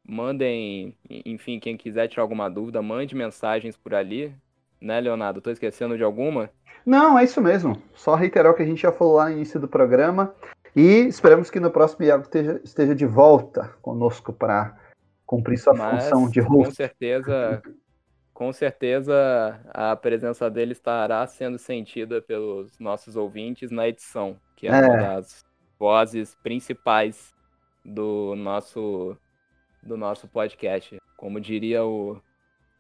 Mandem, 0.09 0.97
enfim, 1.09 1.59
quem 1.59 1.77
quiser 1.77 2.09
tirar 2.09 2.23
alguma 2.23 2.49
dúvida, 2.49 2.81
mande 2.81 3.15
mensagens 3.15 3.77
por 3.77 3.95
ali. 3.95 4.35
Né, 4.81 5.01
Leonardo? 5.01 5.39
Estou 5.39 5.53
esquecendo 5.53 5.97
de 5.97 6.05
alguma? 6.05 6.51
Não, 6.85 7.19
é 7.19 7.25
isso 7.25 7.41
mesmo. 7.41 7.83
Só 7.95 8.15
reiterar 8.15 8.53
o 8.53 8.55
que 8.55 8.63
a 8.63 8.67
gente 8.67 8.83
já 8.83 8.93
falou 8.93 9.17
lá 9.17 9.27
no 9.27 9.33
início 9.33 9.59
do 9.59 9.67
programa. 9.67 10.35
E 10.75 11.07
esperamos 11.07 11.51
que 11.51 11.59
no 11.59 11.71
próximo 11.71 12.05
Iago 12.05 12.23
esteja, 12.23 12.61
esteja 12.63 12.95
de 12.95 13.07
volta 13.07 13.75
conosco 13.81 14.33
para 14.33 14.77
cumprir 15.25 15.59
sua 15.59 15.75
Mas, 15.75 16.05
função 16.05 16.29
de 16.31 16.41
host. 16.41 16.67
Com 16.67 16.71
certeza, 16.71 17.63
com 18.33 18.53
certeza 18.53 19.61
a 19.71 19.97
presença 19.97 20.49
dele 20.51 20.73
estará 20.73 21.27
sendo 21.27 21.59
sentida 21.59 22.21
pelos 22.21 22.79
nossos 22.79 23.17
ouvintes 23.17 23.71
na 23.71 23.89
edição, 23.89 24.37
que 24.55 24.69
é, 24.69 24.71
é. 24.71 24.75
uma 24.75 24.97
das 24.97 25.45
vozes 25.79 26.35
principais 26.43 27.35
do 27.85 28.35
nosso 28.37 29.17
do 29.83 29.97
nosso 29.97 30.29
podcast. 30.29 30.99
Como 31.17 31.41
diria 31.41 31.85
o 31.85 32.21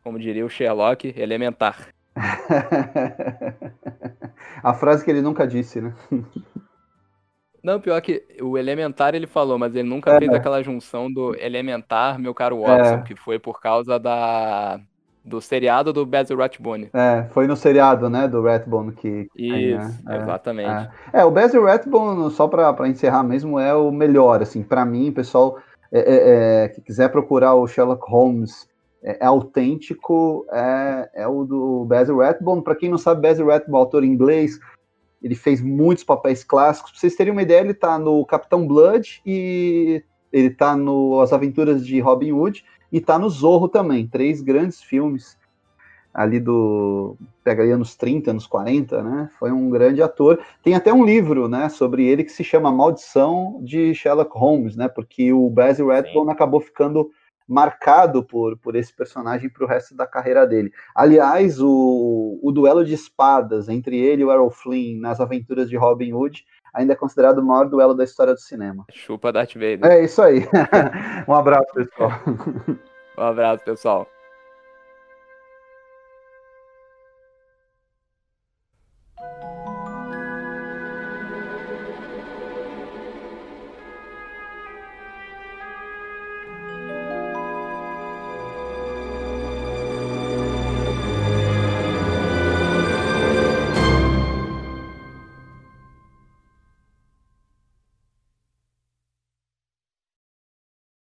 como 0.06 0.20
diria 0.20 0.46
o 0.46 0.48
Sherlock, 0.48 1.12
elementar. 1.16 1.88
A 4.62 4.72
frase 4.72 5.04
que 5.04 5.10
ele 5.10 5.20
nunca 5.20 5.44
disse, 5.44 5.80
né? 5.80 5.92
Não, 7.60 7.80
pior 7.80 8.00
que 8.00 8.22
o 8.40 8.56
Elementar 8.56 9.16
ele 9.16 9.26
falou, 9.26 9.58
mas 9.58 9.74
ele 9.74 9.88
nunca 9.88 10.12
é. 10.12 10.18
fez 10.20 10.32
aquela 10.32 10.62
junção 10.62 11.12
do 11.12 11.34
Elementar, 11.34 12.20
meu 12.20 12.32
caro 12.32 12.60
Watson, 12.60 12.94
é. 12.94 13.02
que 13.02 13.16
foi 13.16 13.40
por 13.40 13.60
causa 13.60 13.98
da 13.98 14.78
do 15.24 15.40
seriado 15.40 15.92
do 15.92 16.06
Basil 16.06 16.36
Rathbone. 16.36 16.88
É, 16.94 17.24
foi 17.30 17.48
no 17.48 17.56
seriado, 17.56 18.08
né, 18.08 18.28
do 18.28 18.42
Rathbone 18.42 18.92
que... 18.92 19.26
Isso, 19.34 20.04
né? 20.04 20.22
exatamente. 20.22 20.88
É. 21.12 21.22
é. 21.22 21.24
o 21.24 21.32
Basil 21.32 21.64
Rathbone, 21.64 22.30
só 22.30 22.46
para 22.46 22.88
encerrar 22.88 23.24
mesmo, 23.24 23.58
é 23.58 23.74
o 23.74 23.90
melhor, 23.90 24.40
assim, 24.40 24.62
para 24.62 24.84
mim, 24.84 25.10
pessoal, 25.10 25.58
é, 25.90 25.98
é, 25.98 26.64
é, 26.64 26.68
que 26.68 26.80
quiser 26.80 27.08
procurar 27.08 27.56
o 27.56 27.66
Sherlock 27.66 28.08
Holmes 28.08 28.68
é, 29.06 29.18
é, 29.20 29.24
autêntico 29.24 30.44
é, 30.50 31.10
é 31.14 31.28
o 31.28 31.44
do 31.44 31.84
Basil 31.84 32.18
Rathbone. 32.18 32.62
Para 32.62 32.74
quem 32.74 32.90
não 32.90 32.98
sabe, 32.98 33.22
Basil 33.22 33.46
Rathbone, 33.46 33.78
autor 33.78 34.02
inglês, 34.02 34.58
ele 35.22 35.36
fez 35.36 35.60
muitos 35.60 36.02
papéis 36.02 36.42
clássicos. 36.42 36.90
Pra 36.90 37.00
vocês 37.00 37.14
terem 37.14 37.32
uma 37.32 37.42
ideia, 37.42 37.60
ele 37.60 37.70
está 37.70 37.96
no 38.00 38.26
Capitão 38.26 38.66
Blood 38.66 39.22
e 39.24 40.02
ele 40.32 40.48
está 40.48 40.76
no 40.76 41.20
As 41.20 41.32
Aventuras 41.32 41.86
de 41.86 42.00
Robin 42.00 42.32
Hood 42.32 42.64
e 42.90 42.98
está 42.98 43.16
no 43.16 43.30
Zorro 43.30 43.68
também. 43.68 44.08
Três 44.08 44.40
grandes 44.40 44.82
filmes 44.82 45.38
ali 46.12 46.40
do 46.40 47.14
pega 47.44 47.62
aí 47.62 47.70
anos 47.70 47.94
30, 47.94 48.32
anos 48.32 48.46
40, 48.46 49.02
né? 49.04 49.30
Foi 49.38 49.52
um 49.52 49.70
grande 49.70 50.02
ator. 50.02 50.40
Tem 50.64 50.74
até 50.74 50.92
um 50.92 51.04
livro, 51.04 51.46
né, 51.46 51.68
sobre 51.68 52.06
ele 52.06 52.24
que 52.24 52.32
se 52.32 52.42
chama 52.42 52.72
Maldição 52.72 53.60
de 53.62 53.94
Sherlock 53.94 54.36
Holmes, 54.36 54.74
né? 54.74 54.88
Porque 54.88 55.32
o 55.32 55.48
Basil 55.48 55.88
Rathbone 55.88 56.30
acabou 56.30 56.58
ficando 56.58 57.10
marcado 57.48 58.22
por, 58.24 58.56
por 58.58 58.74
esse 58.74 58.92
personagem 58.92 59.48
para 59.48 59.64
o 59.64 59.68
resto 59.68 59.94
da 59.94 60.06
carreira 60.06 60.46
dele. 60.46 60.72
Aliás, 60.94 61.60
o, 61.60 62.40
o 62.42 62.52
duelo 62.52 62.84
de 62.84 62.94
espadas 62.94 63.68
entre 63.68 63.98
ele 63.98 64.22
e 64.22 64.24
o 64.24 64.32
Errol 64.32 64.50
Flynn 64.50 65.00
nas 65.00 65.20
aventuras 65.20 65.68
de 65.68 65.76
Robin 65.76 66.12
Hood 66.12 66.44
ainda 66.74 66.92
é 66.92 66.96
considerado 66.96 67.38
o 67.38 67.44
maior 67.44 67.68
duelo 67.68 67.94
da 67.94 68.04
história 68.04 68.34
do 68.34 68.40
cinema. 68.40 68.84
Chupa 68.92 69.32
Darth 69.32 69.54
Vader. 69.54 69.84
É 69.84 70.04
isso 70.04 70.20
aí. 70.20 70.46
um 71.26 71.34
abraço, 71.34 71.72
pessoal. 71.72 72.10
um 73.16 73.22
abraço, 73.22 73.64
pessoal. 73.64 74.06